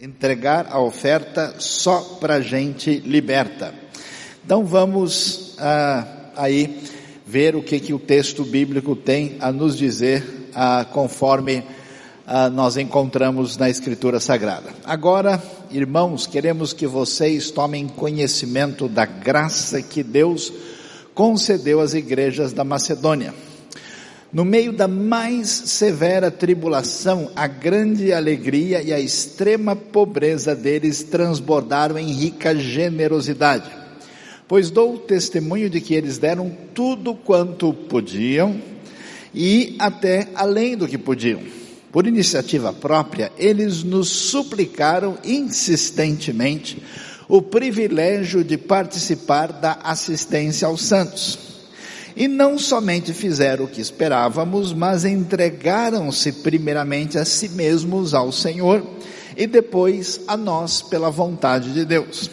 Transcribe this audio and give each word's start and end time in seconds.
entregar 0.00 0.68
a 0.70 0.80
oferta 0.80 1.56
só 1.58 2.00
para 2.18 2.40
gente 2.40 3.00
liberta. 3.00 3.74
Então 4.42 4.64
vamos 4.64 5.56
ah, 5.58 6.06
aí 6.36 6.82
ver 7.26 7.54
o 7.54 7.62
que, 7.62 7.78
que 7.78 7.92
o 7.92 7.98
texto 7.98 8.42
bíblico 8.42 8.96
tem 8.96 9.36
a 9.40 9.52
nos 9.52 9.76
dizer 9.76 10.48
ah, 10.54 10.86
conforme 10.90 11.62
ah, 12.26 12.48
nós 12.48 12.78
encontramos 12.78 13.58
na 13.58 13.68
Escritura 13.68 14.18
Sagrada. 14.20 14.70
Agora, 14.86 15.42
irmãos, 15.70 16.26
queremos 16.26 16.72
que 16.72 16.86
vocês 16.86 17.50
tomem 17.50 17.86
conhecimento 17.86 18.88
da 18.88 19.04
graça 19.04 19.82
que 19.82 20.02
Deus 20.02 20.50
concedeu 21.14 21.78
às 21.78 21.92
igrejas 21.92 22.54
da 22.54 22.64
Macedônia. 22.64 23.34
No 24.32 24.44
meio 24.44 24.72
da 24.72 24.86
mais 24.86 25.48
severa 25.48 26.30
tribulação, 26.30 27.32
a 27.34 27.48
grande 27.48 28.12
alegria 28.12 28.80
e 28.80 28.92
a 28.92 29.00
extrema 29.00 29.74
pobreza 29.74 30.54
deles 30.54 31.02
transbordaram 31.02 31.98
em 31.98 32.12
rica 32.12 32.54
generosidade. 32.54 33.68
Pois 34.46 34.70
dou 34.70 34.98
testemunho 34.98 35.68
de 35.68 35.80
que 35.80 35.94
eles 35.94 36.16
deram 36.16 36.56
tudo 36.72 37.12
quanto 37.12 37.74
podiam 37.74 38.56
e 39.34 39.74
até 39.80 40.28
além 40.36 40.76
do 40.76 40.86
que 40.86 40.96
podiam. 40.96 41.40
Por 41.90 42.06
iniciativa 42.06 42.72
própria, 42.72 43.32
eles 43.36 43.82
nos 43.82 44.08
suplicaram 44.08 45.18
insistentemente 45.24 46.80
o 47.28 47.42
privilégio 47.42 48.44
de 48.44 48.56
participar 48.56 49.50
da 49.52 49.72
assistência 49.82 50.68
aos 50.68 50.82
santos 50.84 51.49
e 52.20 52.28
não 52.28 52.58
somente 52.58 53.14
fizeram 53.14 53.64
o 53.64 53.68
que 53.68 53.80
esperávamos, 53.80 54.74
mas 54.74 55.06
entregaram-se 55.06 56.30
primeiramente 56.32 57.16
a 57.16 57.24
si 57.24 57.48
mesmos 57.48 58.12
ao 58.12 58.30
Senhor 58.30 58.86
e 59.34 59.46
depois 59.46 60.20
a 60.28 60.36
nós 60.36 60.82
pela 60.82 61.08
vontade 61.08 61.72
de 61.72 61.82
Deus. 61.86 62.30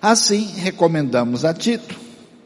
Assim, 0.00 0.52
recomendamos 0.58 1.44
a 1.44 1.52
Tito 1.52 1.96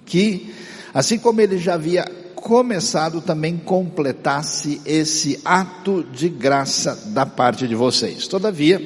que, 0.06 0.54
assim 0.94 1.18
como 1.18 1.42
ele 1.42 1.58
já 1.58 1.74
havia 1.74 2.06
começado, 2.34 3.20
também 3.20 3.58
completasse 3.58 4.80
esse 4.86 5.38
ato 5.44 6.02
de 6.02 6.30
graça 6.30 6.98
da 7.08 7.26
parte 7.26 7.68
de 7.68 7.74
vocês. 7.74 8.26
Todavia, 8.26 8.80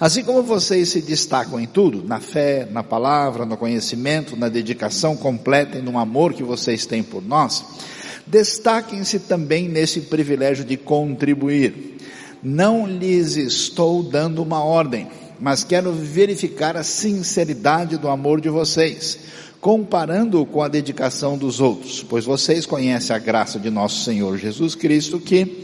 Assim 0.00 0.24
como 0.24 0.42
vocês 0.42 0.88
se 0.88 1.02
destacam 1.02 1.60
em 1.60 1.66
tudo, 1.66 2.02
na 2.02 2.18
fé, 2.18 2.66
na 2.70 2.82
palavra, 2.82 3.44
no 3.44 3.54
conhecimento, 3.54 4.34
na 4.34 4.48
dedicação 4.48 5.14
completa 5.14 5.76
e 5.76 5.82
no 5.82 5.98
amor 5.98 6.32
que 6.32 6.42
vocês 6.42 6.86
têm 6.86 7.02
por 7.02 7.22
nós, 7.22 7.62
destaquem-se 8.26 9.18
também 9.18 9.68
nesse 9.68 10.00
privilégio 10.00 10.64
de 10.64 10.78
contribuir. 10.78 11.98
Não 12.42 12.86
lhes 12.86 13.36
estou 13.36 14.02
dando 14.02 14.42
uma 14.42 14.64
ordem, 14.64 15.06
mas 15.38 15.64
quero 15.64 15.92
verificar 15.92 16.78
a 16.78 16.82
sinceridade 16.82 17.98
do 17.98 18.08
amor 18.08 18.40
de 18.40 18.48
vocês, 18.48 19.18
comparando-o 19.60 20.46
com 20.46 20.62
a 20.62 20.68
dedicação 20.68 21.36
dos 21.36 21.60
outros, 21.60 22.02
pois 22.02 22.24
vocês 22.24 22.64
conhecem 22.64 23.14
a 23.14 23.18
graça 23.18 23.58
de 23.58 23.68
nosso 23.68 24.02
Senhor 24.02 24.38
Jesus 24.38 24.74
Cristo 24.74 25.20
que, 25.20 25.62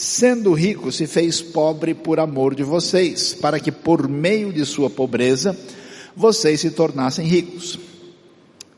sendo 0.00 0.54
rico, 0.54 0.90
se 0.90 1.06
fez 1.06 1.42
pobre 1.42 1.92
por 1.92 2.18
amor 2.18 2.54
de 2.54 2.62
vocês, 2.62 3.34
para 3.34 3.60
que 3.60 3.70
por 3.70 4.08
meio 4.08 4.50
de 4.50 4.64
sua 4.64 4.88
pobreza 4.88 5.54
vocês 6.16 6.58
se 6.62 6.70
tornassem 6.70 7.26
ricos. 7.26 7.78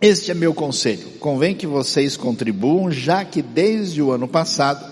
Este 0.01 0.33
é 0.33 0.35
meu 0.35 0.53
conselho. 0.53 1.07
Convém 1.21 1.55
que 1.55 1.65
vocês 1.65 2.17
contribuam, 2.17 2.91
já 2.91 3.25
que 3.25 3.41
desde 3.41 4.03
o 4.03 4.11
ano 4.11 4.27
passado 4.27 4.85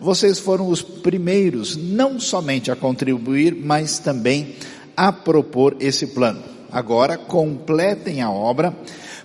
vocês 0.00 0.38
foram 0.38 0.68
os 0.68 0.82
primeiros 0.82 1.74
não 1.74 2.20
somente 2.20 2.70
a 2.70 2.76
contribuir, 2.76 3.52
mas 3.52 3.98
também 3.98 4.54
a 4.96 5.10
propor 5.10 5.76
esse 5.80 6.06
plano. 6.06 6.44
Agora 6.70 7.18
completem 7.18 8.22
a 8.22 8.30
obra 8.30 8.72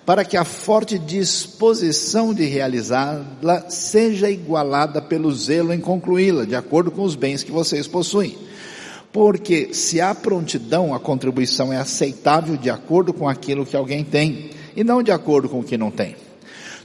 para 0.07 0.23
que 0.23 0.37
a 0.37 0.45
forte 0.45 0.97
disposição 0.97 2.33
de 2.33 2.45
realizá-la 2.45 3.69
seja 3.69 4.29
igualada 4.29 5.01
pelo 5.01 5.35
zelo 5.35 5.73
em 5.73 5.81
concluí-la, 5.81 6.45
de 6.45 6.55
acordo 6.55 6.89
com 6.89 7.03
os 7.03 7.13
bens 7.13 7.43
que 7.43 7.51
vocês 7.51 7.87
possuem. 7.87 8.37
Porque 9.11 9.73
se 9.73 9.99
há 9.99 10.15
prontidão, 10.15 10.95
a 10.95 10.99
contribuição 10.99 11.73
é 11.73 11.77
aceitável 11.77 12.55
de 12.55 12.69
acordo 12.69 13.11
com 13.11 13.27
aquilo 13.27 13.65
que 13.65 13.75
alguém 13.75 14.01
tem, 14.01 14.51
e 14.77 14.81
não 14.81 15.03
de 15.03 15.11
acordo 15.11 15.49
com 15.49 15.59
o 15.59 15.63
que 15.63 15.77
não 15.77 15.91
tem. 15.91 16.15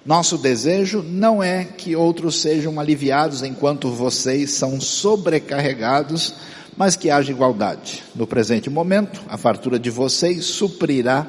Nosso 0.04 0.36
desejo 0.36 1.00
não 1.00 1.40
é 1.40 1.64
que 1.64 1.94
outros 1.94 2.40
sejam 2.40 2.80
aliviados 2.80 3.44
enquanto 3.44 3.88
vocês 3.88 4.50
são 4.50 4.80
sobrecarregados, 4.80 6.34
mas 6.76 6.96
que 6.96 7.08
haja 7.08 7.30
igualdade. 7.30 8.02
No 8.16 8.26
presente 8.26 8.68
momento, 8.68 9.22
a 9.28 9.36
fartura 9.38 9.78
de 9.78 9.90
vocês 9.90 10.44
suprirá 10.44 11.28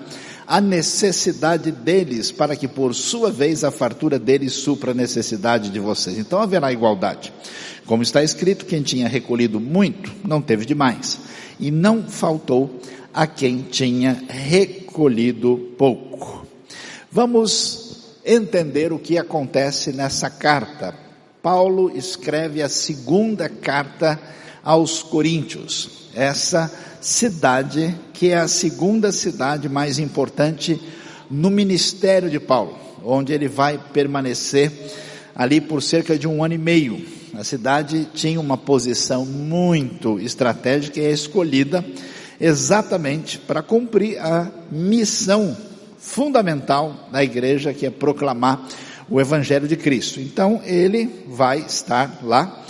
a 0.54 0.62
necessidade 0.62 1.72
deles, 1.72 2.32
para 2.32 2.56
que 2.56 2.68
por 2.68 2.94
sua 2.94 3.32
vez 3.32 3.64
a 3.64 3.72
fartura 3.72 4.20
deles 4.20 4.54
supra 4.54 4.92
a 4.92 4.94
necessidade 4.94 5.72
de 5.72 5.80
vocês. 5.80 6.20
Então 6.20 6.40
haverá 6.40 6.72
igualdade. 6.72 7.34
Como 7.88 8.04
está 8.04 8.22
escrito, 8.22 8.68
quem 8.68 8.84
tinha 8.84 9.08
recolhido 9.08 9.60
muito, 9.60 10.14
não 10.24 10.44
teve 10.44 10.64
demais. 10.64 11.20
E 11.60 11.72
não 11.72 12.04
faltou 12.04 12.80
a 13.12 13.26
quem 13.26 13.64
tinha 13.64 14.26
recolhido 14.30 15.74
pouco. 15.76 16.46
Vamos 17.12 18.14
entender 18.24 18.94
o 18.94 19.00
que 19.00 19.18
acontece 19.18 19.92
nessa 19.92 20.30
carta. 20.30 20.94
Paulo 21.44 21.92
escreve 21.94 22.62
a 22.62 22.70
segunda 22.70 23.50
carta 23.50 24.18
aos 24.64 25.04
Coríntios. 25.04 26.08
Essa 26.16 26.72
cidade, 27.02 27.94
que 28.14 28.30
é 28.30 28.38
a 28.38 28.48
segunda 28.48 29.12
cidade 29.12 29.68
mais 29.68 30.00
importante 30.00 30.82
no 31.30 31.50
ministério 31.50 32.30
de 32.30 32.40
Paulo, 32.40 32.78
onde 33.04 33.34
ele 33.34 33.50
vai 33.50 33.78
permanecer 33.92 34.72
ali 35.36 35.60
por 35.60 35.84
cerca 35.84 36.18
de 36.18 36.26
um 36.30 36.42
ano 36.42 36.54
e 36.54 36.58
meio. 36.58 37.06
A 37.34 37.44
cidade 37.44 38.08
tinha 38.14 38.40
uma 38.40 38.58
posição 38.58 39.26
muito 39.26 40.18
estratégica 40.22 41.02
e 41.02 41.04
é 41.04 41.12
escolhida 41.12 41.84
exatamente 42.40 43.38
para 43.38 43.62
cumprir 43.62 44.18
a 44.18 44.50
missão 44.72 45.58
fundamental 45.98 47.10
da 47.12 47.22
igreja, 47.22 47.74
que 47.74 47.86
é 47.86 47.90
proclamar 47.90 48.66
o 49.14 49.22
Evangelho 49.22 49.68
de 49.68 49.78
Cristo. 49.78 50.20
Então 50.20 50.60
ele 50.66 51.08
vai 51.28 51.60
estar 51.60 52.20
lá 52.24 52.66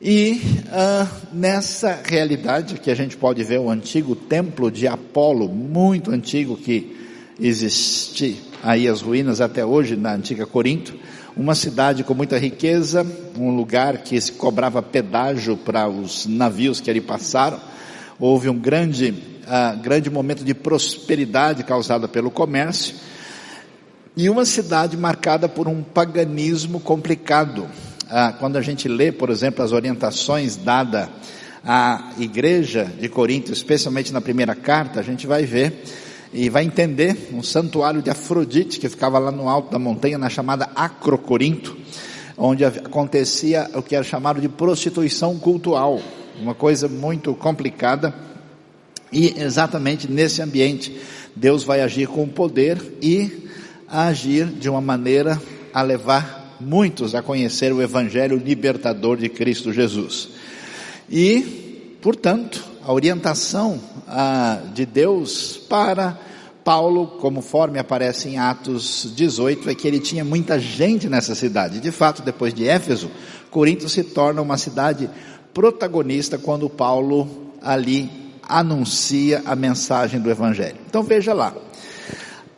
e 0.00 0.40
uh, 0.68 1.08
nessa 1.32 2.00
realidade 2.04 2.76
que 2.78 2.88
a 2.88 2.94
gente 2.94 3.16
pode 3.16 3.42
ver 3.42 3.58
o 3.58 3.68
antigo 3.68 4.14
templo 4.14 4.70
de 4.70 4.86
Apolo, 4.86 5.48
muito 5.48 6.12
antigo, 6.12 6.56
que 6.56 6.96
existe 7.40 8.40
aí 8.62 8.86
as 8.86 9.00
ruínas 9.00 9.40
até 9.40 9.66
hoje 9.66 9.96
na 9.96 10.14
antiga 10.14 10.46
Corinto, 10.46 10.94
uma 11.36 11.56
cidade 11.56 12.04
com 12.04 12.14
muita 12.14 12.38
riqueza, 12.38 13.04
um 13.36 13.50
lugar 13.56 13.98
que 13.98 14.20
se 14.20 14.30
cobrava 14.30 14.80
pedágio 14.80 15.56
para 15.56 15.88
os 15.88 16.24
navios 16.24 16.80
que 16.80 16.88
ali 16.88 17.00
passaram. 17.00 17.58
Houve 18.20 18.48
um 18.48 18.56
grande, 18.56 19.10
uh, 19.10 19.76
grande 19.82 20.08
momento 20.08 20.44
de 20.44 20.54
prosperidade 20.54 21.64
causada 21.64 22.06
pelo 22.06 22.30
comércio. 22.30 22.94
E 24.20 24.28
uma 24.28 24.44
cidade 24.44 24.96
marcada 24.96 25.48
por 25.48 25.68
um 25.68 25.80
paganismo 25.80 26.80
complicado 26.80 27.68
ah, 28.10 28.34
quando 28.36 28.56
a 28.56 28.60
gente 28.60 28.88
lê, 28.88 29.12
por 29.12 29.30
exemplo, 29.30 29.64
as 29.64 29.70
orientações 29.70 30.56
dadas 30.56 31.08
à 31.64 32.10
igreja 32.18 32.92
de 33.00 33.08
Corinto, 33.08 33.52
especialmente 33.52 34.12
na 34.12 34.20
primeira 34.20 34.56
carta, 34.56 34.98
a 34.98 35.04
gente 35.04 35.24
vai 35.24 35.44
ver 35.44 35.84
e 36.34 36.50
vai 36.50 36.64
entender 36.64 37.28
um 37.32 37.44
santuário 37.44 38.02
de 38.02 38.10
Afrodite 38.10 38.80
que 38.80 38.88
ficava 38.88 39.20
lá 39.20 39.30
no 39.30 39.48
alto 39.48 39.70
da 39.70 39.78
montanha, 39.78 40.18
na 40.18 40.28
chamada 40.28 40.68
Acrocorinto, 40.74 41.76
onde 42.36 42.64
acontecia 42.64 43.70
o 43.72 43.82
que 43.82 43.94
era 43.94 44.02
chamado 44.02 44.40
de 44.40 44.48
prostituição 44.48 45.38
cultural, 45.38 46.00
uma 46.40 46.56
coisa 46.56 46.88
muito 46.88 47.36
complicada. 47.36 48.12
E 49.12 49.40
exatamente 49.40 50.10
nesse 50.10 50.42
ambiente, 50.42 51.00
Deus 51.36 51.62
vai 51.62 51.82
agir 51.82 52.08
com 52.08 52.26
poder 52.26 52.82
e 53.00 53.46
agir 53.90 54.46
de 54.46 54.68
uma 54.68 54.80
maneira 54.80 55.40
a 55.72 55.82
levar 55.82 56.56
muitos 56.60 57.14
a 57.14 57.22
conhecer 57.22 57.72
o 57.72 57.80
Evangelho 57.80 58.36
libertador 58.36 59.16
de 59.16 59.28
Cristo 59.28 59.72
Jesus. 59.72 60.28
E, 61.10 61.96
portanto, 62.02 62.64
a 62.82 62.92
orientação 62.92 63.80
ah, 64.06 64.60
de 64.74 64.84
Deus 64.84 65.56
para 65.68 66.18
Paulo, 66.64 67.06
conforme 67.18 67.78
aparece 67.78 68.28
em 68.28 68.38
Atos 68.38 69.10
18, 69.16 69.70
é 69.70 69.74
que 69.74 69.88
ele 69.88 70.00
tinha 70.00 70.24
muita 70.24 70.58
gente 70.58 71.08
nessa 71.08 71.34
cidade. 71.34 71.80
De 71.80 71.90
fato, 71.90 72.22
depois 72.22 72.52
de 72.52 72.68
Éfeso, 72.68 73.10
Corinto 73.50 73.88
se 73.88 74.04
torna 74.04 74.42
uma 74.42 74.58
cidade 74.58 75.08
protagonista 75.54 76.36
quando 76.36 76.68
Paulo 76.68 77.52
ali 77.62 78.10
anuncia 78.46 79.42
a 79.46 79.56
mensagem 79.56 80.20
do 80.20 80.30
Evangelho. 80.30 80.76
Então 80.86 81.02
veja 81.02 81.32
lá. 81.32 81.54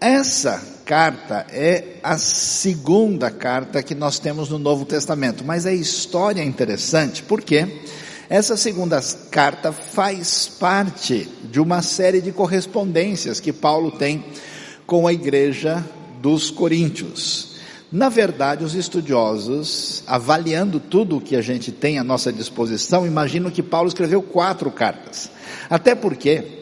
Essa 0.01 0.80
carta 0.91 1.47
é 1.53 1.99
a 2.03 2.19
segunda 2.19 3.31
carta 3.31 3.81
que 3.81 3.95
nós 3.95 4.19
temos 4.19 4.49
no 4.49 4.59
Novo 4.59 4.85
Testamento, 4.85 5.45
mas 5.45 5.65
a 5.65 5.73
história 5.73 6.41
é 6.41 6.45
interessante 6.45 7.23
porque 7.23 7.65
Essa 8.29 8.57
segunda 8.57 9.01
carta 9.29 9.73
faz 9.73 10.47
parte 10.47 11.29
de 11.51 11.59
uma 11.59 11.83
série 11.83 12.21
de 12.21 12.31
correspondências 12.31 13.41
que 13.41 13.53
Paulo 13.53 13.91
tem 13.91 14.25
com 14.87 15.05
a 15.05 15.13
igreja 15.13 15.85
dos 16.21 16.49
Coríntios. 16.49 17.57
Na 17.91 18.09
verdade, 18.09 18.63
os 18.65 18.77
estudiosos, 18.77 20.05
avaliando 20.07 20.79
tudo 20.79 21.17
o 21.17 21.21
que 21.21 21.35
a 21.35 21.43
gente 21.43 21.73
tem 21.73 21.99
à 21.99 22.05
nossa 22.05 22.33
disposição, 22.33 23.05
imaginam 23.05 23.51
que 23.51 23.65
Paulo 23.65 23.89
escreveu 23.89 24.23
quatro 24.23 24.71
cartas. 24.71 25.29
Até 25.69 25.97
porque, 25.97 26.60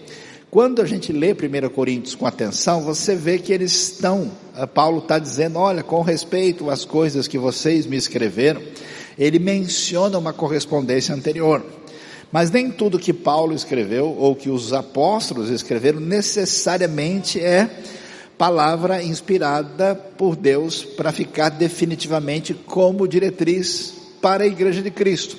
quando 0.51 0.81
a 0.81 0.87
gente 0.87 1.13
lê 1.13 1.33
1 1.33 1.69
Coríntios 1.69 2.15
com 2.15 2.27
atenção, 2.27 2.83
você 2.83 3.15
vê 3.15 3.39
que 3.39 3.53
eles 3.53 3.73
estão, 3.73 4.31
eh, 4.57 4.65
Paulo 4.65 4.99
está 4.99 5.19
dizendo, 5.19 5.59
olha, 5.59 5.83
com 5.83 6.01
respeito 6.01 6.71
às 6.71 6.87
coisas 6.87 7.29
que 7.29 7.37
vocês 7.37 7.85
me 7.87 7.97
escreveram, 7.97 8.63
ele 9.19 9.39
menciona 9.39 10.17
uma 10.17 10.33
correspondência 10.33 11.15
anterior. 11.15 11.63
Mas 12.33 12.51
nem 12.51 12.71
tudo 12.71 12.99
que 12.99 13.13
Paulo 13.13 13.55
escreveu 13.55 14.15
ou 14.19 14.35
que 14.35 14.49
os 14.49 14.73
apóstolos 14.73 15.51
escreveram 15.51 16.01
necessariamente 16.01 17.41
é 17.41 17.69
palavra 18.39 19.03
inspirada 19.03 19.95
por 19.95 20.37
Deus 20.37 20.83
para 20.83 21.13
ficar 21.13 21.49
definitivamente 21.51 22.55
como 22.55 23.09
diretriz 23.09 23.95
para 24.23 24.45
a 24.45 24.47
igreja 24.47 24.81
de 24.81 24.91
Cristo. 24.91 25.37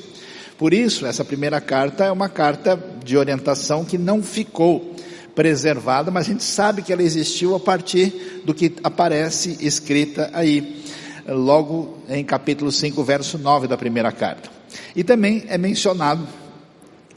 Por 0.58 0.74
isso, 0.74 1.06
essa 1.06 1.24
primeira 1.24 1.62
carta 1.62 2.04
é 2.04 2.12
uma 2.12 2.28
carta 2.28 2.78
de 3.04 3.16
orientação 3.16 3.86
que 3.86 3.98
não 3.98 4.22
ficou 4.22 4.94
preservada, 5.40 6.12
mas 6.12 6.26
a 6.26 6.32
gente 6.34 6.44
sabe 6.44 6.82
que 6.82 6.92
ela 6.92 7.02
existiu 7.02 7.56
a 7.56 7.60
partir 7.62 8.42
do 8.44 8.54
que 8.54 8.76
aparece 8.84 9.58
escrita 9.62 10.30
aí, 10.34 10.84
logo 11.26 11.98
em 12.10 12.26
capítulo 12.26 12.70
5, 12.70 13.02
verso 13.06 13.38
9 13.38 13.66
da 13.66 13.78
primeira 13.78 14.12
carta. 14.12 14.50
E 14.94 15.02
também 15.02 15.46
é 15.48 15.58
mencionado 15.58 16.28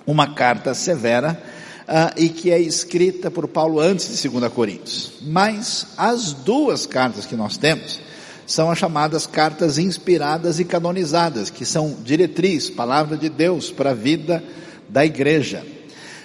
uma 0.07 0.35
carta 0.35 0.73
severa 0.73 1.43
uh, 1.81 2.15
e 2.17 2.29
que 2.29 2.53
é 2.53 2.61
escrita 2.61 3.29
por 3.29 3.49
Paulo 3.49 3.81
antes 3.81 4.23
de 4.23 4.29
2 4.29 4.53
Coríntios. 4.53 5.15
Mas 5.23 5.89
as 5.97 6.33
duas 6.33 6.87
cartas 6.87 7.27
que 7.27 7.35
nós 7.35 7.57
temos 7.57 7.99
são 8.47 8.71
as 8.71 8.79
chamadas 8.79 9.27
cartas 9.27 9.79
inspiradas 9.79 10.61
e 10.61 10.65
canonizadas, 10.65 11.51
que 11.51 11.65
são 11.65 11.97
diretriz, 12.05 12.71
palavra 12.71 13.17
de 13.17 13.29
Deus 13.29 13.73
para 13.73 13.91
a 13.91 13.95
vida 13.95 14.45
da 14.89 15.05
igreja. 15.05 15.82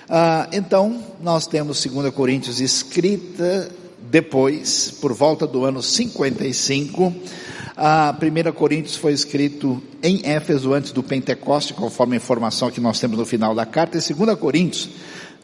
Uh, 0.08 0.48
então, 0.54 1.04
nós 1.22 1.48
temos 1.48 1.86
2 1.86 2.14
Coríntios 2.14 2.62
escrita 2.62 3.70
depois, 4.10 4.90
por 5.02 5.14
volta 5.14 5.46
do 5.46 5.66
ano 5.66 5.84
55, 5.84 7.14
a 7.76 8.16
1 8.16 8.52
Coríntios 8.54 8.96
foi 8.96 9.12
escrito 9.12 9.84
em 10.02 10.22
Éfeso 10.24 10.74
antes 10.74 10.94
do 10.94 11.04
Pentecoste, 11.04 11.74
conforme 11.74 12.16
a 12.16 12.18
informação 12.18 12.72
que 12.72 12.80
nós 12.80 13.00
temos 13.00 13.18
no 13.18 13.26
final 13.26 13.54
da 13.54 13.66
carta, 13.66 13.98
e 13.98 14.14
2 14.14 14.40
Coríntios 14.40 14.90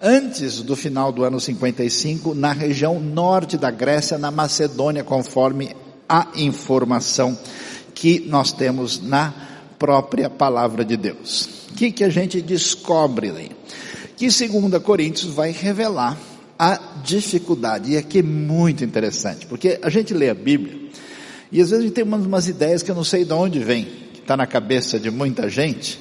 antes 0.02 0.62
do 0.62 0.76
final 0.76 1.12
do 1.12 1.24
ano 1.24 1.40
55, 1.40 2.34
na 2.34 2.52
região 2.54 3.00
norte 3.00 3.58
da 3.58 3.70
Grécia, 3.70 4.18
na 4.18 4.32
Macedônia, 4.32 5.04
conforme 5.04 5.76
a 6.08 6.28
informação 6.36 7.38
que 7.94 8.20
nós 8.28 8.52
temos 8.52 9.02
na 9.02 9.34
própria 9.78 10.30
palavra 10.30 10.84
de 10.84 10.98
Deus. 10.98 11.50
O 11.72 11.76
que, 11.76 11.92
que 11.92 12.04
a 12.04 12.10
gente 12.10 12.42
descobre 12.42 13.30
ali? 13.30 13.52
Que 14.16 14.28
2 14.28 14.82
Coríntios 14.84 15.32
vai 15.34 15.52
revelar 15.52 16.18
a 16.58 16.80
dificuldade, 17.04 17.92
e 17.92 17.98
aqui 17.98 18.20
é 18.20 18.24
muito 18.24 18.84
interessante, 18.84 19.46
porque 19.46 19.80
a 19.82 19.90
gente 19.90 20.14
lê 20.14 20.30
a 20.30 20.36
Bíblia, 20.36 20.78
e 21.52 21.60
às 21.60 21.70
vezes 21.70 21.84
a 21.84 21.88
gente 21.88 21.96
tem 21.96 22.04
umas, 22.04 22.26
umas 22.26 22.48
ideias 22.48 22.84
que 22.84 22.92
eu 22.92 22.96
não 22.96 23.04
sei 23.04 23.26
de 23.26 23.34
onde 23.34 23.60
vem, 23.60 23.86
que 24.14 24.20
está 24.20 24.38
na 24.38 24.46
cabeça 24.46 25.00
de 25.00 25.12
muita 25.12 25.50
gente, 25.50 26.00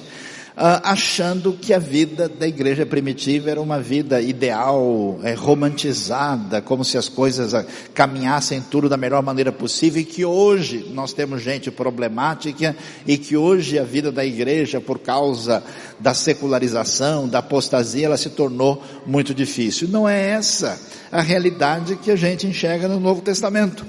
achando 0.55 1.53
que 1.53 1.73
a 1.73 1.79
vida 1.79 2.29
da 2.29 2.47
igreja 2.47 2.85
primitiva 2.85 3.49
era 3.49 3.61
uma 3.61 3.79
vida 3.79 4.21
ideal, 4.21 5.19
é, 5.23 5.33
romantizada, 5.33 6.61
como 6.61 6.85
se 6.85 6.95
as 6.95 7.09
coisas 7.09 7.53
uh, 7.53 7.65
caminhassem 7.93 8.61
tudo 8.61 8.87
da 8.87 8.95
melhor 8.95 9.23
maneira 9.23 9.51
possível 9.51 10.01
e 10.01 10.05
que 10.05 10.23
hoje 10.23 10.91
nós 10.93 11.11
temos 11.11 11.41
gente 11.41 11.71
problemática 11.71 12.75
e 13.07 13.17
que 13.17 13.35
hoje 13.35 13.79
a 13.79 13.83
vida 13.83 14.11
da 14.11 14.23
igreja, 14.23 14.79
por 14.79 14.99
causa 14.99 15.63
da 15.99 16.13
secularização, 16.13 17.27
da 17.27 17.39
apostasia, 17.39 18.05
ela 18.05 18.17
se 18.17 18.29
tornou 18.29 18.83
muito 19.07 19.33
difícil. 19.33 19.87
Não 19.87 20.07
é 20.07 20.29
essa 20.29 20.79
a 21.11 21.21
realidade 21.21 21.95
que 21.95 22.11
a 22.11 22.15
gente 22.15 22.45
enxerga 22.45 22.87
no 22.87 22.99
Novo 22.99 23.21
Testamento 23.21 23.83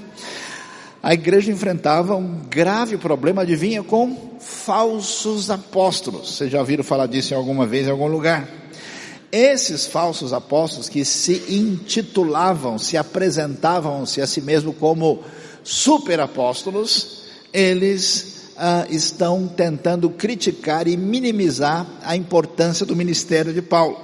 a 1.05 1.13
igreja 1.13 1.51
enfrentava 1.51 2.15
um 2.15 2.41
grave 2.49 2.97
problema, 2.97 3.43
adivinha, 3.43 3.83
com 3.83 4.39
falsos 4.39 5.51
apóstolos. 5.51 6.35
Vocês 6.35 6.51
já 6.51 6.57
ouviram 6.57 6.83
falar 6.83 7.05
disso 7.05 7.31
em 7.31 7.37
alguma 7.37 7.63
vez 7.63 7.85
em 7.85 7.91
algum 7.91 8.07
lugar? 8.07 8.49
Esses 9.31 9.85
falsos 9.85 10.33
apóstolos 10.33 10.89
que 10.89 11.05
se 11.05 11.43
intitulavam, 11.47 12.79
se 12.79 12.97
apresentavam-se 12.97 14.19
a 14.19 14.25
si 14.25 14.41
mesmo 14.41 14.73
como 14.73 15.21
superapóstolos, 15.63 17.19
eles 17.53 18.49
ah, 18.57 18.87
estão 18.89 19.47
tentando 19.47 20.09
criticar 20.09 20.87
e 20.87 20.97
minimizar 20.97 21.85
a 22.01 22.15
importância 22.15 22.83
do 22.83 22.95
ministério 22.95 23.53
de 23.53 23.61
Paulo. 23.61 23.95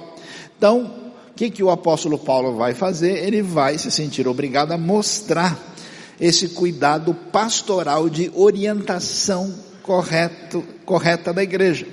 Então, 0.56 0.84
o 1.32 1.34
que, 1.34 1.50
que 1.50 1.64
o 1.64 1.70
apóstolo 1.70 2.16
Paulo 2.16 2.54
vai 2.54 2.74
fazer? 2.74 3.26
Ele 3.26 3.42
vai 3.42 3.76
se 3.76 3.90
sentir 3.90 4.28
obrigado 4.28 4.70
a 4.70 4.78
mostrar 4.78 5.71
esse 6.22 6.48
cuidado 6.50 7.12
pastoral 7.12 8.08
de 8.08 8.30
orientação 8.32 9.52
correto, 9.82 10.64
correta 10.86 11.32
da 11.32 11.42
igreja. 11.42 11.84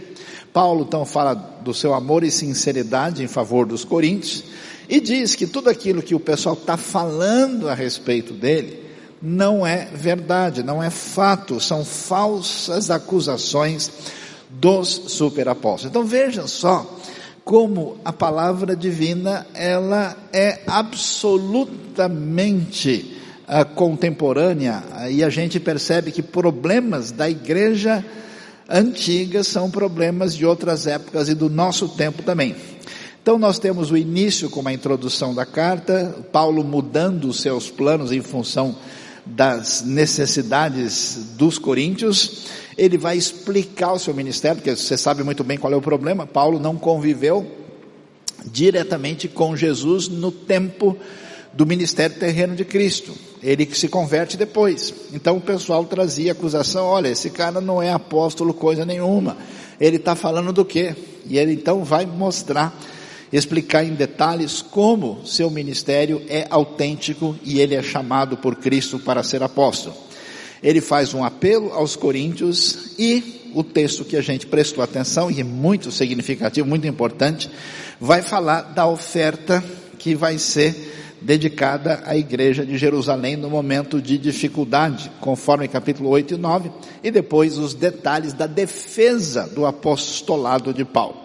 Paulo 0.54 0.86
então 0.88 1.04
fala 1.04 1.34
do 1.34 1.74
seu 1.74 1.96
amor 1.96 2.24
e 2.24 2.30
sinceridade 2.30 3.24
em 3.24 3.28
favor 3.28 3.66
dos 3.66 3.84
coríntios 3.84 4.44
e 4.88 5.00
diz 5.00 5.34
que 5.34 5.48
tudo 5.48 5.68
aquilo 5.68 6.04
que 6.04 6.14
o 6.14 6.20
pessoal 6.20 6.54
está 6.54 6.78
falando 6.78 7.68
a 7.68 7.74
respeito 7.74 8.32
dele 8.32 8.88
não 9.20 9.66
é 9.66 9.90
verdade, 9.92 10.62
não 10.62 10.82
é 10.82 10.92
fato, 10.92 11.60
são 11.60 11.84
falsas 11.84 12.92
acusações 12.92 13.92
dos 14.48 14.90
superapóstolos. 15.08 15.90
Então 15.90 16.06
vejam 16.06 16.48
só 16.48 17.00
como 17.44 17.98
a 18.06 18.14
palavra 18.14 18.76
divina 18.76 19.48
ela 19.56 20.16
é 20.32 20.60
absolutamente 20.68 23.18
contemporânea, 23.76 24.84
e 25.10 25.24
a 25.24 25.30
gente 25.30 25.60
percebe 25.60 26.12
que 26.12 26.22
problemas 26.22 27.12
da 27.12 27.30
igreja 27.30 28.06
antiga 28.70 29.44
são 29.44 29.72
problemas 29.72 30.36
de 30.36 30.46
outras 30.46 30.86
épocas 30.86 31.28
e 31.30 31.34
do 31.34 31.50
nosso 31.50 31.90
tempo 31.90 32.22
também. 32.22 32.56
Então 33.22 33.38
nós 33.38 33.60
temos 33.60 33.92
o 33.92 33.98
início 33.98 34.50
com 34.50 34.66
a 34.68 34.74
introdução 34.74 35.34
da 35.34 35.46
carta, 35.46 36.16
Paulo 36.32 36.64
mudando 36.64 37.26
os 37.26 37.42
seus 37.42 37.70
planos 37.70 38.12
em 38.12 38.22
função 38.22 38.76
das 39.26 39.84
necessidades 39.84 41.34
dos 41.38 41.58
coríntios, 41.58 42.48
ele 42.78 42.98
vai 42.98 43.18
explicar 43.18 43.94
o 43.94 44.00
seu 44.00 44.14
ministério, 44.14 44.58
porque 44.58 44.76
você 44.76 44.98
sabe 44.98 45.24
muito 45.24 45.44
bem 45.44 45.58
qual 45.58 45.74
é 45.74 45.76
o 45.76 45.82
problema, 45.82 46.26
Paulo 46.26 46.60
não 46.60 46.78
conviveu 46.78 47.46
diretamente 48.46 49.28
com 49.28 49.56
Jesus 49.56 50.08
no 50.08 50.32
tempo 50.32 50.98
do 51.54 51.66
ministério 51.66 52.18
terreno 52.18 52.56
de 52.56 52.66
Cristo. 52.66 53.14
Ele 53.42 53.66
que 53.66 53.78
se 53.78 53.88
converte 53.88 54.38
depois. 54.38 54.94
Então 55.14 55.38
o 55.38 55.42
pessoal 55.42 55.86
trazia 55.86 56.34
acusação, 56.34 56.86
olha, 56.86 57.08
esse 57.08 57.30
cara 57.30 57.62
não 57.62 57.82
é 57.82 57.92
apóstolo 57.92 58.54
coisa 58.54 58.86
nenhuma. 58.86 59.38
Ele 59.80 59.96
está 59.96 60.16
falando 60.16 60.52
do 60.52 60.66
quê? 60.66 60.96
E 61.26 61.38
ele 61.38 61.54
então 61.54 61.84
vai 61.84 62.06
mostrar, 62.06 62.78
explicar 63.32 63.84
em 63.84 63.94
detalhes 63.94 64.62
como 64.62 65.26
seu 65.26 65.50
ministério 65.50 66.22
é 66.28 66.46
autêntico 66.50 67.36
e 67.44 67.62
ele 67.62 67.76
é 67.76 67.82
chamado 67.82 68.36
por 68.38 68.56
Cristo 68.58 69.00
para 69.00 69.24
ser 69.24 69.42
apóstolo. 69.42 69.96
Ele 70.62 70.82
faz 70.82 71.14
um 71.14 71.24
apelo 71.24 71.72
aos 71.72 71.96
coríntios 71.96 72.92
e 73.00 73.52
o 73.56 73.64
texto 73.64 74.04
que 74.04 74.18
a 74.18 74.22
gente 74.22 74.46
prestou 74.46 74.84
atenção 74.84 75.32
e 75.32 75.40
é 75.40 75.44
muito 75.44 75.92
significativo, 75.92 76.68
muito 76.68 76.86
importante, 76.86 77.50
vai 78.00 78.22
falar 78.22 78.62
da 78.62 78.86
oferta 78.86 79.64
que 79.98 80.14
vai 80.14 80.38
ser 80.38 80.99
dedicada 81.22 82.02
à 82.06 82.16
igreja 82.16 82.66
de 82.66 82.78
Jerusalém 82.78 83.36
no 83.36 83.50
momento 83.50 84.02
de 84.02 84.18
dificuldade, 84.18 85.12
conforme 85.20 85.68
capítulo 85.68 86.10
8 86.10 86.36
e 86.36 86.38
9, 86.38 86.72
e 87.04 87.12
depois 87.12 87.58
os 87.58 87.74
detalhes 87.74 88.34
da 88.34 88.48
defesa 88.48 89.48
do 89.48 89.66
apostolado 89.66 90.74
de 90.74 90.86
Paulo. 90.86 91.18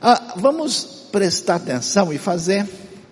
Ah, 0.00 0.34
vamos 0.36 1.08
prestar 1.10 1.56
atenção 1.56 2.12
e 2.12 2.18
fazer 2.18 2.66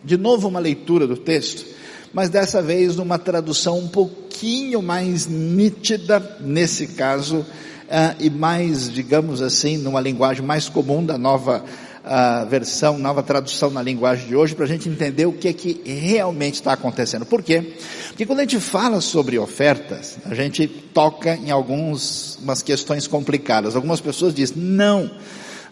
de 0.04 0.18
novo 0.18 0.48
uma 0.48 0.60
leitura 0.60 1.06
do 1.06 1.16
texto, 1.16 1.64
mas 2.12 2.28
dessa 2.28 2.60
vez 2.60 2.96
numa 2.96 3.18
tradução 3.18 3.78
um 3.78 3.88
pouquinho 3.88 4.82
mais 4.82 5.26
nítida, 5.26 6.36
nesse 6.40 6.88
caso, 6.88 7.44
ah, 7.90 8.14
e 8.20 8.28
mais, 8.28 8.92
digamos 8.92 9.40
assim, 9.40 9.78
numa 9.78 10.00
linguagem 10.00 10.44
mais 10.44 10.68
comum 10.68 11.04
da 11.04 11.16
nova 11.16 11.64
a 12.04 12.44
versão, 12.44 12.98
nova 12.98 13.22
tradução 13.22 13.70
na 13.70 13.80
linguagem 13.80 14.28
de 14.28 14.36
hoje, 14.36 14.54
para 14.54 14.66
a 14.66 14.68
gente 14.68 14.88
entender 14.88 15.24
o 15.24 15.32
que 15.32 15.48
é 15.48 15.52
que 15.52 15.80
realmente 15.84 16.56
está 16.56 16.74
acontecendo. 16.74 17.24
Por 17.24 17.42
quê? 17.42 17.72
Porque 18.08 18.26
quando 18.26 18.40
a 18.40 18.42
gente 18.42 18.60
fala 18.60 19.00
sobre 19.00 19.38
ofertas, 19.38 20.18
a 20.26 20.34
gente 20.34 20.66
toca 20.66 21.34
em 21.34 21.50
algumas 21.50 22.38
questões 22.62 23.06
complicadas. 23.06 23.74
Algumas 23.74 24.00
pessoas 24.02 24.34
dizem, 24.34 24.58
não, 24.58 25.10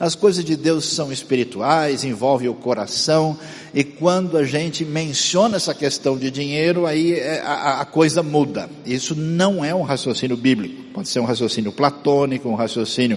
As 0.03 0.17
coisas 0.17 0.45
de 0.45 0.57
Deus 0.57 0.87
são 0.87 1.13
espirituais, 1.13 2.03
envolvem 2.03 2.49
o 2.49 2.55
coração, 2.55 3.39
e 3.73 3.85
quando 3.85 4.37
a 4.37 4.45
gente 4.45 4.85
menciona 4.85 5.59
essa 5.59 5.73
questão 5.73 6.19
de 6.19 6.29
dinheiro, 6.29 6.87
aí 6.87 7.13
é, 7.13 7.41
a, 7.41 7.83
a 7.83 7.85
coisa 7.85 8.21
muda. 8.21 8.69
Isso 8.85 9.15
não 9.15 9.65
é 9.65 9.73
um 9.73 9.83
raciocínio 9.83 10.37
bíblico, 10.37 10.83
pode 10.93 11.09
ser 11.09 11.21
um 11.21 11.25
raciocínio 11.25 11.71
platônico, 11.71 12.49
um 12.49 12.57
raciocínio 12.57 13.17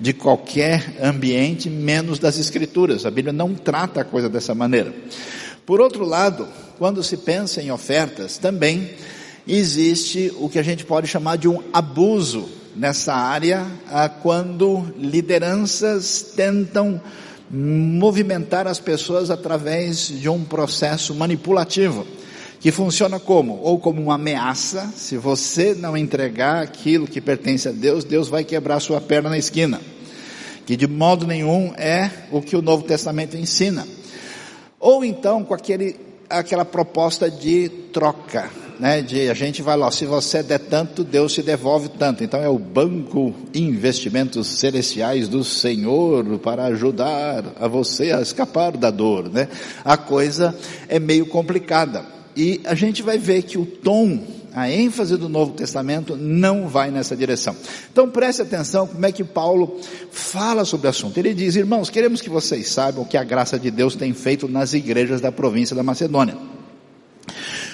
de 0.00 0.12
qualquer 0.12 0.96
ambiente, 1.02 1.68
menos 1.68 2.18
das 2.18 2.38
escrituras. 2.38 3.04
A 3.04 3.10
Bíblia 3.10 3.32
não 3.32 3.54
trata 3.54 4.00
a 4.00 4.04
coisa 4.04 4.28
dessa 4.28 4.54
maneira. 4.54 4.94
Por 5.66 5.80
outro 5.80 6.04
lado, 6.04 6.48
quando 6.78 7.02
se 7.02 7.16
pensa 7.16 7.60
em 7.60 7.70
ofertas, 7.70 8.38
também 8.38 8.90
existe 9.46 10.32
o 10.38 10.48
que 10.48 10.58
a 10.58 10.62
gente 10.62 10.84
pode 10.84 11.06
chamar 11.06 11.36
de 11.36 11.48
um 11.48 11.62
abuso 11.72 12.48
nessa 12.76 13.12
área, 13.12 13.66
quando 14.22 14.86
lideranças 14.96 16.32
tentam 16.36 17.00
movimentar 17.50 18.66
as 18.66 18.78
pessoas 18.78 19.30
através 19.30 20.08
de 20.08 20.28
um 20.28 20.44
processo 20.44 21.14
manipulativo, 21.14 22.06
que 22.60 22.72
funciona 22.72 23.20
como? 23.20 23.60
Ou 23.62 23.78
como 23.78 24.02
uma 24.02 24.14
ameaça, 24.14 24.92
se 24.96 25.16
você 25.16 25.74
não 25.74 25.96
entregar 25.96 26.62
aquilo 26.62 27.06
que 27.06 27.20
pertence 27.20 27.68
a 27.68 27.72
Deus, 27.72 28.04
Deus 28.04 28.28
vai 28.28 28.44
quebrar 28.44 28.80
sua 28.80 29.00
perna 29.00 29.30
na 29.30 29.38
esquina. 29.38 29.80
Que 30.66 30.76
de 30.76 30.86
modo 30.86 31.26
nenhum 31.26 31.72
é 31.76 32.10
o 32.30 32.42
que 32.42 32.56
o 32.56 32.62
Novo 32.62 32.82
Testamento 32.82 33.36
ensina. 33.36 33.86
Ou 34.78 35.04
então 35.04 35.44
com 35.44 35.54
aquele, 35.54 35.96
aquela 36.28 36.64
proposta 36.64 37.30
de 37.30 37.68
troca 37.92 38.50
né, 38.78 39.02
de 39.02 39.28
a 39.28 39.34
gente 39.34 39.60
vai 39.60 39.76
lá, 39.76 39.90
se 39.90 40.06
você 40.06 40.42
der 40.42 40.60
tanto, 40.60 41.02
Deus 41.02 41.34
te 41.34 41.42
devolve 41.42 41.88
tanto. 41.88 42.22
Então 42.22 42.40
é 42.40 42.48
o 42.48 42.58
banco 42.58 43.34
investimentos 43.54 44.46
celestiais 44.46 45.28
do 45.28 45.42
Senhor 45.42 46.38
para 46.38 46.66
ajudar 46.66 47.44
a 47.58 47.66
você 47.66 48.12
a 48.12 48.20
escapar 48.20 48.76
da 48.76 48.90
dor, 48.90 49.28
né? 49.28 49.48
A 49.84 49.96
coisa 49.96 50.56
é 50.88 50.98
meio 50.98 51.26
complicada. 51.26 52.17
E 52.38 52.60
a 52.62 52.76
gente 52.76 53.02
vai 53.02 53.18
ver 53.18 53.42
que 53.42 53.58
o 53.58 53.66
tom, 53.66 54.22
a 54.54 54.70
ênfase 54.70 55.16
do 55.16 55.28
Novo 55.28 55.54
Testamento 55.54 56.16
não 56.16 56.68
vai 56.68 56.88
nessa 56.88 57.16
direção. 57.16 57.56
Então 57.90 58.08
preste 58.08 58.40
atenção 58.40 58.86
como 58.86 59.04
é 59.04 59.10
que 59.10 59.24
Paulo 59.24 59.80
fala 60.12 60.64
sobre 60.64 60.86
o 60.86 60.90
assunto. 60.90 61.18
Ele 61.18 61.34
diz, 61.34 61.56
irmãos, 61.56 61.90
queremos 61.90 62.20
que 62.20 62.30
vocês 62.30 62.68
saibam 62.68 63.02
o 63.02 63.06
que 63.06 63.16
a 63.16 63.24
graça 63.24 63.58
de 63.58 63.72
Deus 63.72 63.96
tem 63.96 64.14
feito 64.14 64.46
nas 64.46 64.72
igrejas 64.72 65.20
da 65.20 65.32
província 65.32 65.74
da 65.74 65.82
Macedônia. 65.82 66.36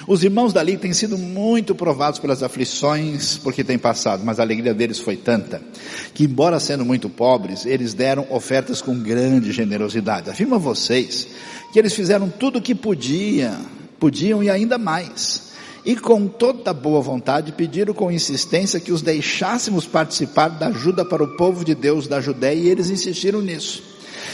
Os 0.07 0.23
irmãos 0.23 0.51
dali 0.51 0.77
têm 0.77 0.93
sido 0.93 1.15
muito 1.15 1.75
provados 1.75 2.19
pelas 2.19 2.41
aflições 2.41 3.37
porque 3.37 3.63
têm 3.63 3.77
passado, 3.77 4.23
mas 4.25 4.39
a 4.39 4.43
alegria 4.43 4.73
deles 4.73 4.97
foi 4.97 5.15
tanta 5.15 5.61
que, 6.11 6.23
embora 6.23 6.59
sendo 6.59 6.83
muito 6.83 7.07
pobres, 7.07 7.67
eles 7.67 7.93
deram 7.93 8.25
ofertas 8.31 8.81
com 8.81 8.97
grande 8.97 9.51
generosidade. 9.51 10.31
Afirma 10.31 10.57
vocês 10.57 11.27
que 11.71 11.77
eles 11.77 11.93
fizeram 11.93 12.29
tudo 12.29 12.57
o 12.57 12.61
que 12.61 12.73
podiam, 12.73 13.75
podiam 13.99 14.43
e 14.43 14.49
ainda 14.49 14.77
mais. 14.77 15.53
E 15.85 15.95
com 15.95 16.27
toda 16.27 16.73
boa 16.73 16.99
vontade 16.99 17.51
pediram 17.51 17.93
com 17.93 18.11
insistência 18.11 18.79
que 18.79 18.91
os 18.91 19.03
deixássemos 19.03 19.85
participar 19.85 20.49
da 20.49 20.67
ajuda 20.67 21.05
para 21.05 21.23
o 21.23 21.35
povo 21.37 21.63
de 21.63 21.75
Deus 21.75 22.07
da 22.07 22.19
Judéia 22.19 22.59
e 22.59 22.69
eles 22.69 22.89
insistiram 22.89 23.41
nisso. 23.41 23.83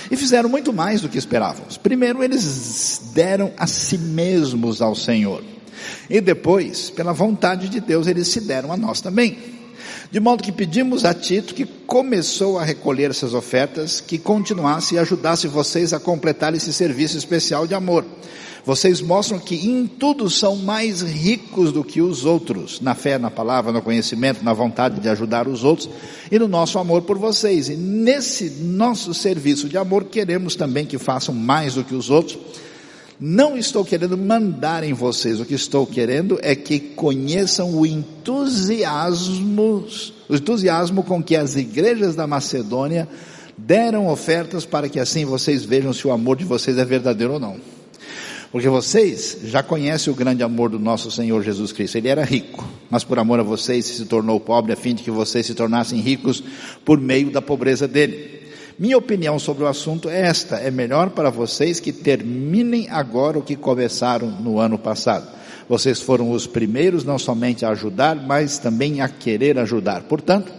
E 0.10 0.16
fizeram 0.16 0.48
muito 0.48 0.72
mais 0.72 1.02
do 1.02 1.10
que 1.10 1.18
esperávamos. 1.18 1.78
Primeiro, 1.78 2.24
eles 2.24 3.12
deram 3.14 3.52
a 3.58 3.68
si 3.68 3.98
mesmos 3.98 4.82
ao 4.82 4.96
Senhor. 4.96 5.44
E 6.10 6.22
depois, 6.22 6.90
pela 6.90 7.14
vontade 7.14 7.68
de 7.68 7.80
Deus, 7.80 8.08
eles 8.08 8.28
se 8.30 8.42
deram 8.42 8.72
a 8.72 8.78
nós 8.78 9.02
também. 9.02 9.61
De 10.12 10.20
modo 10.20 10.44
que 10.44 10.52
pedimos 10.52 11.06
a 11.06 11.14
Tito, 11.14 11.54
que 11.54 11.66
começou 11.66 12.60
a 12.60 12.64
recolher 12.64 13.12
essas 13.12 13.34
ofertas, 13.34 14.02
que 14.02 14.18
continuasse 14.18 14.96
e 14.96 15.00
ajudasse 15.00 15.48
vocês 15.48 15.94
a 15.94 16.00
completar 16.00 16.54
esse 16.54 16.74
serviço 16.74 17.18
especial 17.18 17.66
de 17.66 17.74
amor. 17.74 18.06
Vocês 18.64 19.02
mostram 19.02 19.40
que 19.40 19.56
em 19.56 19.88
tudo 19.88 20.30
são 20.30 20.56
mais 20.56 21.02
ricos 21.02 21.72
do 21.72 21.84
que 21.84 22.00
os 22.00 22.26
outros, 22.26 22.80
na 22.80 22.94
fé, 22.94 23.18
na 23.18 23.32
palavra, 23.32 23.72
no 23.72 23.82
conhecimento, 23.82 24.44
na 24.44 24.54
vontade 24.54 25.00
de 25.00 25.10
ajudar 25.10 25.48
os 25.48 25.64
outros 25.64 25.90
e 26.32 26.38
no 26.38 26.48
nosso 26.48 26.78
amor 26.78 27.02
por 27.02 27.18
vocês. 27.18 27.70
E 27.70 27.76
nesse 27.76 28.50
nosso 28.62 29.14
serviço 29.14 29.68
de 29.68 29.78
amor, 29.78 30.06
queremos 30.06 30.56
também 30.56 30.86
que 30.86 31.00
façam 31.00 31.34
mais 31.34 31.74
do 31.74 31.84
que 31.84 31.96
os 31.96 32.12
outros 32.12 32.38
não 33.24 33.56
estou 33.56 33.86
querendo 33.86 34.18
mandar 34.18 34.84
em 34.84 34.94
vocês, 34.94 35.40
o 35.40 35.46
que 35.46 35.54
estou 35.54 35.86
querendo 35.86 36.40
é 36.42 36.56
que 36.56 36.80
conheçam 36.80 37.76
o 37.76 37.86
entusiasmo, 37.86 39.86
o 40.28 40.36
entusiasmo 40.36 41.04
com 41.04 41.22
que 41.22 41.36
as 41.36 41.56
igrejas 41.56 42.16
da 42.16 42.26
Macedônia 42.26 43.08
deram 43.56 44.08
ofertas 44.08 44.66
para 44.66 44.90
que 44.90 45.00
assim 45.00 45.24
vocês 45.24 45.64
vejam 45.64 45.94
se 45.94 46.08
o 46.08 46.12
amor 46.12 46.36
de 46.36 46.46
vocês 46.46 46.80
é 46.80 46.84
verdadeiro 46.84 47.34
ou 47.34 47.40
não. 47.40 47.58
Porque 48.52 48.68
vocês 48.68 49.38
já 49.44 49.62
conhecem 49.62 50.12
o 50.12 50.16
grande 50.16 50.42
amor 50.42 50.72
do 50.72 50.80
nosso 50.80 51.12
Senhor 51.12 51.44
Jesus 51.44 51.72
Cristo. 51.72 51.98
Ele 51.98 52.10
era 52.10 52.24
rico, 52.24 52.68
mas 52.90 53.04
por 53.04 53.20
amor 53.20 53.40
a 53.40 53.44
vocês 53.44 53.86
se 53.86 54.06
tornou 54.06 54.40
pobre 54.40 54.74
a 54.74 54.76
fim 54.76 54.96
de 54.96 55.04
que 55.04 55.12
vocês 55.12 55.46
se 55.46 55.54
tornassem 55.54 56.02
ricos 56.02 56.44
por 56.84 57.00
meio 57.00 57.30
da 57.30 57.42
pobreza 57.42 57.88
dele. 57.88 58.41
Minha 58.82 58.98
opinião 58.98 59.38
sobre 59.38 59.64
o 59.64 59.68
assunto 59.68 60.10
é 60.10 60.22
esta: 60.22 60.56
é 60.56 60.72
melhor 60.72 61.12
para 61.12 61.30
vocês 61.30 61.80
que 61.80 61.92
terminem 61.92 62.90
agora 62.90 63.38
o 63.38 63.44
que 63.44 63.56
começaram 63.56 64.32
no 64.32 64.60
ano 64.60 64.76
passado. 64.76 65.28
Vocês 65.70 66.02
foram 66.02 66.32
os 66.32 66.48
primeiros 66.48 67.04
não 67.04 67.20
somente 67.20 67.64
a 67.64 67.70
ajudar, 67.70 68.16
mas 68.16 68.58
também 68.58 69.00
a 69.00 69.08
querer 69.08 69.60
ajudar. 69.60 70.02
Portanto, 70.06 70.52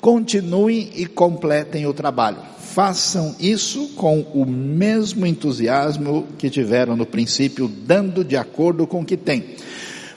continuem 0.00 0.88
e 0.94 1.04
completem 1.04 1.86
o 1.86 1.92
trabalho. 1.92 2.38
Façam 2.58 3.36
isso 3.38 3.88
com 3.88 4.20
o 4.32 4.46
mesmo 4.46 5.26
entusiasmo 5.26 6.28
que 6.38 6.48
tiveram 6.48 6.96
no 6.96 7.04
princípio, 7.04 7.68
dando 7.68 8.24
de 8.24 8.38
acordo 8.38 8.86
com 8.86 9.02
o 9.02 9.04
que 9.04 9.18
tem. 9.18 9.56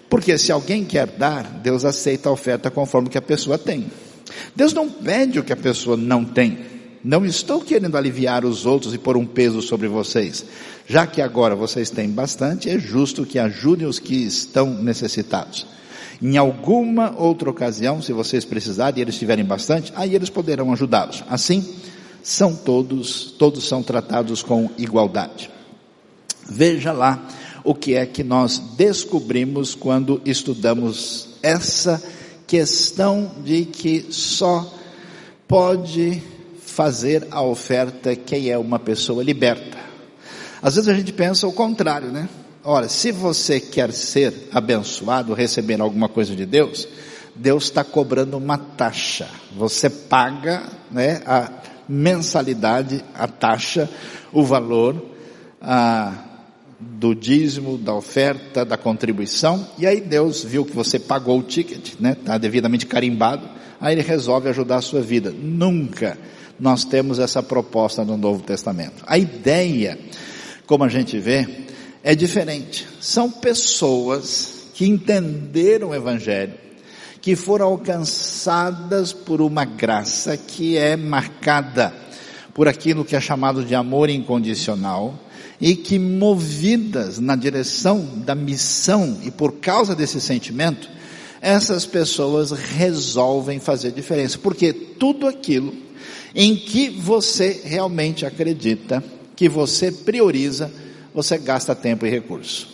Porque 0.10 0.38
se 0.38 0.50
alguém 0.50 0.86
quer 0.86 1.08
dar, 1.08 1.44
Deus 1.62 1.84
aceita 1.84 2.30
a 2.30 2.32
oferta 2.32 2.72
conforme 2.72 3.10
que 3.10 3.18
a 3.18 3.22
pessoa 3.22 3.58
tem. 3.58 3.88
Deus 4.56 4.72
não 4.72 4.90
pede 4.90 5.40
o 5.40 5.44
que 5.44 5.52
a 5.52 5.58
pessoa 5.58 5.98
não 5.98 6.24
tem. 6.24 6.72
Não 7.04 7.26
estou 7.26 7.60
querendo 7.60 7.98
aliviar 7.98 8.46
os 8.46 8.66
outros 8.66 8.94
e 8.94 8.98
pôr 8.98 9.18
um 9.18 9.26
peso 9.26 9.62
sobre 9.62 9.90
vocês. 9.90 10.46
Já 10.88 11.06
que 11.06 11.22
agora 11.22 11.56
vocês 11.56 11.90
têm 11.90 12.10
bastante, 12.10 12.70
é 12.70 12.80
justo 12.80 13.26
que 13.26 13.38
ajudem 13.38 13.86
os 13.86 14.00
que 14.00 14.16
estão 14.16 14.74
necessitados. 14.82 15.68
Em 16.22 16.38
alguma 16.38 17.14
outra 17.18 17.50
ocasião, 17.50 18.02
se 18.02 18.14
vocês 18.14 18.46
precisarem 18.46 19.00
e 19.00 19.02
eles 19.02 19.18
tiverem 19.18 19.44
bastante, 19.44 19.92
aí 19.96 20.16
eles 20.16 20.30
poderão 20.30 20.72
ajudá-los. 20.72 21.24
Assim, 21.30 21.76
são 22.22 22.56
todos, 22.56 23.36
todos 23.38 23.68
são 23.68 23.84
tratados 23.84 24.42
com 24.42 24.70
igualdade. 24.78 25.52
Veja 26.50 26.94
lá 26.94 27.28
o 27.66 27.76
que 27.76 27.96
é 27.96 28.06
que 28.06 28.24
nós 28.24 28.60
descobrimos 28.78 29.76
quando 29.76 30.22
estudamos 30.26 31.30
essa 31.42 32.02
questão 32.48 33.32
de 33.44 33.66
que 33.66 34.06
só 34.10 34.74
pode 35.48 36.24
fazer 36.74 37.28
a 37.30 37.42
oferta 37.42 38.16
quem 38.16 38.50
é 38.50 38.58
uma 38.58 38.80
pessoa 38.80 39.24
liberta. 39.24 39.78
Às 40.60 40.76
vezes 40.76 40.90
a 40.90 40.96
gente 40.96 41.14
pensa 41.14 41.48
o 41.48 41.54
contrário, 41.54 42.12
né? 42.12 42.28
Ora, 42.64 42.90
se 42.90 43.12
você 43.12 43.60
quer 43.60 43.92
ser 43.94 44.50
abençoado, 44.52 45.36
receber 45.36 45.80
alguma 45.80 46.10
coisa 46.10 46.36
de 46.36 46.46
Deus, 46.48 46.88
Deus 47.36 47.66
está 47.66 47.84
cobrando 47.84 48.38
uma 48.38 48.58
taxa. 48.58 49.28
Você 49.56 49.88
paga, 49.88 50.64
né, 50.90 51.22
a 51.28 51.52
mensalidade, 51.88 53.04
a 53.14 53.28
taxa, 53.28 53.88
o 54.32 54.44
valor 54.44 55.10
a, 55.62 56.12
do 56.80 57.14
dízimo, 57.14 57.78
da 57.78 57.94
oferta, 57.94 58.66
da 58.66 58.78
contribuição. 58.78 59.68
E 59.78 59.86
aí 59.86 60.02
Deus 60.02 60.44
viu 60.44 60.66
que 60.66 60.76
você 60.76 60.98
pagou 60.98 61.38
o 61.38 61.44
ticket, 61.44 62.00
né, 62.00 62.14
está 62.20 62.38
devidamente 62.40 62.88
carimbado. 62.88 63.48
Aí 63.80 63.94
Ele 63.94 64.02
resolve 64.02 64.50
ajudar 64.50 64.78
a 64.78 64.82
sua 64.82 65.02
vida. 65.02 65.30
Nunca 65.30 66.18
nós 66.60 66.84
temos 66.84 67.20
essa 67.20 67.42
proposta 67.42 68.04
no 68.04 68.18
Novo 68.18 68.44
Testamento. 68.44 69.04
A 69.08 69.18
ideia, 69.18 69.98
como 70.66 70.84
a 70.84 70.90
gente 70.90 71.20
vê, 71.20 71.48
é 72.04 72.16
diferente. 72.16 72.88
São 73.00 73.30
pessoas 73.30 74.68
que 74.74 74.88
entenderam 74.88 75.90
o 75.90 75.96
Evangelho, 75.96 76.54
que 77.22 77.36
foram 77.36 77.68
alcançadas 77.68 79.14
por 79.14 79.42
uma 79.42 79.66
graça 79.66 80.36
que 80.36 80.78
é 80.78 80.96
marcada 80.98 81.94
por 82.54 82.68
aquilo 82.68 83.04
que 83.04 83.16
é 83.16 83.22
chamado 83.22 83.64
de 83.64 83.74
amor 83.74 84.10
incondicional 84.10 85.20
e 85.60 85.76
que 85.76 85.98
movidas 85.98 87.20
na 87.20 87.36
direção 87.36 88.06
da 88.18 88.36
missão 88.36 89.20
e 89.24 89.32
por 89.32 89.54
causa 89.54 89.96
desse 89.96 90.22
sentimento, 90.22 90.90
essas 91.42 91.86
pessoas 91.86 92.52
resolvem 92.52 93.60
fazer 93.60 93.92
diferença, 93.92 94.38
porque 94.38 94.72
tudo 94.72 95.28
aquilo 95.28 95.74
em 96.36 96.56
que 96.56 96.90
você 96.90 97.62
realmente 97.64 98.26
acredita, 98.26 99.04
que 99.36 99.48
você 99.48 99.92
prioriza, 99.92 100.72
você 101.14 101.38
gasta 101.38 101.76
tempo 101.76 102.06
e 102.06 102.10
recurso. 102.10 102.68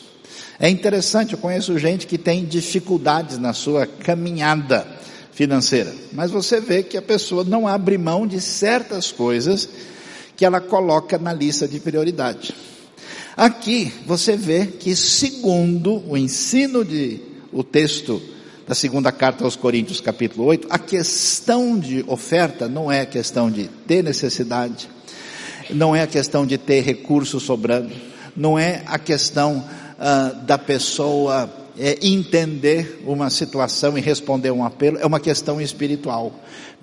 É 0.59 0.69
interessante, 0.69 1.33
eu 1.33 1.39
conheço 1.39 1.77
gente 1.79 2.05
que 2.05 2.17
tem 2.17 2.45
dificuldades 2.45 3.37
na 3.37 3.53
sua 3.53 3.85
caminhada 3.87 4.85
financeira, 5.31 5.93
mas 6.11 6.31
você 6.31 6.59
vê 6.59 6.83
que 6.83 6.97
a 6.97 7.01
pessoa 7.01 7.45
não 7.45 7.67
abre 7.67 7.97
mão 7.97 8.27
de 8.27 8.41
certas 8.41 9.11
coisas 9.11 9.69
que 10.35 10.43
ela 10.43 10.59
coloca 10.59 11.17
na 11.17 11.33
lista 11.33 11.67
de 11.67 11.79
prioridade. 11.79 12.53
Aqui 13.37 13.91
você 14.05 14.35
vê 14.35 14.65
que 14.65 14.93
segundo 14.95 16.03
o 16.09 16.17
ensino 16.17 16.83
de 16.83 17.21
o 17.53 17.63
texto 17.63 18.21
da 18.69 18.75
segunda 18.75 19.11
carta 19.11 19.43
aos 19.43 19.55
Coríntios, 19.55 19.99
capítulo 19.99 20.45
8, 20.45 20.67
a 20.69 20.77
questão 20.77 21.79
de 21.79 22.05
oferta 22.05 22.67
não 22.67 22.91
é 22.91 23.03
questão 23.03 23.49
de 23.49 23.63
ter 23.87 24.03
necessidade, 24.03 24.87
não 25.71 25.95
é 25.95 26.03
a 26.03 26.07
questão 26.07 26.45
de 26.45 26.55
ter 26.55 26.81
recursos 26.81 27.41
sobrando, 27.41 27.89
não 28.37 28.59
é 28.59 28.83
a 28.85 28.99
questão 28.99 29.65
uh, 29.97 30.45
da 30.45 30.55
pessoa 30.55 31.51
é, 31.79 31.97
entender 32.03 33.01
uma 33.07 33.31
situação 33.31 33.97
e 33.97 34.01
responder 34.01 34.51
um 34.51 34.63
apelo, 34.63 34.99
é 34.99 35.05
uma 35.07 35.19
questão 35.19 35.59
espiritual. 35.59 36.31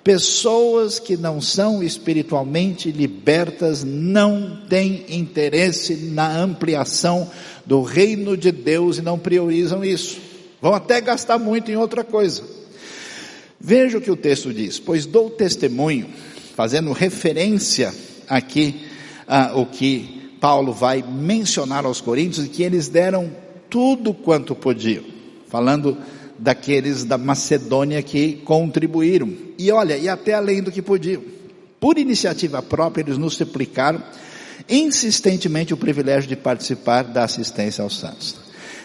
Pessoas 0.03 0.99
que 0.99 1.15
não 1.15 1.39
são 1.39 1.81
espiritualmente 1.81 2.91
libertas 2.91 3.85
não 3.85 4.59
têm 4.67 5.05
interesse 5.07 5.95
na 5.95 6.37
ampliação 6.37 7.31
do 7.65 7.81
reino 7.81 8.35
de 8.35 8.51
Deus 8.51 8.97
e 8.97 9.01
não 9.01 9.17
priorizam 9.17 9.85
isso. 9.85 10.26
Vão 10.61 10.73
até 10.73 10.99
gastar 10.99 11.37
muito 11.37 11.71
em 11.71 11.75
outra 11.75 12.03
coisa. 12.03 12.43
Veja 13.59 13.97
o 13.97 14.01
que 14.01 14.11
o 14.11 14.15
texto 14.15 14.53
diz: 14.53 14.79
Pois 14.79 15.05
dou 15.05 15.29
testemunho, 15.29 16.07
fazendo 16.55 16.91
referência 16.91 17.93
aqui 18.27 18.87
ao 19.27 19.65
que 19.65 20.31
Paulo 20.39 20.73
vai 20.73 21.03
mencionar 21.03 21.85
aos 21.85 22.01
Coríntios, 22.01 22.47
que 22.47 22.63
eles 22.63 22.87
deram 22.87 23.31
tudo 23.69 24.13
quanto 24.13 24.55
podiam, 24.55 25.03
falando 25.47 25.97
daqueles 26.37 27.03
da 27.03 27.17
Macedônia 27.17 28.01
que 28.01 28.33
contribuíram. 28.45 29.33
E 29.57 29.71
olha, 29.71 29.97
e 29.97 30.07
até 30.07 30.33
além 30.33 30.61
do 30.61 30.71
que 30.71 30.81
podiam. 30.81 31.23
Por 31.79 31.97
iniciativa 31.97 32.61
própria, 32.61 33.03
eles 33.03 33.17
nos 33.17 33.35
suplicaram 33.35 34.01
insistentemente 34.67 35.73
o 35.73 35.77
privilégio 35.77 36.27
de 36.27 36.35
participar 36.35 37.03
da 37.03 37.23
assistência 37.23 37.83
aos 37.83 37.99
santos. 37.99 38.35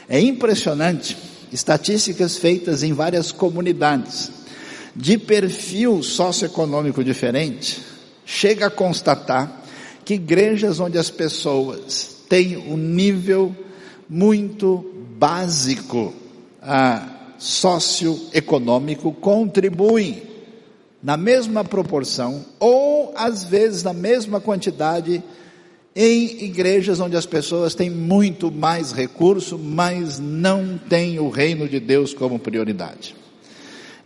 É 0.09 0.21
impressionante 0.21 1.17
estatísticas 1.53 2.37
feitas 2.37 2.83
em 2.83 2.93
várias 2.93 3.31
comunidades, 3.31 4.31
de 4.95 5.19
perfil 5.19 6.03
socioeconômico 6.03 7.03
diferente, 7.03 7.83
chega 8.25 8.67
a 8.67 8.71
constatar 8.71 9.63
que 10.05 10.15
igrejas 10.15 10.81
onde 10.81 10.99
as 10.99 11.11
pessoas 11.11 12.17
têm 12.29 12.57
um 12.57 12.77
nível 12.77 13.55
muito 14.09 14.85
básico 15.19 16.13
a 16.61 17.09
socioeconômico 17.39 19.13
contribuem 19.13 20.23
na 21.03 21.17
mesma 21.17 21.65
proporção 21.65 22.45
ou 22.61 23.13
às 23.17 23.43
vezes 23.43 23.83
na 23.83 23.93
mesma 23.93 24.41
quantidade 24.41 25.23
em 25.95 26.45
igrejas 26.45 27.01
onde 27.01 27.17
as 27.17 27.27
pessoas 27.27 27.75
têm 27.75 27.91
muito 27.91 28.51
mais 28.51 28.93
recurso, 28.93 29.59
mas 29.59 30.19
não 30.19 30.79
têm 30.89 31.19
o 31.19 31.29
reino 31.29 31.69
de 31.69 31.79
Deus 31.79 32.15
como 32.15 32.39
prioridade. 32.39 33.15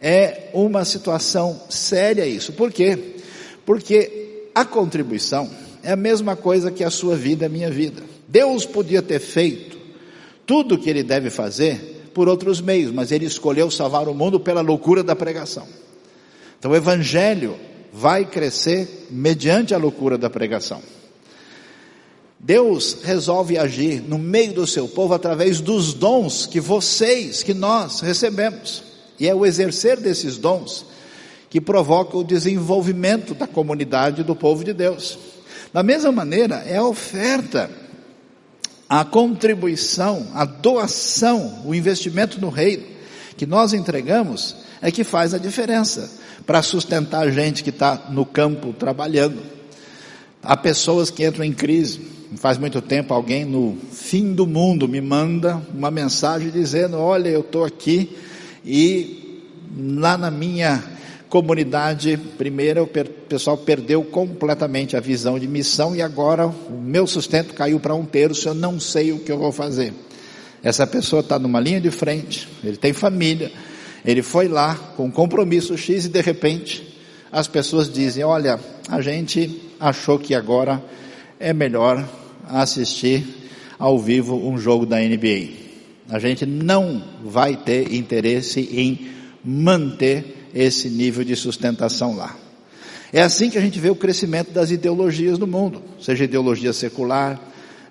É 0.00 0.50
uma 0.52 0.85
situação 0.85 1.61
séria 1.69 2.26
isso. 2.26 2.52
Por 2.52 2.73
quê? 2.73 3.16
Porque 3.64 4.50
a 4.55 4.64
contribuição 4.64 5.49
é 5.83 5.93
a 5.93 5.97
mesma 5.97 6.35
coisa 6.35 6.71
que 6.71 6.83
a 6.83 6.90
sua 6.90 7.16
vida 7.16 7.47
a 7.47 7.49
minha 7.49 7.71
vida. 7.71 8.02
Deus 8.26 8.66
podia 8.66 9.00
ter 9.00 9.21
feito 9.21 9.78
tudo 10.45 10.75
o 10.75 10.78
que 10.78 10.90
ele 10.90 11.02
deve 11.02 11.31
fazer 11.31 12.11
por 12.12 12.28
outros 12.28 12.61
meios, 12.61 12.90
mas 12.90 13.12
ele 13.12 13.26
escolheu 13.26 13.71
salvar 13.71 14.09
o 14.09 14.14
mundo 14.14 14.40
pela 14.40 14.61
loucura 14.61 15.02
da 15.02 15.14
pregação. 15.14 15.66
Então 16.59 16.71
o 16.71 16.76
evangelho 16.76 17.57
vai 17.93 18.25
crescer 18.25 19.07
mediante 19.11 19.75
a 19.75 19.78
loucura 19.78 20.19
da 20.19 20.28
pregação. 20.28 20.83
Deus 22.47 22.99
resolve 23.02 23.59
agir 23.59 24.00
no 24.00 24.19
meio 24.19 24.52
do 24.52 24.69
seu 24.69 24.87
povo 24.87 25.13
através 25.13 25.61
dos 25.61 25.93
dons 25.93 26.47
que 26.47 26.61
vocês, 26.61 27.43
que 27.43 27.52
nós 27.52 27.99
recebemos. 27.99 28.85
E 29.19 29.26
é 29.28 29.35
o 29.35 29.45
exercer 29.45 29.99
desses 29.99 30.39
dons 30.39 30.87
que 31.50 31.61
provoca 31.61 32.17
o 32.17 32.23
desenvolvimento 32.23 33.35
da 33.35 33.49
comunidade 33.49 34.23
do 34.23 34.37
povo 34.37 34.63
de 34.63 34.73
Deus. 34.73 35.19
Da 35.73 35.82
mesma 35.82 36.13
maneira, 36.13 36.63
é 36.65 36.76
a 36.76 36.85
oferta, 36.85 37.69
a 38.89 39.04
contribuição, 39.04 40.28
a 40.32 40.45
doação, 40.45 41.65
o 41.65 41.75
investimento 41.75 42.41
no 42.41 42.49
reino 42.49 42.87
que 43.37 43.45
nós 43.45 43.73
entregamos 43.73 44.54
é 44.80 44.93
que 44.93 45.02
faz 45.02 45.35
a 45.35 45.39
diferença 45.39 46.09
para 46.47 46.63
sustentar 46.63 47.26
a 47.26 47.30
gente 47.30 47.65
que 47.65 47.71
está 47.71 48.06
no 48.09 48.25
campo 48.25 48.73
trabalhando. 48.73 49.43
Há 50.41 50.56
pessoas 50.56 51.11
que 51.11 51.26
entram 51.26 51.45
em 51.45 51.52
crise, 51.52 52.15
faz 52.34 52.58
muito 52.58 52.80
tempo 52.80 53.15
alguém 53.15 53.45
no 53.45 53.76
fim 53.93 54.32
do 54.32 54.47
mundo 54.47 54.89
me 54.89 55.00
manda 55.00 55.62
uma 55.73 55.91
mensagem 55.91 56.50
dizendo: 56.50 56.99
Olha, 56.99 57.28
eu 57.28 57.41
estou 57.41 57.65
aqui 57.65 58.17
e 58.65 59.43
lá 59.76 60.19
na 60.19 60.30
minha 60.30 60.82
comunidade, 61.28 62.17
primeiro 62.39 62.82
o 62.82 62.86
pessoal 62.86 63.56
perdeu 63.56 64.02
completamente 64.02 64.97
a 64.97 65.00
visão 65.00 65.39
de 65.39 65.47
missão 65.47 65.95
e 65.95 66.00
agora 66.00 66.47
o 66.47 66.80
meu 66.80 67.06
sustento 67.06 67.54
caiu 67.54 67.78
para 67.78 67.95
um 67.95 68.04
terço, 68.04 68.49
eu 68.49 68.54
não 68.54 68.80
sei 68.80 69.12
o 69.12 69.19
que 69.19 69.30
eu 69.30 69.39
vou 69.39 69.52
fazer. 69.52 69.93
Essa 70.62 70.86
pessoa 70.86 71.21
está 71.21 71.39
numa 71.39 71.60
linha 71.60 71.80
de 71.80 71.91
frente, 71.91 72.49
ele 72.65 72.76
tem 72.76 72.93
família, 72.93 73.52
ele 74.04 74.23
foi 74.23 74.49
lá 74.49 74.75
com 74.97 75.10
compromisso 75.10 75.76
X 75.76 76.06
e 76.06 76.08
de 76.08 76.21
repente 76.21 76.97
as 77.30 77.47
pessoas 77.47 77.93
dizem: 77.93 78.25
Olha, 78.25 78.58
a 78.89 79.00
gente 79.00 79.60
achou 79.78 80.19
que 80.19 80.34
agora 80.34 80.82
é 81.39 81.53
melhor 81.53 82.09
assistir 82.49 83.27
ao 83.79 83.99
vivo 83.99 84.37
um 84.37 84.59
jogo 84.59 84.87
da 84.87 84.99
NBA. 84.99 85.49
A 86.09 86.19
gente 86.19 86.47
não 86.47 87.03
vai 87.25 87.57
ter 87.57 87.93
interesse 87.93 88.61
em 88.73 89.09
manter 89.45 90.49
esse 90.55 90.89
nível 90.89 91.25
de 91.25 91.37
sustentação 91.37 92.17
lá. 92.17 92.35
É 93.13 93.23
assim 93.23 93.51
que 93.51 93.59
a 93.59 93.61
gente 93.61 93.79
vê 93.79 93.91
o 93.91 93.97
crescimento 93.97 94.51
das 94.51 94.71
ideologias 94.71 95.39
no 95.39 95.47
mundo, 95.47 95.83
seja 96.01 96.25
ideologia 96.25 96.73
secular, 96.73 97.41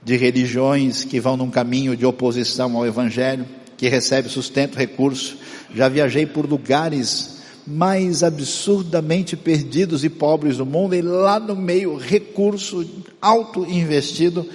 de 0.04 0.16
religiões 0.18 1.04
que 1.04 1.20
vão 1.20 1.36
num 1.36 1.50
caminho 1.50 1.96
de 1.96 2.06
oposição 2.06 2.76
ao 2.76 2.86
evangelho, 2.86 3.46
que 3.78 3.90
recebe 3.90 4.30
sustento, 4.30 4.76
recurso. 4.76 5.38
Já 5.74 5.90
viajei 5.90 6.26
por 6.26 6.46
lugares 6.46 7.35
mais 7.68 8.24
absurdamente 8.24 9.36
perdidos 9.36 10.04
e 10.04 10.10
pobres 10.10 10.58
do 10.58 10.66
mundo, 10.66 10.96
e 10.96 11.02
lá 11.02 11.40
no 11.40 11.56
meio 11.56 11.96
recurso 11.96 12.86
alto 13.22 13.66
investido 13.66 14.48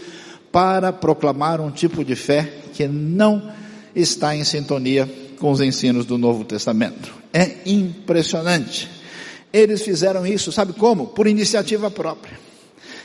para 0.52 0.92
proclamar 0.92 1.60
um 1.60 1.70
tipo 1.70 2.04
de 2.04 2.14
fé 2.14 2.52
que 2.72 2.86
não 2.86 3.52
está 3.94 4.34
em 4.34 4.44
sintonia 4.44 5.08
com 5.38 5.50
os 5.50 5.60
ensinos 5.60 6.04
do 6.04 6.18
Novo 6.18 6.44
Testamento. 6.44 7.12
É 7.32 7.56
impressionante. 7.66 8.88
Eles 9.52 9.82
fizeram 9.82 10.26
isso, 10.26 10.52
sabe 10.52 10.72
como? 10.72 11.08
Por 11.08 11.26
iniciativa 11.26 11.90
própria. 11.90 12.38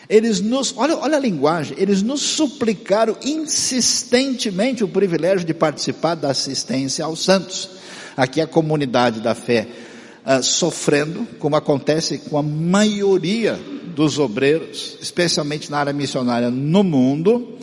Eles 0.08 0.40
nos, 0.40 0.74
olha, 0.78 0.96
olha 0.98 1.18
a 1.18 1.20
linguagem, 1.20 1.76
eles 1.80 2.04
nos 2.04 2.22
suplicaram 2.22 3.18
insistentemente 3.24 4.84
o 4.84 4.88
privilégio 4.88 5.46
de 5.46 5.54
participar 5.54 6.14
da 6.14 6.30
assistência 6.30 7.04
aos 7.04 7.24
santos. 7.24 7.70
Aqui 8.16 8.40
a 8.40 8.48
comunidade 8.48 9.20
da 9.20 9.34
fé 9.34 9.68
uh, 10.26 10.44
sofrendo, 10.44 11.28
como 11.40 11.56
acontece 11.56 12.18
com 12.18 12.38
a 12.38 12.44
maioria 12.44 13.60
dos 13.96 14.20
obreiros, 14.20 14.98
especialmente 15.02 15.72
na 15.72 15.78
área 15.78 15.94
missionária 15.94 16.50
no 16.50 16.84
mundo, 16.84 17.58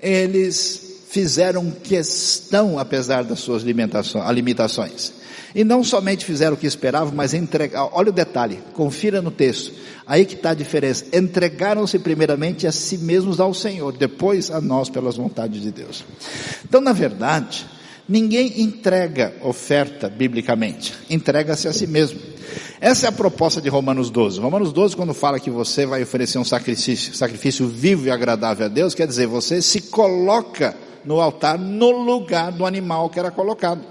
eles 0.00 0.88
fizeram 1.08 1.70
questão, 1.70 2.78
apesar 2.78 3.24
das 3.24 3.40
suas 3.40 3.62
limitações. 3.62 5.12
E 5.54 5.64
não 5.64 5.82
somente 5.82 6.24
fizeram 6.26 6.54
o 6.54 6.56
que 6.58 6.66
esperavam, 6.66 7.14
mas 7.14 7.32
entregaram, 7.32 7.90
olha 7.94 8.10
o 8.10 8.12
detalhe, 8.12 8.58
confira 8.74 9.22
no 9.22 9.30
texto, 9.30 9.72
aí 10.06 10.26
que 10.26 10.34
está 10.34 10.50
a 10.50 10.54
diferença, 10.54 11.06
entregaram-se 11.12 11.98
primeiramente 11.98 12.66
a 12.66 12.72
si 12.72 12.98
mesmos 12.98 13.40
ao 13.40 13.54
Senhor, 13.54 13.96
depois 13.96 14.50
a 14.50 14.60
nós 14.60 14.90
pelas 14.90 15.16
vontades 15.16 15.62
de 15.62 15.70
Deus. 15.70 16.04
Então, 16.64 16.82
na 16.82 16.92
verdade, 16.92 17.66
Ninguém 18.08 18.62
entrega 18.62 19.34
oferta 19.42 20.08
biblicamente, 20.08 20.94
entrega-se 21.10 21.68
a 21.68 21.72
si 21.74 21.86
mesmo. 21.86 22.18
Essa 22.80 23.06
é 23.06 23.08
a 23.10 23.12
proposta 23.12 23.60
de 23.60 23.68
Romanos 23.68 24.08
12. 24.08 24.40
Romanos 24.40 24.72
12, 24.72 24.96
quando 24.96 25.12
fala 25.12 25.38
que 25.38 25.50
você 25.50 25.84
vai 25.84 26.02
oferecer 26.02 26.38
um 26.38 26.44
sacrifício, 26.44 27.14
sacrifício 27.14 27.68
vivo 27.68 28.06
e 28.06 28.10
agradável 28.10 28.64
a 28.64 28.68
Deus, 28.68 28.94
quer 28.94 29.06
dizer, 29.06 29.26
você 29.26 29.60
se 29.60 29.82
coloca 29.82 30.74
no 31.04 31.20
altar 31.20 31.58
no 31.58 31.90
lugar 31.90 32.50
do 32.50 32.64
animal 32.64 33.10
que 33.10 33.18
era 33.18 33.30
colocado. 33.30 33.84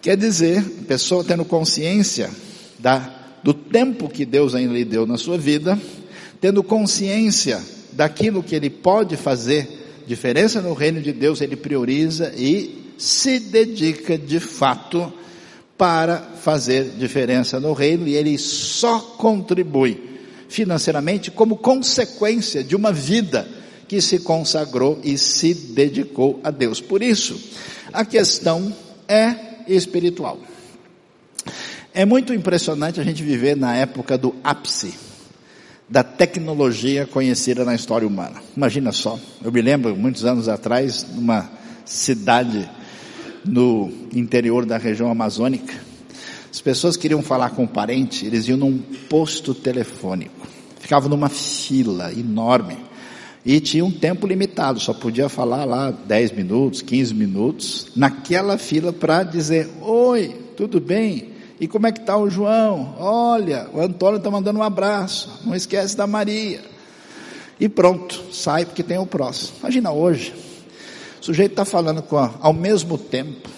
Quer 0.00 0.16
dizer, 0.16 0.58
a 0.58 0.86
pessoa 0.86 1.24
tendo 1.24 1.44
consciência 1.44 2.30
da, 2.78 3.12
do 3.42 3.52
tempo 3.52 4.08
que 4.08 4.24
Deus 4.24 4.54
ainda 4.54 4.72
lhe 4.72 4.84
deu 4.84 5.04
na 5.04 5.18
sua 5.18 5.36
vida, 5.36 5.76
tendo 6.40 6.62
consciência 6.62 7.60
daquilo 7.92 8.42
que 8.42 8.54
ele 8.54 8.70
pode 8.70 9.16
fazer 9.16 9.68
diferença 10.06 10.62
no 10.62 10.74
reino 10.74 11.00
de 11.02 11.12
Deus, 11.12 11.40
ele 11.40 11.56
prioriza 11.56 12.32
e 12.36 12.89
se 13.00 13.40
dedica 13.40 14.18
de 14.18 14.38
fato 14.38 15.10
para 15.78 16.18
fazer 16.18 16.90
diferença 16.98 17.58
no 17.58 17.72
reino 17.72 18.06
e 18.06 18.14
ele 18.14 18.36
só 18.36 18.98
contribui 18.98 20.20
financeiramente 20.48 21.30
como 21.30 21.56
consequência 21.56 22.62
de 22.62 22.76
uma 22.76 22.92
vida 22.92 23.48
que 23.88 24.02
se 24.02 24.18
consagrou 24.18 25.00
e 25.02 25.16
se 25.16 25.54
dedicou 25.54 26.38
a 26.44 26.50
Deus. 26.50 26.80
Por 26.80 27.02
isso, 27.02 27.40
a 27.90 28.04
questão 28.04 28.70
é 29.08 29.34
espiritual. 29.66 30.38
É 31.94 32.04
muito 32.04 32.34
impressionante 32.34 33.00
a 33.00 33.04
gente 33.04 33.22
viver 33.22 33.56
na 33.56 33.74
época 33.74 34.18
do 34.18 34.34
ápice 34.44 34.94
da 35.88 36.04
tecnologia 36.04 37.06
conhecida 37.06 37.64
na 37.64 37.74
história 37.74 38.06
humana. 38.06 38.42
Imagina 38.54 38.92
só, 38.92 39.18
eu 39.42 39.50
me 39.50 39.62
lembro 39.62 39.96
muitos 39.96 40.24
anos 40.24 40.48
atrás, 40.48 41.06
numa 41.14 41.50
cidade 41.84 42.68
no 43.44 43.90
interior 44.14 44.64
da 44.64 44.76
região 44.76 45.10
amazônica, 45.10 45.74
as 46.50 46.60
pessoas 46.60 46.96
queriam 46.96 47.22
falar 47.22 47.50
com 47.50 47.62
um 47.62 47.66
parente, 47.66 48.26
eles 48.26 48.48
iam 48.48 48.58
num 48.58 48.78
posto 49.08 49.54
telefônico, 49.54 50.46
ficavam 50.80 51.08
numa 51.08 51.28
fila 51.28 52.12
enorme 52.12 52.76
e 53.44 53.58
tinha 53.58 53.84
um 53.84 53.90
tempo 53.90 54.26
limitado, 54.26 54.78
só 54.80 54.92
podia 54.92 55.28
falar 55.28 55.64
lá 55.64 55.90
10 55.90 56.32
minutos, 56.32 56.82
15 56.82 57.14
minutos, 57.14 57.86
naquela 57.96 58.58
fila 58.58 58.92
para 58.92 59.22
dizer: 59.22 59.68
Oi, 59.80 60.36
tudo 60.56 60.80
bem? 60.80 61.30
E 61.58 61.66
como 61.66 61.86
é 61.86 61.92
que 61.92 62.00
está 62.00 62.16
o 62.16 62.28
João? 62.28 62.94
Olha, 62.98 63.68
o 63.72 63.80
Antônio 63.80 64.18
está 64.18 64.30
mandando 64.30 64.58
um 64.58 64.62
abraço. 64.62 65.40
Não 65.44 65.54
esquece 65.54 65.96
da 65.96 66.06
Maria. 66.06 66.60
E 67.58 67.68
pronto, 67.68 68.24
sai 68.32 68.64
porque 68.64 68.82
tem 68.82 68.98
o 68.98 69.06
próximo. 69.06 69.58
Imagina 69.60 69.90
hoje, 69.90 70.34
sujeito 71.30 71.52
está 71.52 71.64
falando 71.64 72.02
com 72.02 72.18
ao 72.18 72.52
mesmo 72.52 72.98
tempo, 72.98 73.48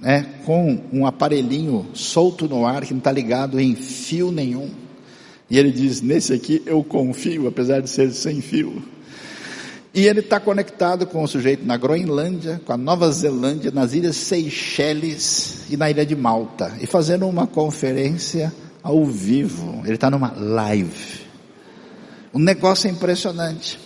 né, 0.00 0.24
com 0.46 0.80
um 0.92 1.04
aparelhinho 1.04 1.88
solto 1.92 2.48
no 2.48 2.64
ar 2.64 2.84
que 2.84 2.94
não 2.94 2.98
está 2.98 3.10
ligado 3.10 3.58
em 3.58 3.74
fio 3.74 4.30
nenhum. 4.30 4.70
E 5.50 5.58
ele 5.58 5.72
diz: 5.72 6.00
nesse 6.00 6.32
aqui 6.32 6.62
eu 6.64 6.82
confio, 6.84 7.48
apesar 7.48 7.80
de 7.80 7.90
ser 7.90 8.12
sem 8.12 8.40
fio. 8.40 8.82
E 9.92 10.06
ele 10.06 10.20
está 10.20 10.38
conectado 10.38 11.06
com 11.06 11.24
o 11.24 11.26
sujeito 11.26 11.66
na 11.66 11.76
Groenlândia, 11.76 12.60
com 12.64 12.72
a 12.72 12.76
Nova 12.76 13.10
Zelândia, 13.10 13.72
nas 13.72 13.94
ilhas 13.94 14.14
Seychelles 14.16 15.64
e 15.68 15.76
na 15.76 15.90
ilha 15.90 16.06
de 16.06 16.14
Malta. 16.14 16.72
E 16.80 16.86
fazendo 16.86 17.26
uma 17.26 17.48
conferência 17.48 18.52
ao 18.80 19.04
vivo. 19.04 19.80
Ele 19.84 19.94
está 19.94 20.08
numa 20.08 20.32
live. 20.36 21.26
Um 22.32 22.38
negócio 22.38 22.88
impressionante. 22.88 23.80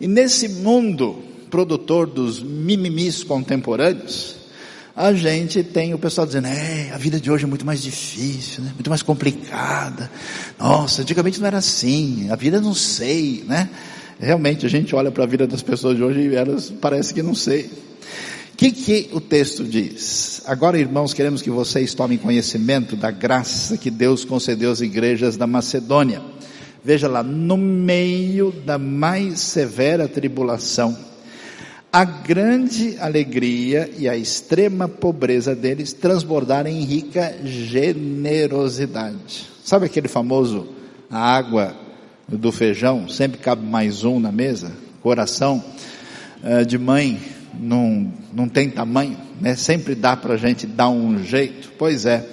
E 0.00 0.08
nesse 0.08 0.48
mundo 0.48 1.22
produtor 1.50 2.06
dos 2.06 2.42
mimimis 2.42 3.24
contemporâneos, 3.24 4.36
a 4.96 5.12
gente 5.12 5.62
tem 5.62 5.92
o 5.92 5.98
pessoal 5.98 6.26
dizendo, 6.26 6.46
é, 6.46 6.90
a 6.90 6.96
vida 6.96 7.20
de 7.20 7.30
hoje 7.30 7.44
é 7.44 7.46
muito 7.46 7.66
mais 7.66 7.82
difícil, 7.82 8.64
né? 8.64 8.70
muito 8.74 8.88
mais 8.88 9.02
complicada. 9.02 10.10
Nossa, 10.58 11.02
antigamente 11.02 11.38
não 11.38 11.46
era 11.46 11.58
assim, 11.58 12.28
a 12.30 12.36
vida 12.36 12.60
não 12.62 12.72
sei, 12.72 13.44
né? 13.46 13.68
Realmente 14.18 14.64
a 14.64 14.68
gente 14.70 14.96
olha 14.96 15.10
para 15.10 15.24
a 15.24 15.26
vida 15.26 15.46
das 15.46 15.60
pessoas 15.60 15.96
de 15.96 16.02
hoje 16.02 16.20
e 16.20 16.34
elas 16.34 16.72
parece 16.80 17.12
que 17.12 17.22
não 17.22 17.34
sei. 17.34 17.64
O 17.64 18.56
que, 18.56 18.72
que 18.72 19.10
o 19.12 19.20
texto 19.20 19.62
diz? 19.64 20.40
Agora, 20.46 20.78
irmãos, 20.78 21.12
queremos 21.12 21.42
que 21.42 21.50
vocês 21.50 21.92
tomem 21.92 22.16
conhecimento 22.16 22.96
da 22.96 23.10
graça 23.10 23.76
que 23.76 23.90
Deus 23.90 24.24
concedeu 24.24 24.70
às 24.70 24.80
igrejas 24.80 25.36
da 25.36 25.46
Macedônia. 25.46 26.22
Veja 26.82 27.06
lá, 27.06 27.22
no 27.22 27.58
meio 27.58 28.50
da 28.64 28.78
mais 28.78 29.40
severa 29.40 30.08
tribulação, 30.08 30.96
a 31.96 32.04
grande 32.04 32.98
alegria 33.00 33.90
e 33.96 34.06
a 34.06 34.14
extrema 34.14 34.86
pobreza 34.86 35.56
deles 35.56 35.94
transbordaram 35.94 36.68
em 36.68 36.84
rica 36.84 37.34
generosidade. 37.42 39.46
Sabe 39.64 39.86
aquele 39.86 40.06
famoso 40.06 40.68
a 41.10 41.18
água 41.18 41.74
do 42.28 42.52
feijão, 42.52 43.08
sempre 43.08 43.38
cabe 43.38 43.64
mais 43.64 44.04
um 44.04 44.20
na 44.20 44.30
mesa, 44.30 44.72
coração 45.02 45.64
uh, 46.44 46.66
de 46.66 46.76
mãe 46.76 47.18
não, 47.58 48.12
não 48.30 48.46
tem 48.46 48.68
tamanho, 48.68 49.16
né? 49.40 49.56
sempre 49.56 49.94
dá 49.94 50.14
para 50.14 50.34
a 50.34 50.36
gente 50.36 50.66
dar 50.66 50.90
um 50.90 51.24
jeito. 51.24 51.72
Pois 51.78 52.04
é, 52.04 52.28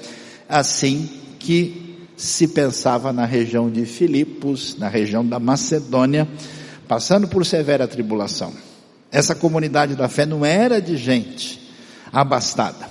assim 0.49 1.10
que 1.39 2.06
se 2.17 2.49
pensava 2.49 3.13
na 3.13 3.26
região 3.26 3.69
de 3.69 3.86
Filipos, 3.86 4.78
na 4.78 4.89
região 4.89 5.26
da 5.26 5.39
Macedônia, 5.39 6.28
passando 6.86 7.30
por 7.30 7.45
severa 7.45 7.88
tribulação. 7.88 8.52
Essa 9.13 9.36
comunidade 9.36 9.95
da 9.95 10.10
fé 10.10 10.26
não 10.26 10.43
era 10.43 10.82
de 10.82 10.97
gente 10.97 11.62
abastada, 12.12 12.89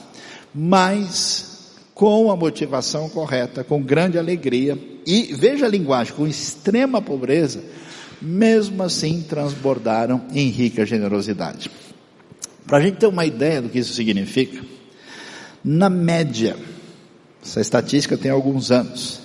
mas 0.55 1.73
com 1.93 2.31
a 2.31 2.37
motivação 2.37 3.09
correta, 3.09 3.65
com 3.65 3.83
grande 3.83 4.17
alegria, 4.19 4.79
e 5.05 5.35
veja 5.35 5.67
a 5.67 5.69
linguagem, 5.69 6.15
com 6.15 6.25
extrema 6.25 7.03
pobreza, 7.03 7.63
mesmo 8.21 8.85
assim 8.85 9.21
transbordaram 9.29 10.23
em 10.33 10.49
rica 10.49 10.87
generosidade. 10.87 11.69
Para 12.67 12.79
a 12.79 12.81
gente 12.81 12.99
ter 12.99 13.09
uma 13.09 13.27
ideia 13.27 13.61
do 13.61 13.69
que 13.69 13.81
isso 13.81 13.93
significa, 13.93 14.65
na 15.65 15.91
média, 15.91 16.57
essa 17.45 17.61
estatística 17.61 18.17
tem 18.17 18.31
alguns 18.31 18.71
anos, 18.71 19.21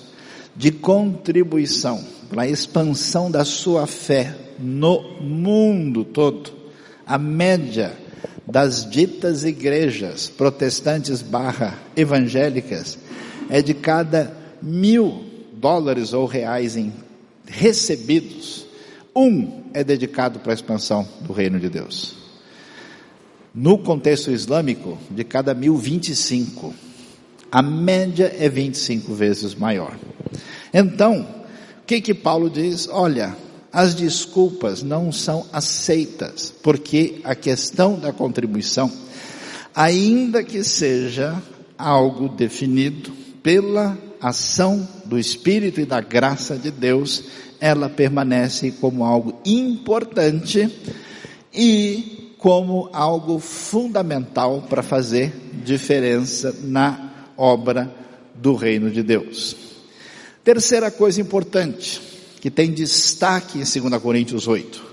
de 0.56 0.72
contribuição 0.72 2.04
para 2.28 2.42
a 2.42 2.48
expansão 2.48 3.30
da 3.30 3.44
sua 3.44 3.86
fé 3.86 4.36
no 4.58 5.20
mundo 5.20 6.04
todo, 6.04 6.57
a 7.08 7.16
média 7.16 7.96
das 8.46 8.88
ditas 8.88 9.42
igrejas 9.44 10.28
protestantes 10.28 11.22
barra 11.22 11.78
evangélicas 11.96 12.98
é 13.48 13.62
de 13.62 13.72
cada 13.72 14.36
mil 14.62 15.24
dólares 15.54 16.12
ou 16.12 16.26
reais 16.26 16.76
em 16.76 16.92
recebidos, 17.46 18.66
um 19.16 19.62
é 19.72 19.82
dedicado 19.82 20.38
para 20.38 20.52
a 20.52 20.54
expansão 20.54 21.08
do 21.22 21.32
reino 21.32 21.58
de 21.58 21.70
Deus. 21.70 22.16
No 23.54 23.78
contexto 23.78 24.30
islâmico, 24.30 24.98
de 25.10 25.24
cada 25.24 25.54
mil, 25.54 25.76
25. 25.76 26.74
A 27.50 27.62
média 27.62 28.32
é 28.38 28.48
25 28.48 29.14
vezes 29.14 29.54
maior. 29.54 29.98
Então, 30.72 31.26
o 31.82 31.86
que 31.86 32.00
que 32.00 32.14
Paulo 32.14 32.50
diz? 32.50 32.88
Olha, 32.88 33.34
as 33.78 33.94
desculpas 33.94 34.82
não 34.82 35.12
são 35.12 35.46
aceitas, 35.52 36.52
porque 36.64 37.20
a 37.22 37.32
questão 37.36 37.96
da 37.96 38.12
contribuição, 38.12 38.90
ainda 39.72 40.42
que 40.42 40.64
seja 40.64 41.40
algo 41.78 42.28
definido 42.28 43.12
pela 43.40 43.96
ação 44.20 44.84
do 45.04 45.16
Espírito 45.16 45.80
e 45.80 45.84
da 45.86 46.00
graça 46.00 46.56
de 46.56 46.72
Deus, 46.72 47.22
ela 47.60 47.88
permanece 47.88 48.72
como 48.80 49.04
algo 49.04 49.40
importante 49.46 50.68
e 51.54 52.34
como 52.36 52.90
algo 52.92 53.38
fundamental 53.38 54.66
para 54.68 54.82
fazer 54.82 55.32
diferença 55.64 56.52
na 56.64 57.30
obra 57.36 57.94
do 58.34 58.56
reino 58.56 58.90
de 58.90 59.04
Deus. 59.04 59.54
Terceira 60.42 60.90
coisa 60.90 61.20
importante, 61.20 62.07
que 62.40 62.50
tem 62.50 62.72
destaque 62.72 63.58
em 63.58 63.80
2 63.88 64.02
Coríntios 64.02 64.46
8. 64.46 64.88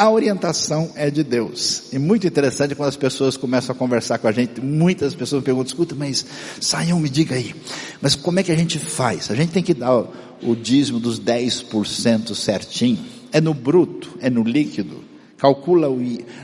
A 0.00 0.10
orientação 0.10 0.90
é 0.94 1.10
de 1.10 1.22
Deus. 1.22 1.92
E 1.92 1.98
muito 1.98 2.26
interessante 2.26 2.74
quando 2.74 2.88
as 2.88 2.96
pessoas 2.96 3.36
começam 3.36 3.74
a 3.74 3.78
conversar 3.78 4.16
com 4.16 4.26
a 4.26 4.32
gente, 4.32 4.58
muitas 4.58 5.14
pessoas 5.14 5.44
perguntam, 5.44 5.66
escuta, 5.66 5.94
mas 5.94 6.24
saiam, 6.58 6.98
me 6.98 7.10
diga 7.10 7.34
aí, 7.34 7.54
mas 8.00 8.16
como 8.16 8.40
é 8.40 8.42
que 8.42 8.50
a 8.50 8.56
gente 8.56 8.78
faz? 8.78 9.30
A 9.30 9.34
gente 9.34 9.52
tem 9.52 9.62
que 9.62 9.74
dar 9.74 9.94
o, 10.42 10.56
dízimo 10.56 10.98
dos 10.98 11.20
10% 11.20 12.34
certinho? 12.34 12.98
É 13.30 13.42
no 13.42 13.52
bruto? 13.52 14.16
É 14.22 14.30
no 14.30 14.42
líquido? 14.42 15.10
calcula 15.36 15.88
o, 15.90 16.00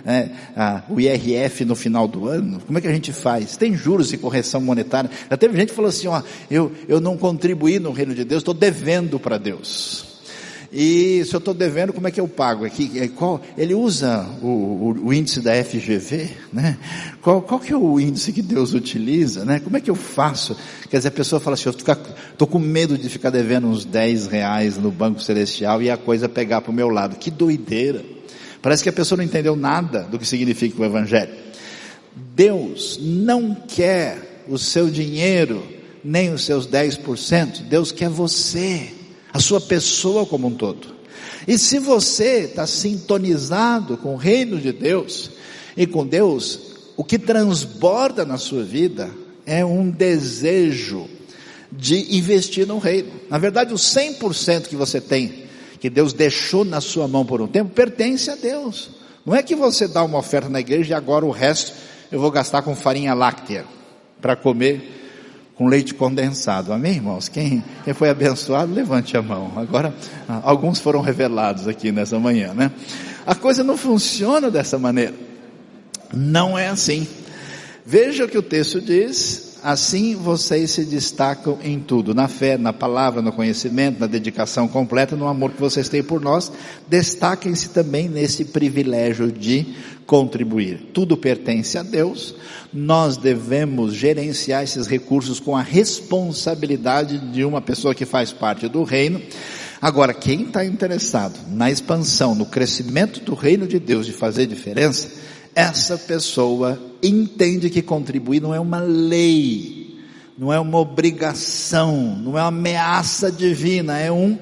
é, 0.07 0.31
a, 0.57 0.83
o 0.89 0.99
IRF 0.99 1.65
no 1.65 1.75
final 1.75 2.09
do 2.09 2.29
ano, 2.29 2.61
como 2.67 2.79
é 2.79 2.81
que 2.81 2.89
a 2.89 2.93
gente 2.93 3.13
faz? 3.13 3.57
Tem 3.57 3.75
juros 3.75 4.13
e 4.13 4.17
correção 4.17 4.61
monetária. 4.61 5.11
Já 5.31 5.37
teve 5.37 5.57
gente 5.57 5.69
que 5.69 5.75
falou 5.75 5.91
assim, 5.91 6.09
ó, 6.09 6.23
eu, 6.51 6.73
eu 6.89 6.99
não 6.99 7.17
contribuí 7.17 7.79
no 7.79 7.93
reino 7.93 8.15
de 8.15 8.25
Deus, 8.25 8.41
estou 8.41 8.55
devendo 8.55 9.19
para 9.19 9.37
Deus. 9.37 10.16
E 10.73 11.25
se 11.25 11.35
eu 11.35 11.39
estou 11.39 11.55
devendo, 11.55 11.93
como 11.93 12.09
é 12.09 12.11
que 12.11 12.21
eu 12.21 12.27
pago? 12.27 12.65
Aqui, 12.65 12.91
é, 12.97 13.09
qual, 13.09 13.41
ele 13.57 13.75
usa 13.75 14.27
o, 14.43 14.47
o, 14.47 15.07
o, 15.07 15.15
índice 15.15 15.41
da 15.41 15.53
FGV, 15.65 16.31
né? 16.53 16.77
Qual, 17.23 17.41
qual 17.43 17.61
que 17.61 17.73
é 17.73 17.77
o 17.77 18.01
índice 18.01 18.33
que 18.33 18.43
Deus 18.43 18.75
utiliza, 18.75 19.45
né? 19.45 19.61
Como 19.61 19.77
é 19.77 19.81
que 19.81 19.91
eu 19.91 19.95
faço? 19.95 20.57
Quer 20.91 20.99
dizer, 20.99 21.09
a 21.09 21.13
pessoa 21.13 21.41
fala 21.41 21.55
assim, 21.55 21.69
eu 21.69 21.75
estou 22.33 22.47
com 22.49 22.59
medo 22.59 22.99
de 22.99 23.09
ficar 23.09 23.31
devendo 23.31 23.67
uns 23.67 23.85
10 23.85 24.27
reais 24.27 24.77
no 24.77 24.91
Banco 24.91 25.23
Celestial 25.23 25.83
e 25.83 25.91
a 25.91 25.97
coisa 25.97 26.29
pegar 26.29 26.61
para 26.61 26.71
o 26.71 26.75
meu 26.75 26.89
lado. 26.89 27.17
Que 27.17 27.31
doideira. 27.31 28.05
Parece 28.61 28.83
que 28.83 28.89
a 28.89 28.93
pessoa 28.93 29.17
não 29.17 29.25
entendeu 29.25 29.55
nada 29.55 30.03
do 30.03 30.19
que 30.19 30.27
significa 30.27 30.83
o 30.83 30.85
Evangelho. 30.85 31.33
Deus 32.35 32.99
não 33.01 33.55
quer 33.55 34.45
o 34.49 34.59
seu 34.59 34.91
dinheiro, 34.91 35.63
nem 36.03 36.33
os 36.33 36.45
seus 36.45 36.67
10%. 36.67 37.63
Deus 37.69 37.93
quer 37.93 38.09
você 38.09 38.91
a 39.37 39.39
sua 39.39 39.61
pessoa 39.61 40.25
como 40.25 40.47
um 40.49 40.55
todo. 40.55 40.97
E 41.47 41.59
se 41.59 41.79
você 41.79 42.45
está 42.45 42.67
sintonizado 42.67 43.99
com 43.99 44.15
o 44.15 44.17
reino 44.17 44.59
de 44.59 44.73
Deus 44.73 45.31
e 45.77 45.87
com 45.87 46.07
Deus, 46.07 46.59
o 46.97 47.05
que 47.05 47.19
transborda 47.19 48.25
na 48.25 48.39
sua 48.39 48.65
vida 48.65 49.11
é 49.45 49.63
um 49.63 49.91
desejo 49.91 51.07
de 51.71 52.17
investir 52.17 52.67
no 52.67 52.79
reino. 52.79 53.13
Na 53.29 53.37
verdade, 53.37 53.75
o 53.75 53.77
100% 53.77 54.69
que 54.69 54.77
você 54.77 55.03
tem, 55.03 55.45
que 55.79 55.91
Deus 55.91 56.15
deixou 56.15 56.65
na 56.65 56.81
sua 56.81 57.07
mão 57.07 57.27
por 57.27 57.43
um 57.43 57.47
tempo, 57.47 57.75
pertence 57.75 58.31
a 58.31 58.37
Deus. 58.37 58.89
Não 59.27 59.35
é 59.35 59.43
que 59.43 59.55
você 59.55 59.87
dá 59.87 60.03
uma 60.03 60.19
oferta 60.19 60.49
na 60.49 60.61
igreja 60.61 60.93
e 60.93 60.95
agora 60.95 61.27
o 61.27 61.31
resto 61.31 61.75
eu 62.11 62.19
vou 62.19 62.31
gastar 62.31 62.63
com 62.63 62.75
farinha 62.75 63.13
láctea 63.13 63.67
para 64.19 64.35
comer 64.35 65.06
com 65.57 65.67
leite 65.67 65.95
condensado. 65.95 66.73
Amém, 66.73 66.97
irmãos? 66.97 67.29
Quem, 67.29 67.65
quem 67.85 67.95
foi 67.95 68.11
abençoado, 68.11 68.73
levante 68.73 69.17
a 69.17 69.23
mão. 69.23 69.53
Agora, 69.57 69.95
alguns 70.43 70.79
foram 70.79 71.01
revelados 71.01 71.67
aqui 71.67 71.91
nessa 71.91 72.19
manhã, 72.19 72.53
né? 72.53 72.71
A 73.27 73.35
coisa 73.35 73.65
não 73.65 73.77
funciona 73.77 74.51
dessa 74.51 74.79
maneira. 74.79 75.15
Não 76.13 76.59
é 76.59 76.69
assim. 76.69 77.09
Veja 77.85 78.25
o 78.25 78.29
que 78.29 78.39
o 78.39 78.43
texto 78.43 78.81
diz. 78.81 79.46
Assim 79.67 80.15
vocês 80.15 80.71
se 80.71 80.85
destacam 80.85 81.59
em 81.61 81.81
tudo, 81.81 82.15
na 82.15 82.29
fé, 82.29 82.57
na 82.57 82.73
palavra, 82.73 83.21
no 83.21 83.33
conhecimento, 83.33 83.99
na 83.99 84.07
dedicação 84.07 84.69
completa, 84.69 85.17
no 85.17 85.27
amor 85.27 85.51
que 85.51 85.61
vocês 85.61 85.89
têm 85.89 86.05
por 86.05 86.21
nós. 86.21 86.53
Destaquem-se 86.87 87.71
também 87.71 88.09
nesse 88.09 88.45
privilégio 88.45 89.33
de 89.33 89.75
contribuir. 90.07 90.91
Tudo 90.95 91.17
pertence 91.17 91.77
a 91.77 91.83
Deus. 91.83 92.37
Nós 92.73 93.17
devemos 93.17 93.93
gerenciar 93.93 94.63
esses 94.63 94.87
recursos 94.87 95.41
com 95.41 95.57
a 95.57 95.63
responsabilidade 95.63 97.19
de 97.33 97.45
uma 97.45 97.61
pessoa 97.61 97.93
que 97.93 98.07
faz 98.07 98.33
parte 98.33 98.69
do 98.69 98.85
reino. 98.85 99.21
Agora, 99.83 100.15
quem 100.15 100.43
está 100.43 100.65
interessado 100.65 101.41
na 101.51 101.69
expansão, 101.73 102.37
no 102.37 102.47
crescimento 102.47 103.19
do 103.19 103.35
reino 103.35 103.67
de 103.67 103.81
Deus, 103.81 104.07
de 104.07 104.13
fazer 104.13 104.47
diferença, 104.47 105.11
essa 105.57 105.97
pessoa 105.97 106.79
entende 107.03 107.71
que 107.71 107.81
contribuir 107.81 108.43
não 108.43 108.55
é 108.55 108.61
uma 108.61 108.79
lei, 108.79 109.99
não 110.37 110.53
é 110.53 110.61
uma 110.61 110.79
obrigação, 110.79 111.97
não 112.15 112.37
é 112.37 112.43
uma 112.43 112.49
ameaça 112.49 113.33
divina, 113.33 113.99
é 113.99 114.13
um 114.13 114.39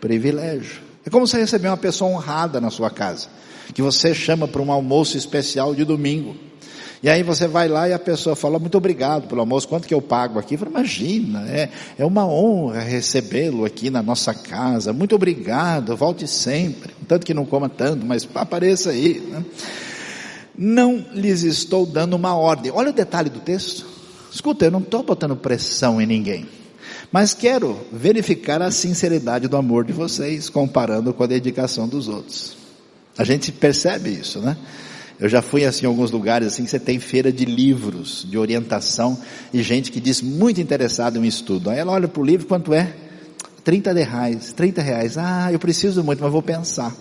privilégio. 0.00 0.80
É 1.04 1.10
como 1.10 1.26
você 1.26 1.36
receber 1.36 1.68
uma 1.68 1.76
pessoa 1.76 2.10
honrada 2.10 2.58
na 2.58 2.70
sua 2.70 2.88
casa, 2.88 3.28
que 3.74 3.82
você 3.82 4.14
chama 4.14 4.48
para 4.48 4.62
um 4.62 4.72
almoço 4.72 5.18
especial 5.18 5.74
de 5.74 5.84
domingo. 5.84 6.34
E 7.02 7.10
aí 7.10 7.22
você 7.22 7.46
vai 7.46 7.68
lá 7.68 7.86
e 7.86 7.92
a 7.92 7.98
pessoa 7.98 8.34
fala, 8.34 8.58
muito 8.58 8.78
obrigado 8.78 9.28
pelo 9.28 9.40
almoço, 9.42 9.68
quanto 9.68 9.86
que 9.86 9.92
eu 9.92 10.00
pago 10.00 10.38
aqui? 10.38 10.56
Fala, 10.56 10.70
imagina, 10.70 11.46
é, 11.50 11.68
é 11.98 12.04
uma 12.04 12.26
honra 12.26 12.80
recebê-lo 12.80 13.66
aqui 13.66 13.90
na 13.90 14.02
nossa 14.02 14.32
casa, 14.32 14.94
muito 14.94 15.14
obrigado, 15.14 15.94
volte 15.94 16.26
sempre, 16.26 16.94
tanto 17.06 17.26
que 17.26 17.34
não 17.34 17.44
coma 17.44 17.68
tanto, 17.68 18.06
mas 18.06 18.26
apareça 18.34 18.88
aí. 18.88 19.20
Né? 19.20 19.44
Não 20.58 21.04
lhes 21.12 21.42
estou 21.42 21.84
dando 21.84 22.14
uma 22.14 22.34
ordem. 22.34 22.72
Olha 22.72 22.90
o 22.90 22.94
detalhe 22.94 23.28
do 23.28 23.40
texto. 23.40 23.86
Escuta, 24.32 24.64
eu 24.64 24.70
não 24.70 24.80
estou 24.80 25.02
botando 25.02 25.36
pressão 25.36 26.00
em 26.00 26.06
ninguém. 26.06 26.46
Mas 27.12 27.34
quero 27.34 27.78
verificar 27.92 28.60
a 28.62 28.70
sinceridade 28.70 29.48
do 29.48 29.56
amor 29.56 29.84
de 29.84 29.92
vocês, 29.92 30.48
comparando 30.48 31.12
com 31.12 31.22
a 31.22 31.26
dedicação 31.26 31.86
dos 31.86 32.08
outros. 32.08 32.56
A 33.16 33.24
gente 33.24 33.52
percebe 33.52 34.10
isso, 34.10 34.40
né? 34.40 34.56
Eu 35.18 35.28
já 35.28 35.40
fui 35.40 35.64
assim 35.64 35.86
em 35.86 35.88
alguns 35.88 36.10
lugares 36.10 36.48
assim 36.48 36.64
que 36.64 36.70
você 36.70 36.78
tem 36.78 36.98
feira 36.98 37.32
de 37.32 37.46
livros, 37.46 38.26
de 38.28 38.36
orientação 38.36 39.18
e 39.52 39.62
gente 39.62 39.90
que 39.90 39.98
diz 39.98 40.20
muito 40.20 40.60
interessado 40.60 41.16
em 41.16 41.20
um 41.20 41.24
estudo. 41.24 41.70
Aí 41.70 41.78
ela 41.78 41.92
olha 41.92 42.06
para 42.06 42.20
o 42.20 42.24
livro, 42.24 42.46
quanto 42.46 42.74
é? 42.74 42.94
30 43.64 43.92
reais, 43.94 44.52
30 44.52 44.82
reais. 44.82 45.16
Ah, 45.16 45.50
eu 45.50 45.58
preciso 45.58 46.04
muito, 46.04 46.22
mas 46.22 46.30
vou 46.30 46.42
pensar. 46.42 46.94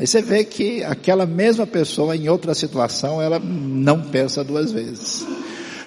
Aí 0.00 0.06
você 0.06 0.22
vê 0.22 0.44
que 0.44 0.82
aquela 0.82 1.26
mesma 1.26 1.66
pessoa 1.66 2.16
em 2.16 2.26
outra 2.26 2.54
situação, 2.54 3.20
ela 3.20 3.38
não 3.38 4.00
pensa 4.00 4.42
duas 4.42 4.72
vezes. 4.72 5.26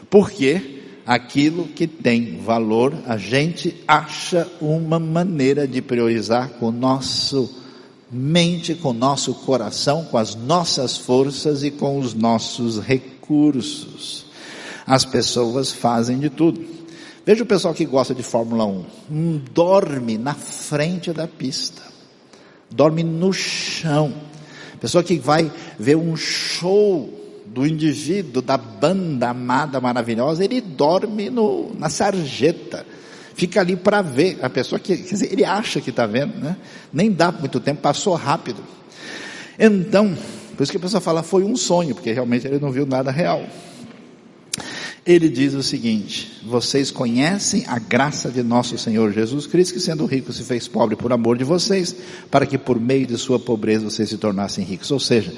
Porque 0.07 0.83
aquilo 1.03 1.67
que 1.67 1.87
tem 1.87 2.37
valor, 2.37 2.93
a 3.07 3.17
gente 3.17 3.75
acha 3.87 4.47
uma 4.61 4.99
maneira 4.99 5.67
de 5.67 5.81
priorizar 5.81 6.49
com 6.59 6.67
o 6.67 6.71
nosso 6.71 7.49
mente, 8.11 8.75
com 8.75 8.89
o 8.89 8.93
nosso 8.93 9.33
coração, 9.33 10.03
com 10.03 10.19
as 10.19 10.35
nossas 10.35 10.95
forças 10.95 11.63
e 11.63 11.71
com 11.71 11.97
os 11.97 12.13
nossos 12.13 12.79
recursos. 12.79 14.27
As 14.85 15.03
pessoas 15.03 15.71
fazem 15.71 16.19
de 16.19 16.29
tudo. 16.29 16.63
Veja 17.25 17.41
o 17.41 17.47
pessoal 17.47 17.73
que 17.73 17.83
gosta 17.83 18.13
de 18.13 18.21
Fórmula 18.21 18.63
1. 18.63 18.85
Um 19.09 19.41
dorme 19.51 20.19
na 20.19 20.35
frente 20.35 21.11
da 21.11 21.27
pista. 21.27 21.92
Dorme 22.73 23.03
no 23.03 23.31
chão. 23.31 24.13
Pessoa 24.79 25.03
que 25.03 25.17
vai 25.17 25.51
ver 25.79 25.95
um 25.95 26.15
show 26.15 27.09
do 27.45 27.65
indivíduo, 27.65 28.41
da 28.41 28.57
banda 28.57 29.29
amada, 29.29 29.79
maravilhosa, 29.79 30.43
ele 30.43 30.59
dorme 30.59 31.29
no, 31.29 31.73
na 31.77 31.89
sarjeta 31.89 32.85
fica 33.35 33.59
ali 33.59 33.75
para 33.75 34.01
ver 34.01 34.39
a 34.41 34.49
pessoa 34.49 34.79
que, 34.79 34.95
quer 34.95 35.09
dizer, 35.09 35.31
ele 35.31 35.43
acha 35.43 35.81
que 35.81 35.89
está 35.89 36.05
vendo, 36.05 36.37
né? 36.39 36.55
Nem 36.91 37.11
dá 37.11 37.31
muito 37.31 37.59
tempo, 37.59 37.81
passou 37.81 38.15
rápido. 38.15 38.63
Então, 39.57 40.15
por 40.55 40.63
isso 40.63 40.71
que 40.71 40.77
a 40.77 40.81
pessoa 40.81 41.01
fala 41.01 41.23
foi 41.23 41.43
um 41.43 41.55
sonho, 41.55 41.95
porque 41.95 42.11
realmente 42.11 42.47
ele 42.47 42.59
não 42.59 42.71
viu 42.71 42.85
nada 42.85 43.11
real. 43.11 43.43
Ele 45.05 45.27
diz 45.27 45.53
o 45.53 45.61
seguinte: 45.61 46.41
vocês 46.45 46.89
conhecem 46.89 47.65
a 47.67 47.77
graça 47.77 48.29
de 48.29 48.41
nosso 48.41 48.77
Senhor 48.77 49.11
Jesus 49.11 49.45
Cristo, 49.45 49.73
que 49.73 49.79
sendo 49.79 50.05
rico 50.05 50.31
se 50.31 50.43
fez 50.43 50.67
pobre 50.67 50.95
por 50.95 51.11
amor 51.11 51.37
de 51.37 51.43
vocês, 51.43 51.93
para 52.31 52.45
que 52.45 52.57
por 52.57 52.79
meio 52.79 53.05
de 53.05 53.17
sua 53.17 53.37
pobreza 53.37 53.89
vocês 53.89 54.09
se 54.09 54.17
tornassem 54.17 54.63
ricos. 54.63 54.91
Ou 54.91 54.99
seja, 54.99 55.33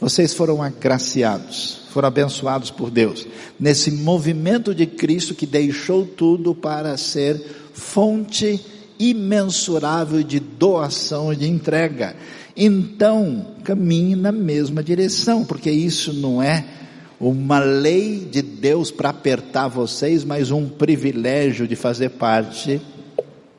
vocês 0.00 0.32
foram 0.32 0.62
agraciados, 0.62 1.82
foram 1.90 2.08
abençoados 2.08 2.70
por 2.70 2.90
Deus, 2.90 3.26
nesse 3.58 3.90
movimento 3.90 4.74
de 4.74 4.86
Cristo 4.86 5.34
que 5.34 5.46
deixou 5.46 6.06
tudo 6.06 6.54
para 6.54 6.96
ser 6.96 7.38
fonte 7.74 8.58
imensurável 8.98 10.22
de 10.22 10.40
doação 10.40 11.30
e 11.30 11.36
de 11.36 11.46
entrega. 11.46 12.16
Então, 12.56 13.54
caminhe 13.64 14.16
na 14.16 14.32
mesma 14.32 14.82
direção, 14.82 15.44
porque 15.44 15.70
isso 15.70 16.12
não 16.14 16.42
é 16.42 16.79
uma 17.20 17.58
lei 17.58 18.24
de 18.24 18.40
Deus 18.40 18.90
para 18.90 19.10
apertar 19.10 19.68
vocês, 19.68 20.24
mas 20.24 20.50
um 20.50 20.66
privilégio 20.66 21.68
de 21.68 21.76
fazer 21.76 22.10
parte 22.10 22.80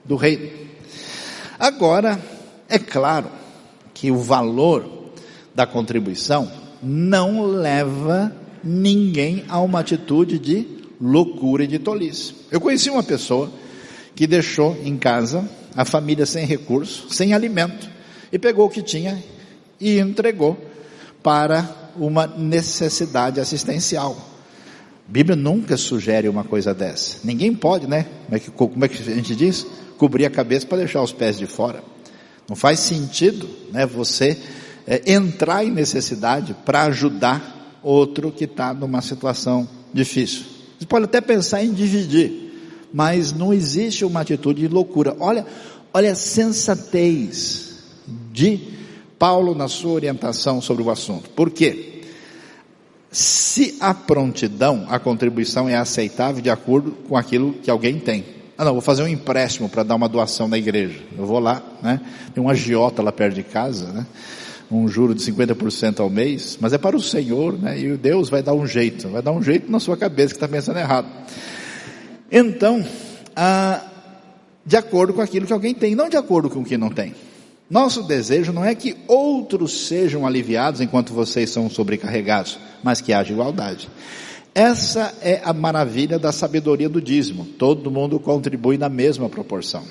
do 0.04 0.15
reino. 0.15 0.50
Agora, 1.60 2.19
é 2.67 2.80
claro 2.80 3.30
que 3.93 4.10
o 4.10 4.17
valor 4.17 5.12
da 5.54 5.67
contribuição 5.67 6.52
não 6.82 7.45
leva 7.45 8.36
ninguém 8.63 9.45
a 9.47 9.60
uma 9.62 9.82
atitude 9.82 10.39
de 10.39 10.65
loucura 11.00 11.63
e 11.63 11.67
de 11.67 11.78
tolice. 11.78 12.34
Eu 12.50 12.60
conheci 12.60 12.89
uma 12.89 13.04
pessoa 13.04 13.52
que 14.15 14.26
deixou 14.26 14.76
em 14.84 14.97
casa 14.97 15.47
a 15.76 15.86
família 15.86 16.26
sem 16.26 16.45
recurso, 16.45 17.13
sem 17.13 17.34
alimento, 17.34 17.89
e 18.32 18.39
pegou 18.39 18.65
o 18.65 18.69
que 18.69 18.82
tinha 18.82 19.24
e 19.80 20.00
entregou 20.00 20.58
para 21.21 21.81
uma 21.95 22.27
necessidade 22.27 23.39
assistencial. 23.39 24.17
A 25.08 25.12
Bíblia 25.12 25.36
nunca 25.36 25.75
sugere 25.77 26.30
uma 26.30 26.43
coisa 26.43 26.73
dessa. 26.73 27.17
Ninguém 27.23 27.54
pode, 27.54 27.88
né? 27.88 28.06
Como 28.25 28.36
é 28.36 28.39
que, 28.39 28.51
como 28.51 28.86
é 28.86 28.88
que 28.88 29.01
a 29.01 29.15
gente 29.15 29.36
diz? 29.36 29.65
Cobrir 29.97 30.25
a 30.25 30.30
cabeça 30.30 30.65
para 30.65 30.80
deixar 30.80 31.01
os 31.01 31.12
pés 31.12 31.38
de 31.38 31.45
fora. 31.45 31.84
Não 32.47 32.56
faz 32.56 32.80
sentido, 32.80 33.49
né? 33.71 33.86
Você 33.86 34.38
é, 34.88 35.13
entrar 35.13 35.65
em 35.65 35.71
necessidade 35.71 36.56
para 36.65 36.84
ajudar 36.84 37.80
outro 37.84 38.32
que 38.32 38.45
está 38.45 38.73
numa 38.73 39.01
situação 39.01 39.67
difícil. 39.93 40.45
Você 40.80 40.86
pode 40.86 41.06
até 41.06 41.21
pensar 41.21 41.63
em 41.63 41.73
dividir, 41.73 42.88
mas 42.93 43.32
não 43.32 43.54
existe 43.54 44.04
uma 44.04 44.21
atitude 44.21 44.62
de 44.62 44.67
loucura. 44.67 45.15
Olha, 45.19 45.45
olha 45.93 46.12
a 46.12 46.15
sensatez 46.15 47.75
de 48.32 48.81
Paulo 49.22 49.54
na 49.54 49.68
sua 49.68 49.92
orientação 49.92 50.60
sobre 50.60 50.82
o 50.82 50.90
assunto. 50.90 51.30
Por 51.30 51.52
quê? 51.52 52.02
Se 53.12 53.78
a 53.80 53.94
prontidão, 53.94 54.88
a 54.90 54.98
contribuição 54.98 55.70
é 55.70 55.76
aceitável 55.76 56.42
de 56.42 56.50
acordo 56.50 56.94
com 57.08 57.16
aquilo 57.16 57.54
que 57.54 57.70
alguém 57.70 58.00
tem. 58.00 58.26
Ah 58.58 58.66
não, 58.66 58.72
vou 58.72 58.82
fazer 58.82 59.04
um 59.04 59.08
empréstimo 59.08 59.70
para 59.70 59.84
dar 59.84 59.94
uma 59.94 60.10
doação 60.10 60.48
na 60.48 60.58
igreja. 60.58 61.00
Eu 61.16 61.28
vou 61.28 61.38
lá, 61.38 61.62
né? 61.84 62.02
Tem 62.34 62.44
um 62.44 62.50
agiota 62.50 63.04
lá 63.04 63.12
perto 63.12 63.36
de 63.36 63.44
casa, 63.44 63.92
né? 63.94 64.08
um 64.72 64.88
juro 64.88 65.14
de 65.14 65.22
50% 65.22 66.00
ao 66.00 66.10
mês, 66.10 66.58
mas 66.60 66.74
é 66.74 66.80
para 66.80 66.96
o 66.96 67.02
Senhor, 67.02 67.54
né? 67.60 67.80
E 67.80 67.96
Deus 67.98 68.28
vai 68.28 68.42
dar 68.42 68.56
um 68.56 68.66
jeito, 68.66 69.08
vai 69.08 69.22
dar 69.22 69.34
um 69.34 69.44
jeito 69.44 69.72
na 69.72 69.80
sua 69.80 69.96
cabeça 69.96 70.30
que 70.30 70.38
está 70.38 70.48
pensando 70.48 70.80
errado. 70.80 71.08
Então, 72.32 72.84
ah, 73.36 73.82
de 74.66 74.78
acordo 74.78 75.14
com 75.14 75.22
aquilo 75.22 75.46
que 75.46 75.54
alguém 75.54 75.76
tem, 75.76 75.94
não 75.94 76.10
de 76.10 76.18
acordo 76.18 76.50
com 76.50 76.62
o 76.62 76.66
que 76.66 76.76
não 76.76 76.90
tem. 76.90 77.14
Nosso 77.72 78.04
desejo 78.04 78.52
não 78.52 78.66
é 78.66 78.76
que 78.76 78.98
outros 79.08 79.88
sejam 79.88 80.28
aliviados 80.28 80.82
enquanto 80.82 81.14
vocês 81.14 81.50
são 81.50 81.70
sobrecarregados, 81.70 82.60
mas 82.84 83.00
que 83.00 83.14
haja 83.14 83.32
igualdade. 83.32 83.88
Essa 84.54 85.16
é 85.22 85.40
a 85.42 85.54
maravilha 85.54 86.20
da 86.20 86.34
sabedoria 86.34 86.90
do 86.90 87.02
dízimo. 87.02 87.46
Todo 87.46 87.90
mundo 87.90 88.20
contribui 88.20 88.78
na 88.78 88.90
mesma 88.90 89.30
proporção. 89.30 89.86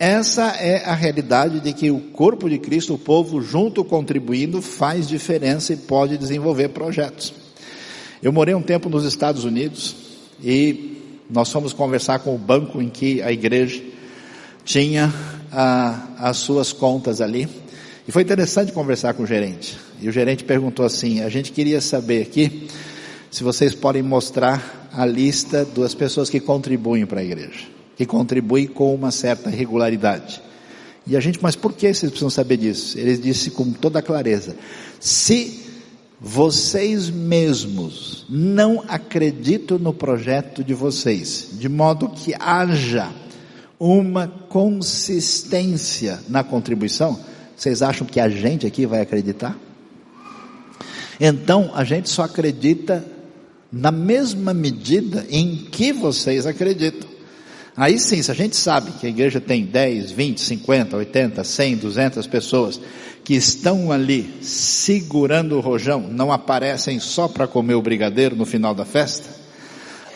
Essa 0.00 0.56
é 0.56 0.84
a 0.84 0.94
realidade 0.94 1.60
de 1.60 1.72
que 1.72 1.92
o 1.92 2.00
corpo 2.00 2.50
de 2.50 2.58
Cristo, 2.58 2.94
o 2.94 2.98
povo 2.98 3.40
junto 3.40 3.84
contribuindo, 3.84 4.60
faz 4.60 5.06
diferença 5.06 5.74
e 5.74 5.76
pode 5.76 6.18
desenvolver 6.18 6.70
projetos. 6.70 7.32
Eu 8.20 8.32
morei 8.32 8.56
um 8.56 8.62
tempo 8.62 8.88
nos 8.88 9.04
Estados 9.04 9.44
Unidos 9.44 9.94
e 10.42 11.00
nós 11.30 11.52
fomos 11.52 11.72
conversar 11.72 12.18
com 12.18 12.34
o 12.34 12.38
banco 12.38 12.82
em 12.82 12.90
que 12.90 13.22
a 13.22 13.30
igreja 13.30 13.80
tinha 14.64 15.14
ah, 15.58 16.08
as 16.18 16.36
suas 16.36 16.70
contas 16.70 17.22
ali. 17.22 17.48
E 18.06 18.12
foi 18.12 18.20
interessante 18.20 18.72
conversar 18.72 19.14
com 19.14 19.22
o 19.22 19.26
gerente. 19.26 19.78
E 20.02 20.06
o 20.06 20.12
gerente 20.12 20.44
perguntou 20.44 20.84
assim: 20.84 21.22
a 21.22 21.30
gente 21.30 21.50
queria 21.50 21.80
saber 21.80 22.20
aqui 22.20 22.68
se 23.30 23.42
vocês 23.42 23.74
podem 23.74 24.02
mostrar 24.02 24.90
a 24.92 25.06
lista 25.06 25.64
das 25.64 25.94
pessoas 25.94 26.28
que 26.28 26.40
contribuem 26.40 27.06
para 27.06 27.20
a 27.20 27.24
igreja, 27.24 27.66
que 27.96 28.04
contribuem 28.04 28.66
com 28.66 28.94
uma 28.94 29.10
certa 29.10 29.48
regularidade. 29.48 30.42
E 31.06 31.16
a 31.16 31.20
gente, 31.20 31.38
mas 31.42 31.56
por 31.56 31.72
que 31.72 31.86
vocês 31.86 32.10
precisam 32.10 32.28
saber 32.28 32.58
disso? 32.58 32.98
Ele 32.98 33.16
disse 33.16 33.50
com 33.50 33.72
toda 33.72 34.02
clareza: 34.02 34.54
se 35.00 35.64
vocês 36.20 37.08
mesmos 37.08 38.26
não 38.28 38.84
acreditam 38.88 39.78
no 39.78 39.94
projeto 39.94 40.62
de 40.62 40.74
vocês, 40.74 41.48
de 41.52 41.68
modo 41.68 42.10
que 42.10 42.34
haja 42.38 43.10
uma 43.78 44.28
consistência 44.48 46.20
na 46.28 46.42
contribuição, 46.42 47.18
vocês 47.56 47.82
acham 47.82 48.06
que 48.06 48.20
a 48.20 48.28
gente 48.28 48.66
aqui 48.66 48.86
vai 48.86 49.00
acreditar? 49.00 49.56
Então, 51.18 51.70
a 51.74 51.84
gente 51.84 52.08
só 52.08 52.24
acredita 52.24 53.04
na 53.72 53.90
mesma 53.90 54.54
medida 54.54 55.26
em 55.30 55.56
que 55.70 55.92
vocês 55.92 56.46
acreditam. 56.46 57.08
Aí 57.76 57.98
sim, 57.98 58.22
se 58.22 58.30
a 58.30 58.34
gente 58.34 58.56
sabe 58.56 58.92
que 58.92 59.06
a 59.06 59.10
igreja 59.10 59.38
tem 59.38 59.64
10, 59.64 60.10
20, 60.10 60.40
50, 60.40 60.96
80, 60.96 61.44
100, 61.44 61.76
200 61.76 62.26
pessoas 62.26 62.80
que 63.22 63.34
estão 63.34 63.92
ali 63.92 64.38
segurando 64.40 65.56
o 65.56 65.60
rojão, 65.60 66.00
não 66.00 66.32
aparecem 66.32 66.98
só 66.98 67.28
para 67.28 67.46
comer 67.46 67.74
o 67.74 67.82
brigadeiro 67.82 68.34
no 68.34 68.46
final 68.46 68.74
da 68.74 68.84
festa, 68.84 69.28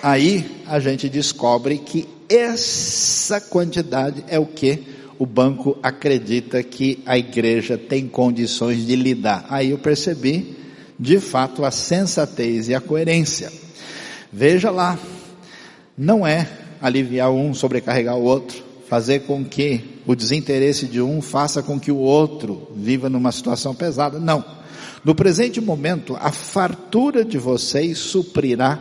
aí 0.03 0.63
a 0.67 0.79
gente 0.79 1.09
descobre 1.09 1.79
que 1.79 2.09
essa 2.31 3.41
quantidade 3.41 4.25
é 4.29 4.39
o 4.39 4.47
que 4.47 4.85
o 5.19 5.27
banco 5.27 5.77
acredita 5.83 6.63
que 6.63 7.03
a 7.05 7.19
igreja 7.19 7.77
tem 7.77 8.09
condições 8.09 8.87
de 8.87 8.97
lidar. 8.97 9.45
Aí 9.51 9.71
eu 9.71 9.79
percebi, 9.79 10.57
de 10.99 11.21
fato, 11.21 11.65
a 11.65 11.71
sensatez 11.71 12.69
e 12.69 12.75
a 12.75 12.81
coerência. 12.81 13.53
Veja 14.33 14.71
lá, 14.71 14.99
não 15.99 16.27
é 16.27 16.49
aliviar 16.81 17.31
um, 17.31 17.53
sobrecarregar 17.53 18.17
o 18.17 18.23
outro, 18.23 18.63
fazer 18.89 19.21
com 19.21 19.45
que 19.45 20.01
o 20.07 20.15
desinteresse 20.15 20.87
de 20.87 21.03
um 21.03 21.21
faça 21.21 21.63
com 21.63 21.79
que 21.79 21.93
o 21.93 21.99
outro 21.99 22.71
viva 22.75 23.11
numa 23.11 23.33
situação 23.33 23.75
pesada. 23.75 24.19
Não. 24.19 24.45
No 25.05 25.15
presente 25.15 25.61
momento, 25.61 26.17
a 26.21 26.31
fartura 26.31 27.25
de 27.25 27.39
vocês 27.39 27.99
suprirá 27.99 28.79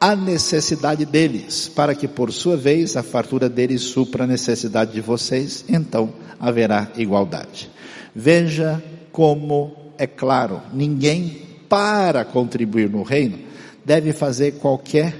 a 0.00 0.14
necessidade 0.14 1.04
deles, 1.04 1.68
para 1.68 1.94
que 1.94 2.06
por 2.06 2.32
sua 2.32 2.56
vez 2.56 2.96
a 2.96 3.02
fartura 3.02 3.48
deles 3.48 3.82
supra 3.82 4.24
a 4.24 4.26
necessidade 4.26 4.92
de 4.92 5.00
vocês, 5.00 5.64
então 5.68 6.12
haverá 6.38 6.90
igualdade. 6.96 7.70
Veja 8.14 8.82
como 9.10 9.72
é 9.96 10.06
claro, 10.06 10.60
ninguém 10.72 11.42
para 11.68 12.24
contribuir 12.24 12.90
no 12.90 13.02
reino 13.02 13.38
deve 13.84 14.12
fazer 14.12 14.52
qualquer 14.52 15.14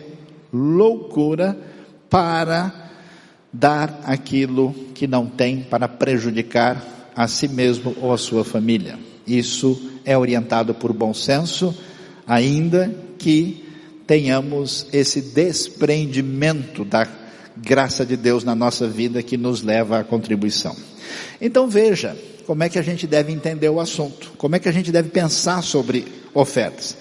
loucura 0.53 1.57
para 2.09 2.91
dar 3.53 4.01
aquilo 4.05 4.75
que 4.95 5.07
não 5.07 5.27
tem 5.27 5.63
para 5.63 5.87
prejudicar 5.87 6.83
a 7.15 7.29
si 7.29 7.47
mesmo 7.49 7.95
ou 8.01 8.13
a 8.13 8.19
sua 8.19 8.45
família. 8.45 8.99
Isso 9.27 9.91
é 10.05 10.17
orientado 10.17 10.75
por 10.75 10.93
bom 10.93 11.15
senso, 11.15 11.75
ainda 12.27 12.95
que 13.19 13.64
tenhamos 14.07 14.87
esse 14.93 15.21
desprendimento 15.21 16.85
da 16.85 17.07
graça 17.57 18.05
de 18.05 18.17
Deus 18.17 18.45
na 18.45 18.55
nossa 18.55 18.87
vida 18.87 19.23
que 19.23 19.37
nos 19.37 19.63
leva 19.63 20.01
à 20.01 20.05
contribuição. 20.05 20.77
Então 21.41 21.69
veja 21.69 22.17
como 22.47 22.63
é 22.63 22.69
que 22.69 22.79
a 22.79 22.83
gente 22.83 23.07
deve 23.07 23.33
entender 23.33 23.69
o 23.69 23.81
assunto, 23.81 24.33
como 24.37 24.57
é 24.57 24.59
que 24.59 24.69
a 24.69 24.73
gente 24.73 24.93
deve 24.93 25.09
pensar 25.09 25.63
sobre 25.63 26.07
ofertas. 26.35 26.97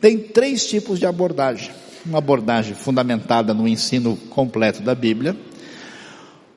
Tem 0.00 0.18
três 0.18 0.66
tipos 0.66 0.98
de 0.98 1.06
abordagem. 1.06 1.70
Uma 2.06 2.18
abordagem 2.18 2.74
fundamentada 2.74 3.52
no 3.52 3.66
ensino 3.68 4.16
completo 4.30 4.82
da 4.82 4.94
Bíblia, 4.94 5.36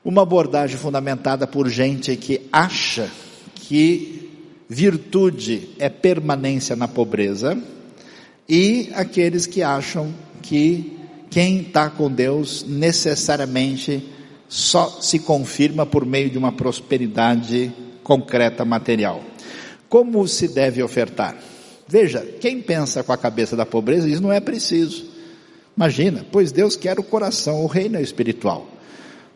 uma 0.04 0.22
abordagem 0.22 0.76
fundamentada 0.76 1.46
por 1.46 1.68
gente 1.68 2.16
que 2.16 2.42
acha 2.50 3.10
que 3.54 4.30
virtude 4.68 5.68
é 5.78 5.88
permanência 5.90 6.74
na 6.74 6.88
pobreza, 6.88 7.60
e 8.48 8.90
aqueles 8.94 9.46
que 9.46 9.62
acham 9.62 10.12
que 10.42 10.98
quem 11.30 11.60
está 11.60 11.88
com 11.88 12.10
Deus 12.10 12.64
necessariamente 12.66 14.06
só 14.48 14.98
se 15.00 15.18
confirma 15.18 15.86
por 15.86 16.04
meio 16.04 16.28
de 16.28 16.36
uma 16.36 16.52
prosperidade 16.52 17.72
concreta 18.02 18.64
material. 18.64 19.22
Como 19.88 20.26
se 20.28 20.48
deve 20.48 20.82
ofertar? 20.82 21.36
Veja, 21.88 22.20
quem 22.40 22.60
pensa 22.60 23.02
com 23.02 23.12
a 23.12 23.16
cabeça 23.16 23.56
da 23.56 23.64
pobreza, 23.64 24.08
isso 24.08 24.22
não 24.22 24.32
é 24.32 24.40
preciso. 24.40 25.06
Imagina, 25.76 26.24
pois 26.30 26.52
Deus 26.52 26.76
quer 26.76 26.98
o 26.98 27.02
coração, 27.02 27.64
o 27.64 27.66
reino 27.66 27.98
espiritual. 27.98 28.68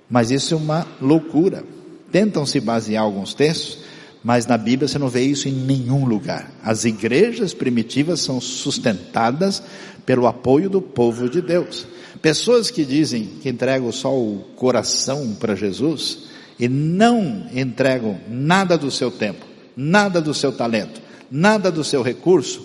Mas 0.09 0.31
isso 0.31 0.55
é 0.55 0.57
uma 0.57 0.87
loucura. 1.01 1.65
Tentam 2.13 2.45
se 2.47 2.61
basear 2.61 3.03
alguns 3.03 3.35
textos, 3.35 3.79
mas 4.27 4.45
na 4.45 4.59
Bíblia 4.59 4.89
você 4.89 4.99
não 4.99 5.09
vê 5.09 5.23
isso 5.23 5.49
em 5.49 5.53
nenhum 5.53 6.05
lugar. 6.05 6.51
As 6.61 6.85
igrejas 6.85 7.55
primitivas 7.55 8.19
são 8.19 8.41
sustentadas 8.41 9.63
pelo 10.05 10.27
apoio 10.27 10.69
do 10.69 10.83
povo 10.83 11.31
de 11.31 11.41
Deus. 11.41 11.87
Pessoas 12.21 12.69
que 12.69 12.85
dizem 12.85 13.29
que 13.41 13.49
entregam 13.49 13.93
só 13.93 14.13
o 14.13 14.41
coração 14.57 15.33
para 15.39 15.55
Jesus 15.55 16.25
e 16.59 16.69
não 16.69 17.47
entregam 17.55 18.19
nada 18.29 18.77
do 18.77 18.91
seu 18.91 19.13
tempo, 19.13 19.47
nada 19.77 20.21
do 20.21 20.35
seu 20.35 20.51
talento, 20.51 21.01
nada 21.31 21.71
do 21.71 21.85
seu 21.85 22.03
recurso, 22.03 22.61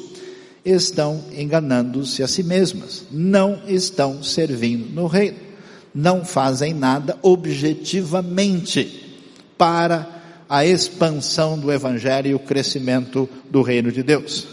estão 0.65 1.23
enganando-se 1.37 2.23
a 2.23 2.27
si 2.27 2.41
mesmas, 2.41 3.03
não 3.11 3.61
estão 3.67 4.23
servindo 4.23 4.91
no 4.95 5.05
reino 5.05 5.51
não 5.93 6.23
fazem 6.23 6.73
nada 6.73 7.17
objetivamente 7.21 9.19
para 9.57 10.20
a 10.51 10.65
expansão 10.65 11.57
do 11.57 11.71
Evangelho 11.71 12.27
e 12.27 12.35
o 12.35 12.39
crescimento 12.39 13.29
do 13.49 13.61
reino 13.61 13.89
de 13.89 14.03
Deus. 14.03 14.45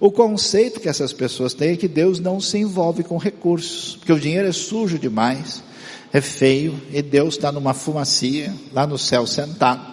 O 0.00 0.10
conceito 0.10 0.80
que 0.80 0.88
essas 0.88 1.12
pessoas 1.12 1.52
têm 1.52 1.72
é 1.72 1.76
que 1.76 1.86
Deus 1.86 2.18
não 2.18 2.40
se 2.40 2.56
envolve 2.56 3.02
com 3.02 3.18
recursos, 3.18 3.96
porque 3.96 4.14
o 4.14 4.18
dinheiro 4.18 4.48
é 4.48 4.52
sujo 4.52 4.98
demais, 4.98 5.62
é 6.10 6.22
feio, 6.22 6.80
e 6.90 7.02
Deus 7.02 7.34
está 7.34 7.52
numa 7.52 7.74
fumacia, 7.74 8.54
lá 8.72 8.86
no 8.86 8.96
céu 8.96 9.26
sentado, 9.26 9.84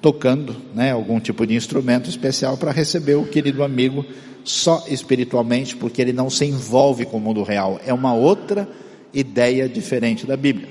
tocando 0.00 0.54
né, 0.72 0.92
algum 0.92 1.18
tipo 1.18 1.44
de 1.44 1.56
instrumento 1.56 2.08
especial 2.08 2.56
para 2.56 2.70
receber 2.70 3.16
o 3.16 3.26
querido 3.26 3.64
amigo 3.64 4.06
só 4.44 4.84
espiritualmente, 4.86 5.74
porque 5.74 6.00
ele 6.00 6.12
não 6.12 6.30
se 6.30 6.44
envolve 6.44 7.06
com 7.06 7.16
o 7.16 7.20
mundo 7.20 7.42
real. 7.42 7.80
É 7.84 7.92
uma 7.92 8.14
outra 8.14 8.68
ideia 9.12 9.68
diferente 9.68 10.28
da 10.28 10.36
Bíblia. 10.36 10.68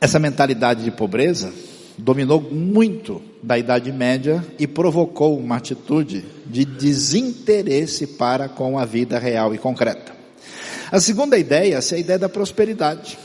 Essa 0.00 0.20
mentalidade 0.20 0.84
de 0.84 0.92
pobreza 0.92 1.52
dominou 1.96 2.40
muito 2.40 3.22
da 3.42 3.58
Idade 3.58 3.92
Média 3.92 4.44
e 4.58 4.66
provocou 4.66 5.38
uma 5.38 5.56
atitude 5.56 6.24
de 6.46 6.64
desinteresse 6.64 8.06
para 8.06 8.48
com 8.48 8.78
a 8.78 8.84
vida 8.84 9.18
real 9.18 9.54
e 9.54 9.58
concreta. 9.58 10.12
A 10.90 11.00
segunda 11.00 11.38
ideia 11.38 11.78
é 11.78 11.94
a 11.94 11.98
ideia 11.98 12.18
da 12.18 12.28
prosperidade, 12.28 13.18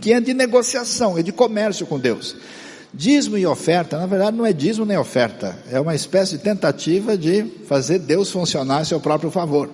que 0.00 0.12
é 0.12 0.20
de 0.20 0.34
negociação, 0.34 1.18
é 1.18 1.22
de 1.22 1.32
comércio 1.32 1.86
com 1.86 1.98
Deus. 1.98 2.36
Dízimo 2.92 3.36
e 3.36 3.46
oferta, 3.46 3.98
na 3.98 4.06
verdade 4.06 4.36
não 4.36 4.46
é 4.46 4.52
dízimo 4.52 4.86
nem 4.86 4.96
oferta, 4.96 5.56
é 5.70 5.78
uma 5.78 5.94
espécie 5.94 6.38
de 6.38 6.42
tentativa 6.42 7.18
de 7.18 7.44
fazer 7.66 7.98
Deus 7.98 8.30
funcionar 8.30 8.78
a 8.78 8.84
seu 8.84 8.98
próprio 8.98 9.30
favor. 9.30 9.70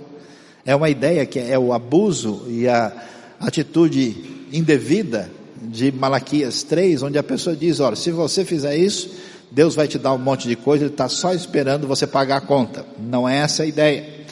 É 0.66 0.74
uma 0.74 0.90
ideia 0.90 1.24
que 1.24 1.38
é 1.38 1.58
o 1.58 1.72
abuso 1.72 2.44
e 2.48 2.66
a 2.66 2.92
atitude 3.38 4.46
indevida 4.52 5.30
de 5.68 5.90
Malaquias 5.92 6.62
3, 6.62 7.02
onde 7.02 7.18
a 7.18 7.22
pessoa 7.22 7.56
diz: 7.56 7.80
olha, 7.80 7.96
se 7.96 8.10
você 8.10 8.44
fizer 8.44 8.76
isso, 8.76 9.10
Deus 9.50 9.74
vai 9.74 9.86
te 9.86 9.98
dar 9.98 10.12
um 10.12 10.18
monte 10.18 10.48
de 10.48 10.56
coisa, 10.56 10.84
Ele 10.84 10.92
está 10.92 11.08
só 11.08 11.32
esperando 11.32 11.86
você 11.86 12.06
pagar 12.06 12.38
a 12.38 12.40
conta. 12.40 12.84
Não 12.98 13.28
é 13.28 13.38
essa 13.38 13.62
a 13.62 13.66
ideia. 13.66 14.24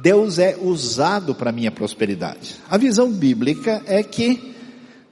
Deus 0.00 0.38
é 0.38 0.56
usado 0.60 1.34
para 1.34 1.50
a 1.50 1.52
minha 1.52 1.70
prosperidade. 1.70 2.56
A 2.68 2.76
visão 2.76 3.10
bíblica 3.10 3.82
é 3.86 4.02
que, 4.02 4.54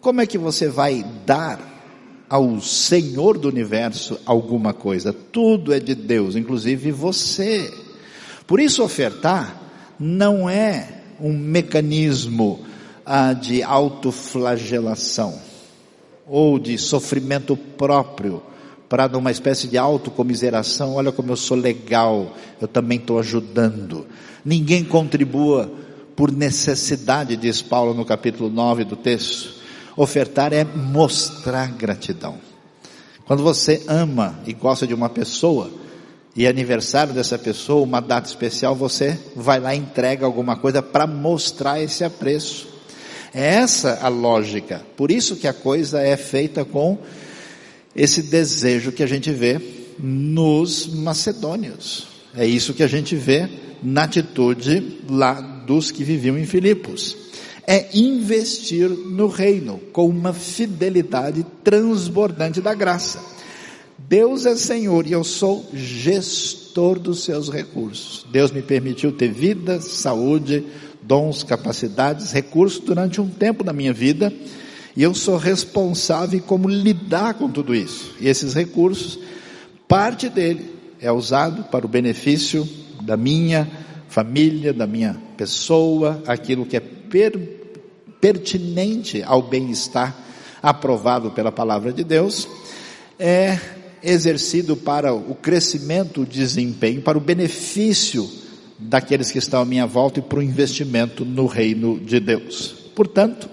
como 0.01 0.21
é 0.21 0.27
que 0.27 0.39
você 0.39 0.69
vai 0.69 1.05
dar 1.25 1.69
ao 2.29 2.61
Senhor 2.61 3.39
do 3.39 3.49
universo 3.49 4.19
alguma 4.27 4.73
coisa? 4.73 5.13
Tudo 5.13 5.73
é 5.73 5.79
de 5.79 5.95
Deus, 5.95 6.35
inclusive 6.35 6.91
você. 6.91 7.73
Por 8.47 8.59
isso, 8.59 8.83
ofertar 8.83 9.61
não 9.99 10.49
é 10.49 11.03
um 11.21 11.37
mecanismo 11.37 12.61
ah, 13.05 13.33
de 13.33 13.63
autoflagelação 13.63 15.50
ou 16.31 16.61
de 16.61 16.79
sofrimento 16.79 17.57
próprio 17.57 18.41
para 18.89 19.09
numa 19.09 19.31
espécie 19.31 19.67
de 19.67 19.77
autocomiseração, 19.77 20.95
olha 20.95 21.11
como 21.13 21.33
eu 21.33 21.37
sou 21.37 21.57
legal, 21.57 22.35
eu 22.61 22.69
também 22.69 22.99
estou 22.99 23.19
ajudando. 23.19 24.07
Ninguém 24.45 24.85
contribua 24.85 25.71
por 26.15 26.33
necessidade, 26.33 27.37
diz 27.37 27.61
Paulo 27.61 27.95
no 27.95 28.05
capítulo 28.05 28.49
9 28.49 28.85
do 28.85 28.97
texto. 28.97 29.55
Ofertar 29.97 30.53
é 30.53 30.65
mostrar 30.65 31.73
gratidão. 31.73 32.39
Quando 33.25 33.43
você 33.43 33.83
ama 33.89 34.39
e 34.47 34.53
gosta 34.53 34.87
de 34.87 34.95
uma 34.95 35.09
pessoa, 35.09 35.71
e 36.35 36.47
aniversário 36.47 37.13
dessa 37.13 37.39
pessoa, 37.39 37.83
uma 37.83 38.01
data 38.01 38.29
especial, 38.29 38.75
você 38.75 39.19
vai 39.35 39.59
lá 39.59 39.75
e 39.75 39.79
entrega 39.79 40.25
alguma 40.25 40.57
coisa 40.57 40.81
para 40.81 41.07
mostrar 41.07 41.81
esse 41.81 42.05
apreço. 42.05 42.70
É 43.33 43.55
essa 43.55 43.99
a 44.03 44.09
lógica. 44.09 44.83
Por 44.97 45.11
isso 45.11 45.37
que 45.37 45.47
a 45.47 45.53
coisa 45.53 46.01
é 46.01 46.17
feita 46.17 46.65
com 46.65 46.99
esse 47.95 48.23
desejo 48.23 48.93
que 48.93 49.03
a 49.03 49.07
gente 49.07 49.31
vê 49.31 49.61
nos 49.99 50.87
macedônios. 50.87 52.09
É 52.35 52.47
isso 52.47 52.75
que 52.75 52.83
a 52.83 52.89
gente 52.89 53.17
vê 53.17 53.49
na 53.83 54.05
atitude 54.05 55.01
lá 55.09 55.41
dos 55.67 55.91
que 55.91 56.05
viviam 56.05 56.39
em 56.39 56.47
Filipos. 56.47 57.17
É 57.67 57.89
investir 57.95 58.89
no 58.89 59.29
reino 59.29 59.79
com 59.93 60.09
uma 60.09 60.33
fidelidade 60.33 61.45
transbordante 61.63 62.61
da 62.61 62.75
graça. 62.75 63.21
Deus 63.99 64.45
é 64.47 64.57
Senhor 64.57 65.07
e 65.07 65.13
eu 65.13 65.23
sou 65.23 65.69
gestor 65.73 66.99
dos 66.99 67.23
seus 67.23 67.49
recursos. 67.49 68.27
Deus 68.33 68.51
me 68.51 68.63
permitiu 68.63 69.13
ter 69.13 69.31
vida, 69.31 69.81
saúde, 69.81 70.65
dons, 71.11 71.43
capacidades, 71.43 72.31
recursos 72.31 72.79
durante 72.79 73.21
um 73.21 73.29
tempo 73.29 73.65
da 73.65 73.73
minha 73.73 73.93
vida 73.93 74.33
e 74.97 75.03
eu 75.03 75.13
sou 75.13 75.37
responsável 75.37 76.39
em 76.39 76.43
como 76.43 76.69
lidar 76.69 77.35
com 77.35 77.51
tudo 77.51 77.75
isso. 77.75 78.15
E 78.21 78.29
esses 78.29 78.55
recursos, 78.55 79.19
parte 79.89 80.29
dele 80.29 80.73
é 81.01 81.11
usado 81.11 81.65
para 81.65 81.85
o 81.85 81.89
benefício 81.89 82.69
da 83.03 83.17
minha 83.17 83.69
família, 84.09 84.73
da 84.73 84.87
minha 84.87 85.21
pessoa, 85.37 86.23
aquilo 86.29 86.65
que 86.65 86.77
é 86.77 86.81
per, 86.81 87.37
pertinente 88.21 89.21
ao 89.25 89.43
bem-estar 89.43 90.17
aprovado 90.63 91.33
pela 91.33 91.51
palavra 91.51 91.93
de 91.93 92.05
Deus, 92.05 92.49
é 93.19 93.59
exercido 94.01 94.77
para 94.77 95.13
o 95.13 95.35
crescimento, 95.35 96.21
o 96.21 96.27
desempenho, 96.27 97.03
para 97.03 97.19
o 97.19 97.21
benefício 97.21 98.31
daqueles 98.81 99.31
que 99.31 99.39
estão 99.39 99.61
à 99.61 99.65
minha 99.65 99.87
volta 99.87 100.19
e 100.19 100.23
para 100.23 100.39
o 100.39 100.43
investimento 100.43 101.25
no 101.25 101.47
reino 101.47 101.99
de 101.99 102.19
Deus. 102.19 102.75
Portanto, 102.95 103.49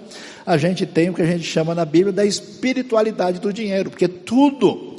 a 0.46 0.56
gente 0.56 0.86
tem 0.86 1.10
o 1.10 1.14
que 1.14 1.22
a 1.22 1.26
gente 1.26 1.44
chama 1.44 1.74
na 1.74 1.84
Bíblia 1.84 2.12
da 2.12 2.24
espiritualidade 2.24 3.38
do 3.38 3.52
dinheiro, 3.52 3.90
porque 3.90 4.08
tudo 4.08 4.96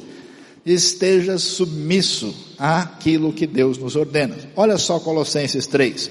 esteja 0.64 1.38
submisso 1.38 2.34
àquilo 2.58 3.32
que 3.32 3.46
Deus 3.46 3.78
nos 3.78 3.96
ordena. 3.96 4.36
Olha 4.54 4.78
só 4.78 5.00
Colossenses 5.00 5.66
3. 5.66 6.10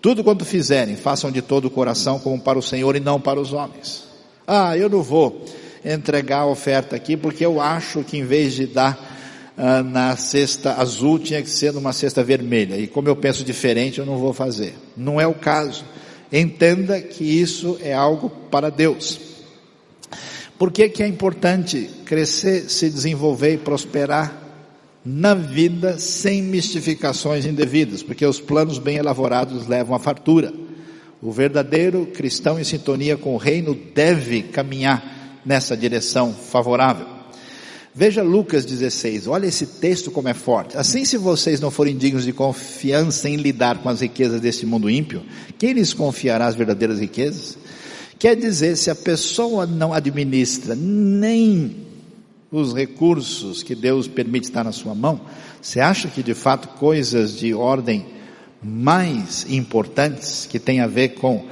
Tudo 0.00 0.22
quanto 0.22 0.44
fizerem, 0.44 0.94
façam 0.94 1.32
de 1.32 1.42
todo 1.42 1.64
o 1.64 1.70
coração 1.70 2.18
como 2.18 2.40
para 2.40 2.58
o 2.58 2.62
Senhor 2.62 2.94
e 2.94 3.00
não 3.00 3.20
para 3.20 3.40
os 3.40 3.52
homens. 3.52 4.04
Ah, 4.46 4.76
eu 4.76 4.88
não 4.88 5.02
vou 5.02 5.44
entregar 5.84 6.40
a 6.40 6.46
oferta 6.46 6.94
aqui, 6.94 7.16
porque 7.16 7.44
eu 7.44 7.60
acho 7.60 8.04
que 8.04 8.18
em 8.18 8.24
vez 8.24 8.54
de 8.54 8.66
dar 8.66 9.15
ah, 9.56 9.82
na 9.82 10.16
cesta 10.16 10.74
azul, 10.74 11.18
tinha 11.18 11.40
que 11.42 11.48
ser 11.48 11.72
numa 11.72 11.92
cesta 11.92 12.22
vermelha. 12.22 12.76
E 12.76 12.86
como 12.86 13.08
eu 13.08 13.16
penso 13.16 13.42
diferente, 13.42 13.98
eu 13.98 14.06
não 14.06 14.18
vou 14.18 14.32
fazer. 14.32 14.74
Não 14.96 15.20
é 15.20 15.26
o 15.26 15.34
caso. 15.34 15.84
Entenda 16.30 17.00
que 17.00 17.24
isso 17.24 17.78
é 17.80 17.94
algo 17.94 18.28
para 18.28 18.70
Deus. 18.70 19.18
Por 20.58 20.70
que, 20.72 20.88
que 20.88 21.02
é 21.02 21.06
importante 21.06 21.90
crescer, 22.04 22.68
se 22.68 22.90
desenvolver 22.90 23.54
e 23.54 23.58
prosperar 23.58 24.42
na 25.04 25.34
vida 25.34 25.98
sem 25.98 26.42
mistificações 26.42 27.46
indevidas? 27.46 28.02
Porque 28.02 28.26
os 28.26 28.40
planos 28.40 28.78
bem 28.78 28.96
elaborados 28.96 29.66
levam 29.66 29.94
à 29.94 29.98
fartura. 29.98 30.52
O 31.22 31.32
verdadeiro 31.32 32.06
cristão 32.06 32.58
em 32.58 32.64
sintonia 32.64 33.16
com 33.16 33.34
o 33.34 33.38
reino 33.38 33.74
deve 33.94 34.42
caminhar 34.42 35.40
nessa 35.44 35.76
direção 35.76 36.32
favorável. 36.32 37.15
Veja 37.98 38.22
Lucas 38.22 38.66
16, 38.66 39.26
olha 39.26 39.46
esse 39.46 39.64
texto 39.64 40.10
como 40.10 40.28
é 40.28 40.34
forte. 40.34 40.76
Assim, 40.76 41.06
se 41.06 41.16
vocês 41.16 41.60
não 41.60 41.70
forem 41.70 41.96
dignos 41.96 42.24
de 42.24 42.32
confiança 42.32 43.26
em 43.26 43.36
lidar 43.36 43.78
com 43.78 43.88
as 43.88 44.02
riquezas 44.02 44.38
deste 44.38 44.66
mundo 44.66 44.90
ímpio, 44.90 45.22
quem 45.56 45.72
lhes 45.72 45.94
confiará 45.94 46.46
as 46.46 46.54
verdadeiras 46.54 47.00
riquezas? 47.00 47.56
Quer 48.18 48.36
dizer, 48.36 48.76
se 48.76 48.90
a 48.90 48.94
pessoa 48.94 49.64
não 49.64 49.94
administra 49.94 50.74
nem 50.74 51.74
os 52.52 52.74
recursos 52.74 53.62
que 53.62 53.74
Deus 53.74 54.06
permite 54.06 54.44
estar 54.44 54.62
na 54.62 54.72
sua 54.72 54.94
mão, 54.94 55.18
você 55.62 55.80
acha 55.80 56.06
que 56.08 56.22
de 56.22 56.34
fato 56.34 56.68
coisas 56.76 57.38
de 57.38 57.54
ordem 57.54 58.04
mais 58.62 59.46
importantes 59.48 60.44
que 60.44 60.58
tem 60.58 60.80
a 60.80 60.86
ver 60.86 61.14
com 61.14 61.46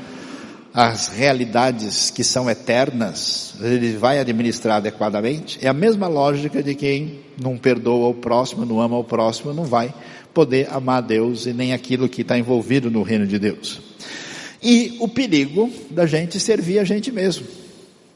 as 0.74 1.06
realidades 1.06 2.10
que 2.10 2.24
são 2.24 2.50
eternas, 2.50 3.54
ele 3.60 3.96
vai 3.96 4.18
administrar 4.18 4.78
adequadamente. 4.78 5.64
É 5.64 5.68
a 5.68 5.72
mesma 5.72 6.08
lógica 6.08 6.60
de 6.60 6.74
quem 6.74 7.20
não 7.40 7.56
perdoa 7.56 8.08
o 8.08 8.14
próximo, 8.14 8.66
não 8.66 8.80
ama 8.80 8.98
o 8.98 9.04
próximo, 9.04 9.54
não 9.54 9.62
vai 9.62 9.94
poder 10.34 10.68
amar 10.72 11.00
Deus 11.00 11.46
e 11.46 11.52
nem 11.52 11.72
aquilo 11.72 12.08
que 12.08 12.22
está 12.22 12.36
envolvido 12.36 12.90
no 12.90 13.04
reino 13.04 13.24
de 13.24 13.38
Deus. 13.38 13.80
E 14.60 14.96
o 14.98 15.06
perigo 15.06 15.70
da 15.90 16.06
gente 16.06 16.40
servir 16.40 16.80
a 16.80 16.84
gente 16.84 17.12
mesmo, 17.12 17.46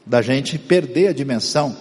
da 0.05 0.21
gente 0.21 0.57
perder 0.59 1.07
a 1.07 1.13
dimensão 1.13 1.77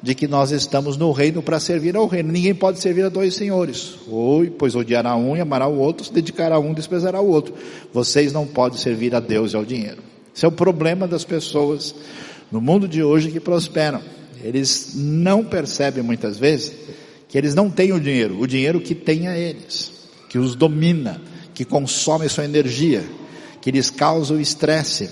de 0.00 0.14
que 0.14 0.28
nós 0.28 0.52
estamos 0.52 0.96
no 0.96 1.10
reino 1.10 1.42
para 1.42 1.58
servir 1.58 1.96
ao 1.96 2.06
reino. 2.06 2.30
Ninguém 2.30 2.54
pode 2.54 2.78
servir 2.78 3.04
a 3.04 3.08
dois 3.08 3.34
senhores. 3.34 3.96
Ou, 4.06 4.46
pois 4.46 4.76
odiará 4.76 5.16
um 5.16 5.36
e 5.36 5.40
amará 5.40 5.66
o 5.66 5.76
outro, 5.76 6.04
se 6.04 6.12
dedicará 6.12 6.54
a 6.54 6.60
um 6.60 6.70
e 6.70 6.74
desprezará 6.74 7.20
o 7.20 7.28
outro. 7.28 7.52
Vocês 7.92 8.32
não 8.32 8.46
podem 8.46 8.78
servir 8.78 9.12
a 9.12 9.18
Deus 9.18 9.52
e 9.52 9.56
ao 9.56 9.64
dinheiro. 9.64 10.10
Esse 10.40 10.46
é 10.46 10.48
o 10.48 10.52
problema 10.52 11.06
das 11.06 11.22
pessoas 11.22 11.94
no 12.50 12.62
mundo 12.62 12.88
de 12.88 13.02
hoje 13.02 13.30
que 13.30 13.38
prosperam. 13.38 14.00
Eles 14.42 14.92
não 14.94 15.44
percebem 15.44 16.02
muitas 16.02 16.38
vezes 16.38 16.72
que 17.28 17.36
eles 17.36 17.54
não 17.54 17.68
têm 17.68 17.92
o 17.92 18.00
dinheiro, 18.00 18.40
o 18.40 18.46
dinheiro 18.46 18.80
que 18.80 18.94
tem 18.94 19.28
a 19.28 19.36
eles, 19.36 19.92
que 20.30 20.38
os 20.38 20.54
domina, 20.54 21.20
que 21.52 21.62
consome 21.62 22.26
sua 22.26 22.46
energia, 22.46 23.04
que 23.60 23.70
lhes 23.70 23.90
causa 23.90 24.32
o 24.32 24.40
estresse, 24.40 25.10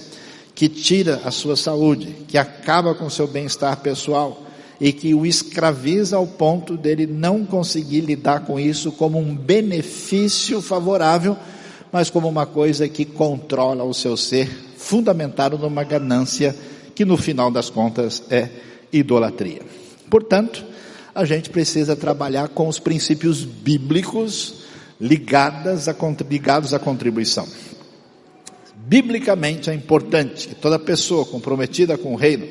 que 0.55 0.67
tira 0.67 1.21
a 1.23 1.31
sua 1.31 1.57
saúde, 1.57 2.07
que 2.27 2.39
acaba 2.39 2.95
com 2.95 3.11
seu 3.11 3.27
bem-estar 3.27 3.83
pessoal 3.83 4.47
e 4.81 4.95
que 4.95 5.13
o 5.13 5.27
escraviza 5.27 6.17
ao 6.17 6.27
ponto 6.27 6.75
dele 6.75 7.07
não 7.07 7.45
conseguir 7.45 8.01
lidar 8.01 8.47
com 8.47 8.59
isso 8.59 8.91
como 8.93 9.19
um 9.19 9.37
benefício 9.37 10.63
favorável, 10.63 11.37
mas 11.93 12.09
como 12.09 12.27
uma 12.27 12.47
coisa 12.47 12.89
que 12.89 13.05
controla 13.05 13.85
o 13.85 13.93
seu 13.93 14.17
ser 14.17 14.68
fundamentado 14.79 15.59
numa 15.59 15.85
ganância 15.85 16.57
que 16.95 17.05
no 17.05 17.17
final 17.17 17.51
das 17.51 17.69
contas 17.69 18.23
é 18.31 18.49
idolatria. 18.93 19.61
Portanto, 20.09 20.65
a 21.15 21.25
gente 21.25 21.51
precisa 21.51 21.97
trabalhar 21.97 22.49
com 22.49 22.69
os 22.69 22.79
princípios 22.79 23.45
bíblicos 23.45 24.63
ligados 25.01 25.89
à 25.89 26.79
contribuição. 26.79 27.47
Biblicamente 28.75 29.69
é 29.69 29.75
importante 29.75 30.49
que 30.49 30.55
toda 30.55 30.79
pessoa 30.79 31.27
comprometida 31.27 31.99
com 31.99 32.15
o 32.15 32.17
reino 32.17 32.49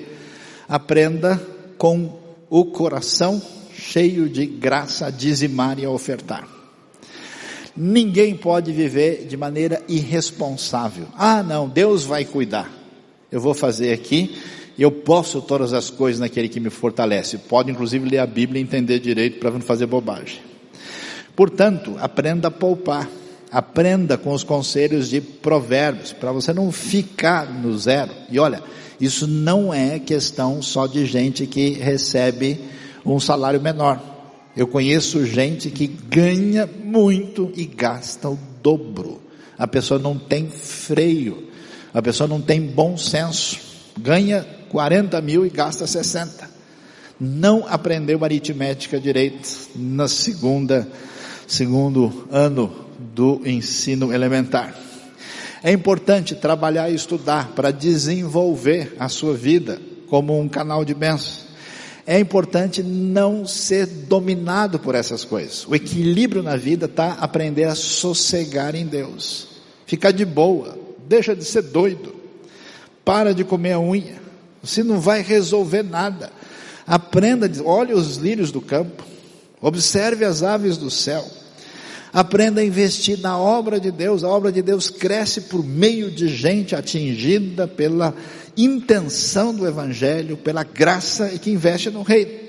aprenda 0.67 1.41
com 1.77 2.19
o 2.49 2.65
coração 2.65 3.41
cheio 3.73 4.29
de 4.29 4.45
graça 4.45 5.07
a 5.07 5.09
dizimar 5.09 5.79
e 5.79 5.85
a 5.85 5.89
ofertar. 5.89 6.56
Ninguém 7.77 8.35
pode 8.35 8.71
viver 8.71 9.27
de 9.27 9.37
maneira 9.37 9.83
irresponsável. 9.87 11.05
Ah, 11.15 11.43
não, 11.43 11.69
Deus 11.69 12.03
vai 12.03 12.25
cuidar. 12.25 12.71
Eu 13.31 13.39
vou 13.39 13.53
fazer 13.53 13.93
aqui, 13.93 14.35
eu 14.79 14.91
posso 14.91 15.41
todas 15.41 15.73
as 15.73 15.91
coisas 15.91 16.19
naquele 16.19 16.49
que 16.49 16.59
me 16.59 16.71
fortalece. 16.71 17.37
Pode 17.37 17.69
inclusive 17.69 18.09
ler 18.09 18.17
a 18.17 18.25
Bíblia 18.25 18.59
e 18.59 18.63
entender 18.63 18.99
direito 18.99 19.39
para 19.39 19.51
não 19.51 19.59
fazer 19.59 19.85
bobagem. 19.85 20.39
Portanto, 21.35 21.95
aprenda 21.99 22.47
a 22.47 22.51
poupar. 22.51 23.07
Aprenda 23.51 24.17
com 24.17 24.33
os 24.33 24.43
conselhos 24.43 25.07
de 25.09 25.21
provérbios, 25.21 26.11
para 26.11 26.31
você 26.31 26.51
não 26.51 26.69
ficar 26.71 27.49
no 27.49 27.77
zero. 27.77 28.11
E 28.29 28.39
olha, 28.39 28.61
isso 28.99 29.25
não 29.25 29.73
é 29.73 29.99
questão 29.99 30.61
só 30.61 30.85
de 30.85 31.05
gente 31.05 31.45
que 31.47 31.69
recebe 31.69 32.59
um 33.05 33.19
salário 33.19 33.61
menor. 33.61 34.16
Eu 34.57 34.65
conheço 34.65 35.23
gente 35.23 35.69
que 35.69 35.85
ganha 35.85 36.65
muito 36.65 37.51
e 37.55 37.63
gasta 37.63 38.27
o 38.27 38.39
dobro. 38.63 39.21
A 39.55 39.67
pessoa 39.67 39.99
não 39.99 40.17
tem 40.17 40.49
freio. 40.49 41.47
A 41.93 42.01
pessoa 42.01 42.27
não 42.27 42.41
tem 42.41 42.59
bom 42.59 42.97
senso. 42.97 43.59
Ganha 43.99 44.43
40 44.69 45.21
mil 45.21 45.45
e 45.45 45.49
gasta 45.51 45.85
60. 45.85 46.49
Não 47.19 47.67
aprendeu 47.67 48.23
aritmética 48.23 48.99
direito 48.99 49.47
na 49.75 50.07
segunda, 50.07 50.87
segundo 51.47 52.27
ano 52.31 52.73
do 53.13 53.43
ensino 53.45 54.11
elementar. 54.11 54.75
É 55.61 55.71
importante 55.71 56.33
trabalhar 56.33 56.89
e 56.89 56.95
estudar 56.95 57.49
para 57.49 57.69
desenvolver 57.69 58.95
a 58.99 59.07
sua 59.07 59.35
vida 59.35 59.79
como 60.09 60.39
um 60.39 60.49
canal 60.49 60.83
de 60.83 60.95
bênção 60.95 61.46
é 62.09 62.17
importante 62.17 62.81
não 62.81 63.45
ser 63.45 63.85
dominado 63.85 64.79
por 64.79 64.95
essas 64.95 65.25
coisas. 65.25 65.67
O 65.67 65.75
equilíbrio 65.75 66.41
na 66.41 66.55
vida 66.55 66.85
está 66.85 67.11
aprender 67.15 67.65
a 67.65 67.75
sossegar 67.75 68.75
em 68.75 68.85
Deus. 68.85 69.49
Ficar 69.85 70.11
de 70.11 70.23
boa, 70.23 70.79
deixa 71.05 71.35
de 71.35 71.43
ser 71.43 71.63
doido, 71.63 72.15
para 73.03 73.33
de 73.33 73.43
comer 73.43 73.73
a 73.73 73.79
unha, 73.79 74.21
você 74.63 74.83
não 74.83 75.01
vai 75.01 75.21
resolver 75.21 75.83
nada. 75.83 76.31
Aprenda, 76.85 77.51
olhe 77.63 77.93
os 77.93 78.15
lírios 78.15 78.51
do 78.53 78.61
campo, 78.61 79.03
observe 79.61 80.23
as 80.23 80.43
aves 80.43 80.77
do 80.77 80.89
céu, 80.89 81.25
aprenda 82.13 82.61
a 82.61 82.65
investir 82.65 83.19
na 83.19 83.37
obra 83.37 83.81
de 83.81 83.91
Deus, 83.91 84.23
a 84.23 84.29
obra 84.29 84.49
de 84.49 84.61
Deus 84.61 84.89
cresce 84.89 85.41
por 85.41 85.61
meio 85.61 86.09
de 86.09 86.29
gente 86.29 86.73
atingida 86.73 87.67
pela 87.67 88.13
intenção 88.57 89.53
do 89.53 89.67
Evangelho, 89.67 90.35
pela 90.35 90.63
graça 90.63 91.31
e 91.31 91.37
que 91.37 91.51
investe 91.51 91.89
no 91.89 92.01
reino. 92.01 92.47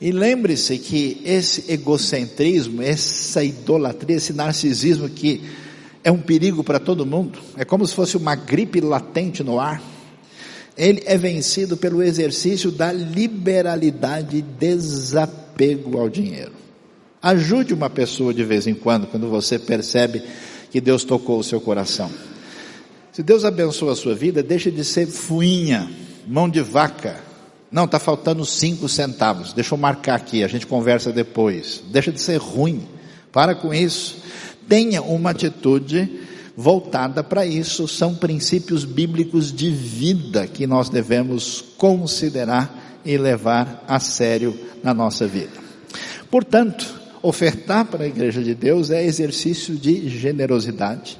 E 0.00 0.12
lembre-se 0.12 0.78
que 0.78 1.22
esse 1.24 1.72
egocentrismo, 1.72 2.82
essa 2.82 3.42
idolatria, 3.42 4.16
esse 4.16 4.34
narcisismo 4.34 5.08
que 5.08 5.42
é 6.04 6.12
um 6.12 6.18
perigo 6.18 6.62
para 6.62 6.78
todo 6.78 7.06
mundo, 7.06 7.38
é 7.56 7.64
como 7.64 7.86
se 7.86 7.94
fosse 7.94 8.16
uma 8.16 8.34
gripe 8.34 8.80
latente 8.80 9.42
no 9.42 9.58
ar. 9.58 9.82
Ele 10.76 11.02
é 11.06 11.16
vencido 11.16 11.76
pelo 11.76 12.02
exercício 12.02 12.70
da 12.70 12.92
liberalidade 12.92 14.36
e 14.36 14.42
desapego 14.42 15.98
ao 15.98 16.10
dinheiro. 16.10 16.52
Ajude 17.22 17.72
uma 17.72 17.88
pessoa 17.88 18.34
de 18.34 18.44
vez 18.44 18.66
em 18.66 18.74
quando, 18.74 19.06
quando 19.06 19.28
você 19.30 19.58
percebe 19.58 20.22
que 20.70 20.80
Deus 20.80 21.02
tocou 21.02 21.38
o 21.40 21.44
seu 21.44 21.60
coração. 21.60 22.10
Se 23.16 23.22
Deus 23.22 23.46
abençoa 23.46 23.92
a 23.92 23.96
sua 23.96 24.14
vida, 24.14 24.42
deixe 24.42 24.70
de 24.70 24.84
ser 24.84 25.06
fuinha, 25.06 25.90
mão 26.26 26.50
de 26.50 26.60
vaca, 26.60 27.16
não, 27.72 27.86
está 27.86 27.98
faltando 27.98 28.44
cinco 28.44 28.90
centavos. 28.90 29.54
Deixa 29.54 29.72
eu 29.72 29.78
marcar 29.78 30.16
aqui, 30.16 30.44
a 30.44 30.48
gente 30.48 30.66
conversa 30.66 31.10
depois. 31.10 31.82
Deixa 31.90 32.12
de 32.12 32.20
ser 32.20 32.36
ruim. 32.36 32.86
Para 33.32 33.54
com 33.54 33.72
isso. 33.72 34.18
Tenha 34.68 35.00
uma 35.00 35.30
atitude 35.30 36.26
voltada 36.54 37.24
para 37.24 37.46
isso. 37.46 37.88
São 37.88 38.14
princípios 38.14 38.84
bíblicos 38.84 39.50
de 39.50 39.70
vida 39.70 40.46
que 40.46 40.66
nós 40.66 40.90
devemos 40.90 41.64
considerar 41.78 43.00
e 43.02 43.16
levar 43.16 43.82
a 43.88 43.98
sério 43.98 44.54
na 44.84 44.92
nossa 44.92 45.26
vida. 45.26 45.56
Portanto, 46.30 47.00
ofertar 47.22 47.86
para 47.86 48.04
a 48.04 48.08
igreja 48.08 48.42
de 48.42 48.54
Deus 48.54 48.90
é 48.90 49.02
exercício 49.02 49.74
de 49.74 50.06
generosidade, 50.06 51.18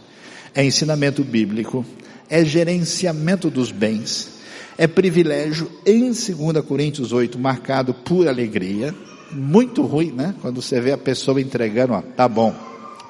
é 0.57 0.65
ensinamento 0.65 1.23
bíblico, 1.23 1.85
é 2.31 2.43
gerenciamento 2.43 3.51
dos 3.51 3.71
bens, 3.71 4.31
é 4.79 4.87
privilégio 4.87 5.71
em 5.85 6.07
2 6.07 6.65
Coríntios 6.67 7.13
8, 7.13 7.39
marcado 7.39 7.93
por 7.93 8.27
alegria. 8.27 8.95
Muito 9.31 9.83
ruim, 9.83 10.13
né? 10.13 10.35
Quando 10.41 10.63
você 10.63 10.81
vê 10.81 10.93
a 10.93 10.99
pessoa 10.99 11.41
entregando, 11.41 11.93
ó, 11.93 12.01
tá 12.01 12.27
bom, 12.27 12.55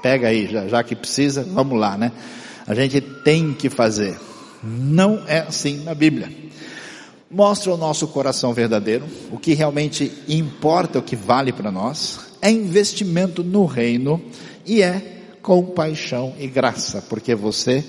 pega 0.02 0.28
aí, 0.28 0.48
já, 0.50 0.66
já 0.66 0.82
que 0.82 0.96
precisa, 0.96 1.44
vamos 1.44 1.78
lá, 1.78 1.96
né? 1.96 2.10
A 2.66 2.74
gente 2.74 3.00
tem 3.00 3.52
que 3.52 3.70
fazer. 3.70 4.18
Não 4.62 5.22
é 5.28 5.40
assim 5.40 5.84
na 5.84 5.94
Bíblia. 5.94 6.28
Mostra 7.30 7.72
o 7.72 7.76
nosso 7.76 8.08
coração 8.08 8.52
verdadeiro, 8.54 9.04
o 9.30 9.38
que 9.38 9.54
realmente 9.54 10.10
importa, 10.28 10.98
o 10.98 11.02
que 11.02 11.14
vale 11.14 11.52
para 11.52 11.70
nós, 11.70 12.20
é 12.40 12.50
investimento 12.50 13.44
no 13.44 13.66
reino 13.66 14.20
e 14.64 14.82
é 14.82 15.15
compaixão 15.46 16.34
e 16.40 16.48
graça, 16.48 17.00
porque 17.08 17.32
você, 17.32 17.84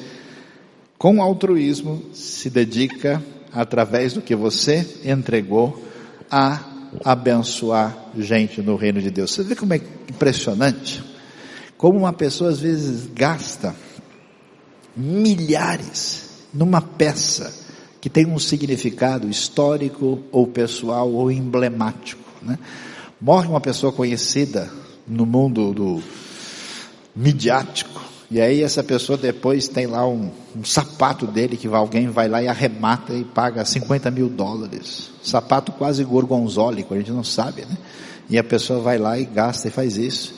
com 0.96 1.24
altruísmo, 1.24 2.04
se 2.14 2.52
dedica 2.52 3.20
através 3.52 4.14
do 4.14 4.22
que 4.22 4.36
você 4.36 4.88
entregou, 5.04 5.84
a 6.30 6.64
abençoar 7.04 8.12
gente 8.16 8.62
no 8.62 8.76
reino 8.76 9.02
de 9.02 9.10
Deus. 9.10 9.32
Você 9.32 9.42
vê 9.42 9.56
como 9.56 9.74
é 9.74 9.82
impressionante? 10.08 11.04
Como 11.80 11.98
uma 11.98 12.14
pessoa 12.14 12.52
às 12.52 12.60
vezes 12.60 13.08
gasta 13.08 13.76
milhares 14.96 16.30
numa 16.54 16.80
peça 16.80 17.52
que 18.00 18.08
tem 18.08 18.28
um 18.28 18.38
significado 18.38 19.28
histórico 19.28 20.20
ou 20.32 20.46
pessoal 20.46 21.12
ou 21.12 21.32
emblemático. 21.32 22.22
Né? 22.40 22.60
Morre 23.20 23.48
uma 23.48 23.62
pessoa 23.62 23.92
conhecida 23.92 24.72
no 25.08 25.26
mundo 25.26 25.74
do 25.74 26.04
midiático, 27.18 28.00
e 28.30 28.40
aí 28.40 28.62
essa 28.62 28.84
pessoa 28.84 29.18
depois 29.18 29.68
tem 29.68 29.88
lá 29.88 30.08
um, 30.08 30.30
um, 30.56 30.64
sapato 30.64 31.26
dele 31.26 31.58
que 31.58 31.68
alguém 31.68 32.10
vai 32.10 32.28
lá 32.28 32.44
e 32.44 32.48
arremata 32.48 33.14
e 33.14 33.24
paga 33.24 33.64
50 33.64 34.12
mil 34.12 34.30
dólares. 34.30 35.10
Sapato 35.24 35.72
quase 35.72 36.04
gorgonzólico, 36.04 36.94
a 36.94 36.98
gente 36.98 37.12
não 37.12 37.24
sabe, 37.24 37.62
né? 37.62 37.78
E 38.30 38.38
a 38.38 38.44
pessoa 38.44 38.82
vai 38.82 38.98
lá 38.98 39.18
e 39.18 39.26
gasta 39.26 39.70
e 39.70 39.72
faz 39.72 39.98
isso. 39.98 40.36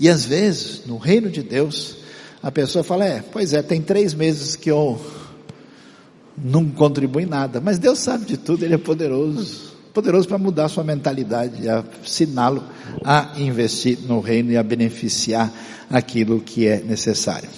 E 0.00 0.08
às 0.08 0.24
vezes, 0.24 0.84
no 0.84 0.98
reino 0.98 1.30
de 1.30 1.42
Deus, 1.42 1.96
a 2.42 2.50
pessoa 2.50 2.82
fala, 2.82 3.04
é, 3.04 3.22
pois 3.32 3.52
é, 3.52 3.62
tem 3.62 3.80
três 3.80 4.12
meses 4.14 4.56
que 4.56 4.70
eu 4.70 5.00
não 6.36 6.68
contribuo 6.68 7.20
em 7.20 7.26
nada. 7.26 7.60
Mas 7.60 7.78
Deus 7.78 8.00
sabe 8.00 8.24
de 8.24 8.36
tudo, 8.36 8.64
Ele 8.64 8.74
é 8.74 8.78
poderoso. 8.78 9.67
Poderoso 9.98 10.28
para 10.28 10.38
mudar 10.38 10.68
sua 10.68 10.84
mentalidade, 10.84 11.68
a 11.68 11.82
ensiná-lo 12.04 12.62
a 13.04 13.32
investir 13.36 13.98
no 14.06 14.20
reino 14.20 14.52
e 14.52 14.56
a 14.56 14.62
beneficiar 14.62 15.52
aquilo 15.90 16.38
que 16.38 16.68
é 16.68 16.78
necessário. 16.78 17.48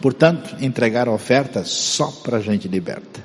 Portanto, 0.00 0.56
entregar 0.60 1.06
a 1.06 1.12
oferta 1.12 1.62
só 1.62 2.08
para 2.24 2.40
gente 2.40 2.66
liberta. 2.66 3.20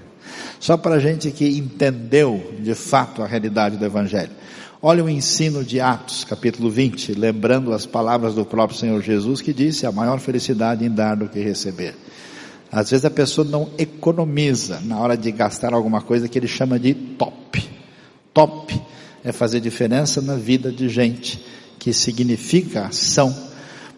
Só 0.59 0.77
para 0.77 0.99
gente 0.99 1.31
que 1.31 1.57
entendeu 1.57 2.53
de 2.59 2.75
fato 2.75 3.23
a 3.23 3.25
realidade 3.25 3.75
do 3.75 3.85
Evangelho. 3.85 4.33
Olha 4.79 5.03
o 5.03 5.09
ensino 5.09 5.63
de 5.63 5.79
Atos, 5.79 6.25
capítulo 6.25 6.69
20, 6.69 7.13
lembrando 7.13 7.73
as 7.73 7.87
palavras 7.87 8.35
do 8.35 8.45
próprio 8.45 8.77
Senhor 8.77 9.01
Jesus 9.01 9.41
que 9.41 9.51
disse 9.51 9.87
a 9.87 9.91
maior 9.91 10.19
felicidade 10.19 10.85
em 10.85 10.91
dar 10.91 11.15
do 11.15 11.27
que 11.27 11.39
receber. 11.39 11.95
Às 12.71 12.91
vezes 12.91 13.03
a 13.03 13.09
pessoa 13.09 13.47
não 13.47 13.71
economiza 13.79 14.79
na 14.83 14.99
hora 14.99 15.17
de 15.17 15.31
gastar 15.31 15.73
alguma 15.73 16.03
coisa 16.03 16.27
que 16.27 16.37
ele 16.37 16.47
chama 16.47 16.77
de 16.77 16.93
top. 16.93 17.36
Top 18.37 18.79
é 19.23 19.31
fazer 19.31 19.59
diferença 19.59 20.21
na 20.21 20.35
vida 20.35 20.71
de 20.71 20.87
gente 20.89 21.43
que 21.79 21.91
significa 21.91 22.85
ação 22.85 23.35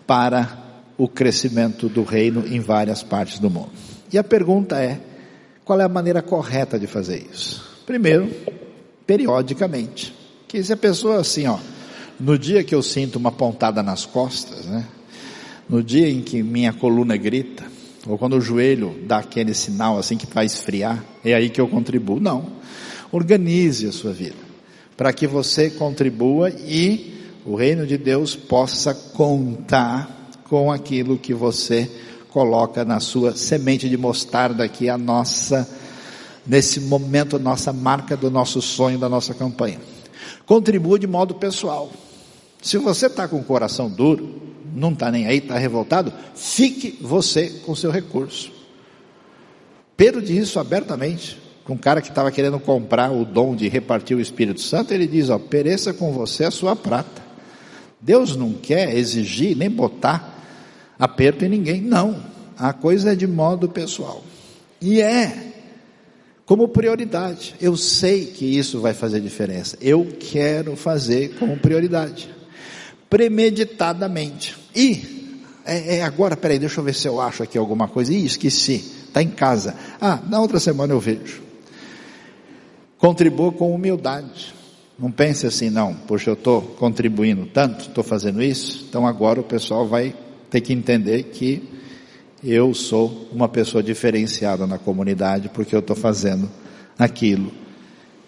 para 0.08 0.58
o 0.98 1.10
crescimento 1.10 1.90
do 1.90 2.04
reino 2.04 2.48
em 2.48 2.62
várias 2.62 3.04
partes 3.04 3.38
do 3.38 3.50
mundo. 3.50 3.72
E 4.14 4.18
a 4.18 4.24
pergunta 4.24 4.78
é: 4.78 4.98
qual 5.66 5.82
é 5.82 5.84
a 5.84 5.90
maneira 5.90 6.22
correta 6.22 6.80
de 6.80 6.88
fazer 6.88 7.28
isso? 7.30 7.82
Primeiro, 7.86 8.34
periodicamente. 9.06 10.16
Que 10.48 10.64
se 10.64 10.72
a 10.72 10.78
pessoa 10.78 11.20
assim, 11.20 11.46
ó, 11.46 11.60
no 12.18 12.40
dia 12.40 12.64
que 12.64 12.74
eu 12.74 12.82
sinto 12.82 13.18
uma 13.18 13.34
pontada 13.34 13.84
nas 13.84 14.06
costas, 14.06 14.66
né? 14.68 14.86
No 15.68 15.84
dia 15.84 16.10
em 16.10 16.22
que 16.22 16.42
minha 16.42 16.72
coluna 16.72 17.18
grita, 17.18 17.66
ou 18.08 18.18
quando 18.18 18.38
o 18.38 18.42
joelho 18.42 19.02
dá 19.06 19.18
aquele 19.18 19.54
sinal 19.54 20.00
assim 20.00 20.16
que 20.16 20.26
vai 20.34 20.46
esfriar, 20.46 21.04
é 21.26 21.34
aí 21.34 21.50
que 21.50 21.60
eu 21.60 21.68
contribuo. 21.68 22.22
Não. 22.22 22.58
Organize 23.12 23.88
a 23.88 23.92
sua 23.92 24.12
vida 24.14 24.50
para 24.96 25.14
que 25.14 25.26
você 25.26 25.70
contribua 25.70 26.50
e 26.50 27.14
o 27.46 27.56
reino 27.56 27.88
de 27.88 27.98
Deus 27.98 28.36
possa 28.36 28.94
contar 28.94 30.30
com 30.44 30.72
aquilo 30.72 31.18
que 31.18 31.34
você 31.34 31.90
coloca 32.30 32.84
na 32.84 33.00
sua 33.00 33.36
semente 33.36 33.88
de 33.88 33.96
mostarda 33.96 34.64
aqui 34.64 34.90
a 34.90 34.98
nossa 34.98 35.68
nesse 36.46 36.82
momento 36.82 37.38
a 37.38 37.40
nossa 37.40 37.72
marca 37.72 38.18
do 38.18 38.30
nosso 38.30 38.62
sonho 38.62 39.00
da 39.00 39.08
nossa 39.08 39.34
campanha. 39.34 39.80
Contribua 40.46 41.00
de 41.00 41.08
modo 41.08 41.36
pessoal. 41.36 41.90
Se 42.62 42.78
você 42.78 43.06
está 43.06 43.28
com 43.28 43.38
o 43.38 43.44
coração 43.44 43.90
duro, 43.90 44.42
não 44.76 44.92
está 44.92 45.10
nem 45.10 45.28
aí, 45.28 45.38
está 45.38 45.58
revoltado, 45.58 46.12
fique 46.36 46.98
você 47.02 47.50
com 47.66 47.74
seu 47.74 47.90
recurso. 47.90 48.52
Pedro 49.96 50.22
diz 50.22 50.50
isso 50.50 50.60
abertamente 50.60 51.38
um 51.72 51.78
cara 51.78 52.02
que 52.02 52.10
estava 52.10 52.32
querendo 52.32 52.60
comprar 52.60 53.12
o 53.12 53.26
dom 53.26 53.56
de 53.56 53.68
repartir 53.68 54.16
o 54.16 54.22
Espírito 54.22 54.62
Santo, 54.62 54.94
ele 54.94 55.08
diz, 55.08 55.30
ó, 55.30 55.38
pereça 55.38 55.94
com 55.94 56.12
você 56.12 56.46
a 56.46 56.52
sua 56.52 56.76
prata. 56.76 57.22
Deus 58.02 58.36
não 58.36 58.54
quer 58.54 58.96
exigir 58.96 59.56
nem 59.56 59.70
botar 59.70 60.38
aperto 60.98 61.46
em 61.46 61.50
ninguém, 61.50 61.82
não. 61.82 62.24
A 62.58 62.74
coisa 62.74 63.14
é 63.14 63.16
de 63.16 63.28
modo 63.28 63.70
pessoal. 63.70 64.24
E 64.82 65.02
é 65.02 65.54
como 66.46 66.68
prioridade. 66.68 67.56
Eu 67.62 67.78
sei 67.78 68.26
que 68.26 68.46
isso 68.46 68.80
vai 68.80 68.94
fazer 68.94 69.22
diferença. 69.22 69.78
Eu 69.82 70.08
quero 70.20 70.76
fazer 70.76 71.36
como 71.38 71.58
prioridade. 71.58 72.30
Premeditadamente. 73.10 74.58
E, 74.76 75.36
é, 75.66 75.98
é 75.98 76.04
agora, 76.04 76.36
peraí, 76.36 76.58
deixa 76.58 76.80
eu 76.80 76.84
ver 76.84 76.96
se 76.96 77.08
eu 77.08 77.22
acho 77.22 77.44
aqui 77.44 77.58
alguma 77.58 77.88
coisa. 77.88 78.14
Ih, 78.14 78.26
esqueci. 78.26 78.84
Está 79.08 79.22
em 79.22 79.30
casa. 79.30 79.76
Ah, 80.00 80.20
na 80.28 80.40
outra 80.40 80.60
semana 80.60 80.94
eu 80.94 81.00
vejo. 81.00 81.49
Contribua 83.00 83.52
com 83.52 83.74
humildade. 83.74 84.54
Não 85.00 85.10
pense 85.10 85.48
assim, 85.48 85.70
não, 85.70 85.94
poxa, 85.96 86.30
eu 86.30 86.34
estou 86.34 86.62
contribuindo 86.62 87.46
tanto, 87.46 87.88
estou 87.88 88.04
fazendo 88.04 88.44
isso, 88.44 88.86
então 88.90 89.08
agora 89.08 89.40
o 89.40 89.44
pessoal 89.44 89.88
vai 89.88 90.14
ter 90.50 90.60
que 90.60 90.74
entender 90.74 91.24
que 91.24 91.64
eu 92.44 92.74
sou 92.74 93.30
uma 93.32 93.48
pessoa 93.48 93.82
diferenciada 93.82 94.68
na 94.68 94.78
comunidade 94.78 95.50
porque 95.50 95.74
eu 95.74 95.80
estou 95.80 95.96
fazendo 95.96 96.50
aquilo 96.98 97.50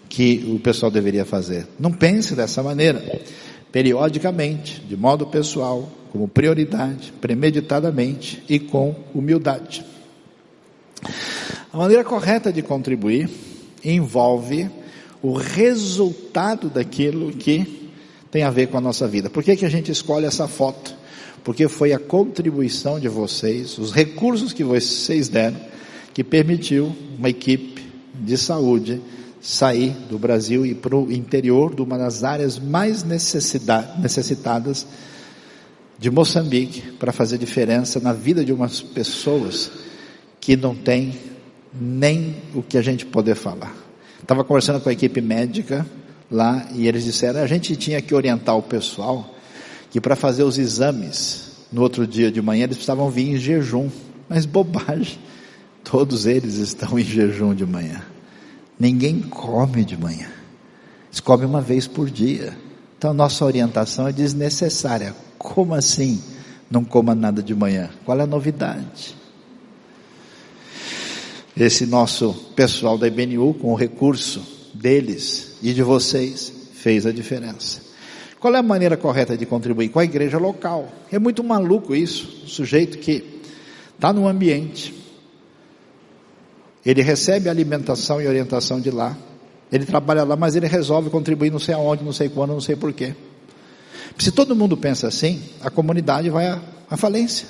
que 0.08 0.50
o 0.54 0.58
pessoal 0.58 0.90
deveria 0.90 1.26
fazer. 1.26 1.66
Não 1.78 1.92
pense 1.92 2.34
dessa 2.34 2.62
maneira. 2.62 3.20
Periodicamente, 3.70 4.80
de 4.80 4.96
modo 4.96 5.26
pessoal, 5.26 5.90
como 6.10 6.28
prioridade, 6.28 7.12
premeditadamente 7.20 8.42
e 8.48 8.58
com 8.58 8.94
humildade. 9.14 9.84
A 11.72 11.76
maneira 11.76 12.04
correta 12.04 12.52
de 12.52 12.62
contribuir 12.62 13.30
envolve 13.84 14.68
o 15.22 15.32
resultado 15.32 16.68
daquilo 16.68 17.32
que 17.32 17.90
tem 18.30 18.42
a 18.42 18.50
ver 18.50 18.68
com 18.68 18.78
a 18.78 18.80
nossa 18.80 19.06
vida. 19.06 19.30
Por 19.30 19.42
que, 19.44 19.56
que 19.56 19.64
a 19.64 19.70
gente 19.70 19.92
escolhe 19.92 20.26
essa 20.26 20.48
foto? 20.48 20.94
Porque 21.44 21.68
foi 21.68 21.92
a 21.92 21.98
contribuição 21.98 22.98
de 22.98 23.08
vocês, 23.08 23.78
os 23.78 23.92
recursos 23.92 24.52
que 24.52 24.64
vocês 24.64 25.28
deram, 25.28 25.60
que 26.14 26.24
permitiu 26.24 26.94
uma 27.18 27.28
equipe 27.28 27.82
de 28.14 28.36
saúde 28.36 29.00
sair 29.40 29.90
do 30.08 30.18
Brasil 30.18 30.64
e 30.64 30.74
para 30.74 30.96
o 30.96 31.10
interior 31.10 31.74
de 31.74 31.82
uma 31.82 31.98
das 31.98 32.22
áreas 32.22 32.60
mais 32.60 33.02
necessitadas 33.02 34.86
de 35.98 36.10
Moçambique 36.10 36.92
para 36.92 37.12
fazer 37.12 37.38
diferença 37.38 37.98
na 37.98 38.12
vida 38.12 38.44
de 38.44 38.52
umas 38.52 38.80
pessoas 38.80 39.70
que 40.40 40.56
não 40.56 40.74
têm 40.76 41.31
nem 41.72 42.36
o 42.54 42.62
que 42.62 42.76
a 42.76 42.82
gente 42.82 43.06
poder 43.06 43.34
falar. 43.34 43.74
Estava 44.20 44.44
conversando 44.44 44.80
com 44.80 44.88
a 44.88 44.92
equipe 44.92 45.20
médica 45.20 45.86
lá 46.30 46.66
e 46.74 46.86
eles 46.86 47.04
disseram 47.04 47.40
a 47.40 47.46
gente 47.46 47.76
tinha 47.76 48.00
que 48.00 48.14
orientar 48.14 48.56
o 48.56 48.62
pessoal 48.62 49.34
que 49.90 50.00
para 50.00 50.16
fazer 50.16 50.42
os 50.42 50.58
exames 50.58 51.52
no 51.72 51.82
outro 51.82 52.06
dia 52.06 52.30
de 52.30 52.40
manhã 52.40 52.64
eles 52.64 52.76
precisavam 52.76 53.10
vir 53.10 53.30
em 53.30 53.36
jejum. 53.36 53.88
Mas 54.28 54.46
bobagem. 54.46 55.18
Todos 55.84 56.26
eles 56.26 56.54
estão 56.54 56.98
em 56.98 57.02
jejum 57.02 57.54
de 57.54 57.66
manhã. 57.66 58.02
Ninguém 58.78 59.20
come 59.20 59.84
de 59.84 59.96
manhã. 59.96 60.28
Eles 61.08 61.20
comem 61.20 61.46
uma 61.46 61.60
vez 61.60 61.86
por 61.86 62.08
dia. 62.08 62.56
Então 62.96 63.12
nossa 63.12 63.44
orientação 63.44 64.06
é 64.06 64.12
desnecessária. 64.12 65.14
Como 65.36 65.74
assim? 65.74 66.22
Não 66.70 66.84
coma 66.84 67.14
nada 67.14 67.42
de 67.42 67.54
manhã. 67.54 67.90
Qual 68.04 68.18
é 68.18 68.22
a 68.22 68.26
novidade? 68.26 69.21
Esse 71.56 71.84
nosso 71.84 72.32
pessoal 72.56 72.96
da 72.96 73.06
IBNU, 73.06 73.54
com 73.54 73.72
o 73.72 73.76
recurso 73.76 74.42
deles 74.72 75.58
e 75.62 75.72
de 75.72 75.82
vocês, 75.82 76.52
fez 76.72 77.04
a 77.04 77.12
diferença. 77.12 77.82
Qual 78.40 78.54
é 78.54 78.58
a 78.58 78.62
maneira 78.62 78.96
correta 78.96 79.36
de 79.36 79.46
contribuir? 79.46 79.90
Com 79.90 80.00
a 80.00 80.04
igreja 80.04 80.38
local. 80.38 80.90
É 81.12 81.18
muito 81.18 81.44
maluco 81.44 81.94
isso. 81.94 82.42
O 82.44 82.48
sujeito 82.48 82.98
que 82.98 83.40
está 83.94 84.12
no 84.12 84.26
ambiente, 84.26 84.92
ele 86.84 87.02
recebe 87.02 87.48
alimentação 87.48 88.20
e 88.20 88.26
orientação 88.26 88.80
de 88.80 88.90
lá. 88.90 89.16
Ele 89.70 89.84
trabalha 89.84 90.24
lá, 90.24 90.34
mas 90.34 90.56
ele 90.56 90.66
resolve 90.66 91.08
contribuir 91.08 91.52
não 91.52 91.58
sei 91.58 91.74
aonde, 91.74 92.02
não 92.02 92.12
sei 92.12 92.28
quando, 92.28 92.50
não 92.50 92.60
sei 92.60 92.74
porquê. 92.74 93.14
Se 94.18 94.32
todo 94.32 94.56
mundo 94.56 94.76
pensa 94.76 95.06
assim, 95.06 95.40
a 95.62 95.70
comunidade 95.70 96.28
vai 96.28 96.60
à 96.90 96.96
falência. 96.96 97.46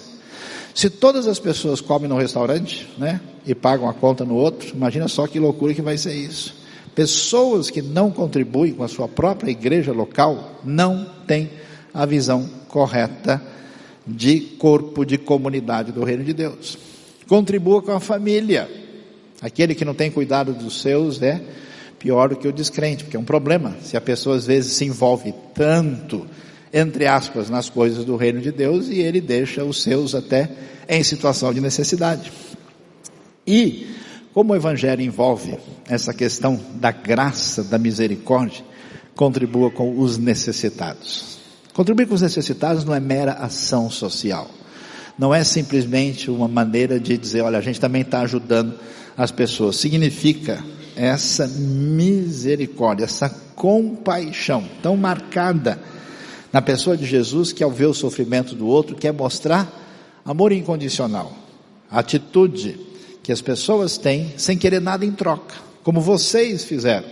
Se 0.74 0.88
todas 0.88 1.26
as 1.26 1.38
pessoas 1.38 1.80
comem 1.80 2.08
no 2.08 2.16
restaurante, 2.16 2.88
né, 2.96 3.20
e 3.46 3.54
pagam 3.54 3.88
a 3.88 3.94
conta 3.94 4.24
no 4.24 4.34
outro, 4.34 4.74
imagina 4.74 5.08
só 5.08 5.26
que 5.26 5.38
loucura 5.38 5.74
que 5.74 5.82
vai 5.82 5.98
ser 5.98 6.14
isso. 6.14 6.54
Pessoas 6.94 7.70
que 7.70 7.82
não 7.82 8.10
contribuem 8.10 8.72
com 8.72 8.82
a 8.82 8.88
sua 8.88 9.08
própria 9.08 9.50
igreja 9.50 9.92
local 9.92 10.60
não 10.64 11.06
têm 11.26 11.50
a 11.92 12.04
visão 12.06 12.48
correta 12.68 13.40
de 14.06 14.40
corpo 14.40 15.04
de 15.04 15.18
comunidade 15.18 15.92
do 15.92 16.04
reino 16.04 16.24
de 16.24 16.32
Deus. 16.32 16.78
Contribua 17.28 17.82
com 17.82 17.92
a 17.92 18.00
família. 18.00 18.68
Aquele 19.40 19.74
que 19.74 19.84
não 19.84 19.94
tem 19.94 20.10
cuidado 20.10 20.52
dos 20.52 20.80
seus 20.80 21.20
é 21.22 21.40
pior 21.98 22.28
do 22.28 22.36
que 22.36 22.48
o 22.48 22.52
descrente, 22.52 23.04
porque 23.04 23.16
é 23.16 23.20
um 23.20 23.24
problema. 23.24 23.76
Se 23.82 23.96
a 23.96 24.00
pessoa 24.00 24.36
às 24.36 24.46
vezes 24.46 24.72
se 24.72 24.84
envolve 24.84 25.32
tanto, 25.54 26.26
entre 26.72 27.06
aspas, 27.06 27.50
nas 27.50 27.68
coisas 27.68 28.04
do 28.04 28.16
reino 28.16 28.40
de 28.40 28.50
Deus 28.50 28.88
e 28.88 29.00
ele 29.00 29.20
deixa 29.20 29.62
os 29.64 29.82
seus 29.82 30.14
até 30.14 30.50
em 30.88 31.02
situação 31.02 31.52
de 31.52 31.60
necessidade. 31.60 32.32
E, 33.46 33.86
como 34.32 34.52
o 34.52 34.56
Evangelho 34.56 35.02
envolve 35.02 35.58
essa 35.86 36.14
questão 36.14 36.58
da 36.76 36.90
graça, 36.90 37.62
da 37.62 37.78
misericórdia, 37.78 38.64
contribua 39.14 39.70
com 39.70 39.98
os 39.98 40.16
necessitados. 40.16 41.38
Contribuir 41.74 42.06
com 42.06 42.14
os 42.14 42.22
necessitados 42.22 42.84
não 42.84 42.94
é 42.94 43.00
mera 43.00 43.32
ação 43.32 43.90
social. 43.90 44.50
Não 45.18 45.34
é 45.34 45.44
simplesmente 45.44 46.30
uma 46.30 46.48
maneira 46.48 46.98
de 46.98 47.18
dizer, 47.18 47.42
olha, 47.42 47.58
a 47.58 47.62
gente 47.62 47.80
também 47.80 48.02
está 48.02 48.20
ajudando 48.20 48.74
as 49.16 49.30
pessoas. 49.30 49.76
Significa 49.76 50.64
essa 50.96 51.46
misericórdia, 51.46 53.04
essa 53.04 53.28
compaixão 53.54 54.64
tão 54.82 54.96
marcada 54.96 55.78
na 56.52 56.60
pessoa 56.60 56.96
de 56.96 57.06
Jesus 57.06 57.52
que 57.52 57.64
ao 57.64 57.70
ver 57.70 57.86
o 57.86 57.94
sofrimento 57.94 58.54
do 58.54 58.66
outro 58.66 58.94
quer 58.94 59.12
mostrar 59.12 60.20
amor 60.24 60.52
incondicional, 60.52 61.32
atitude 61.90 62.78
que 63.22 63.32
as 63.32 63.40
pessoas 63.40 63.96
têm 63.96 64.34
sem 64.36 64.58
querer 64.58 64.80
nada 64.80 65.04
em 65.04 65.12
troca, 65.12 65.54
como 65.82 66.00
vocês 66.00 66.64
fizeram 66.64 67.08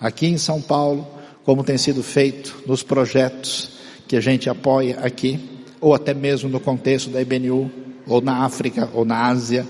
aqui 0.00 0.26
em 0.26 0.38
São 0.38 0.60
Paulo, 0.60 1.06
como 1.44 1.64
tem 1.64 1.78
sido 1.78 2.02
feito 2.02 2.62
nos 2.66 2.82
projetos 2.82 3.70
que 4.06 4.16
a 4.16 4.20
gente 4.20 4.48
apoia 4.48 4.98
aqui, 5.00 5.40
ou 5.80 5.94
até 5.94 6.14
mesmo 6.14 6.48
no 6.48 6.60
contexto 6.60 7.10
da 7.10 7.20
IBNU, 7.20 7.70
ou 8.06 8.20
na 8.20 8.44
África, 8.44 8.88
ou 8.94 9.04
na 9.04 9.26
Ásia, 9.26 9.66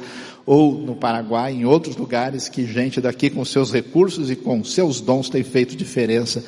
ou 0.47 0.73
no 0.73 0.95
Paraguai, 0.95 1.53
em 1.53 1.65
outros 1.65 1.97
lugares 1.97 2.49
que 2.49 2.67
gente 2.67 3.01
daqui 3.01 3.29
com 3.31 3.45
seus 3.45 3.73
recursos 3.73 4.31
e 4.31 4.37
com 4.37 4.63
seus 4.65 5.01
dons 5.01 5.29
tem 5.29 5.43
feito 5.43 5.77
diferença 5.77 6.43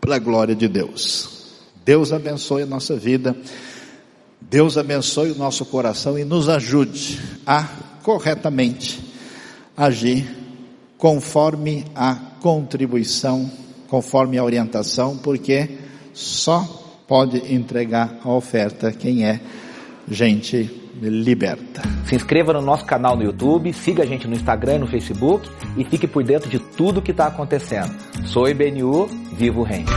para 0.00 0.16
a 0.16 0.18
glória 0.18 0.54
de 0.54 0.68
Deus. 0.68 1.39
Deus 1.84 2.12
abençoe 2.12 2.62
a 2.62 2.66
nossa 2.66 2.96
vida, 2.96 3.36
Deus 4.40 4.76
abençoe 4.76 5.30
o 5.30 5.36
nosso 5.36 5.64
coração 5.64 6.18
e 6.18 6.24
nos 6.24 6.48
ajude 6.48 7.20
a 7.46 7.66
corretamente 8.02 9.00
agir 9.76 10.26
conforme 10.98 11.84
a 11.94 12.14
contribuição, 12.40 13.50
conforme 13.88 14.38
a 14.38 14.44
orientação, 14.44 15.16
porque 15.16 15.78
só 16.12 16.62
pode 17.08 17.52
entregar 17.52 18.20
a 18.22 18.30
oferta 18.30 18.92
quem 18.92 19.24
é 19.24 19.40
gente 20.08 20.80
liberta. 21.00 21.82
Se 22.04 22.14
inscreva 22.14 22.52
no 22.52 22.60
nosso 22.60 22.84
canal 22.84 23.16
no 23.16 23.22
YouTube, 23.22 23.72
siga 23.72 24.02
a 24.02 24.06
gente 24.06 24.26
no 24.26 24.34
Instagram 24.34 24.76
e 24.76 24.78
no 24.80 24.86
Facebook 24.86 25.48
e 25.76 25.84
fique 25.84 26.06
por 26.06 26.22
dentro 26.22 26.50
de 26.50 26.58
tudo 26.58 27.00
que 27.00 27.12
está 27.12 27.26
acontecendo. 27.26 27.94
Sou 28.26 28.48
IBNU, 28.48 29.06
vivo 29.32 29.60
o 29.60 29.64
reino. 29.64 29.88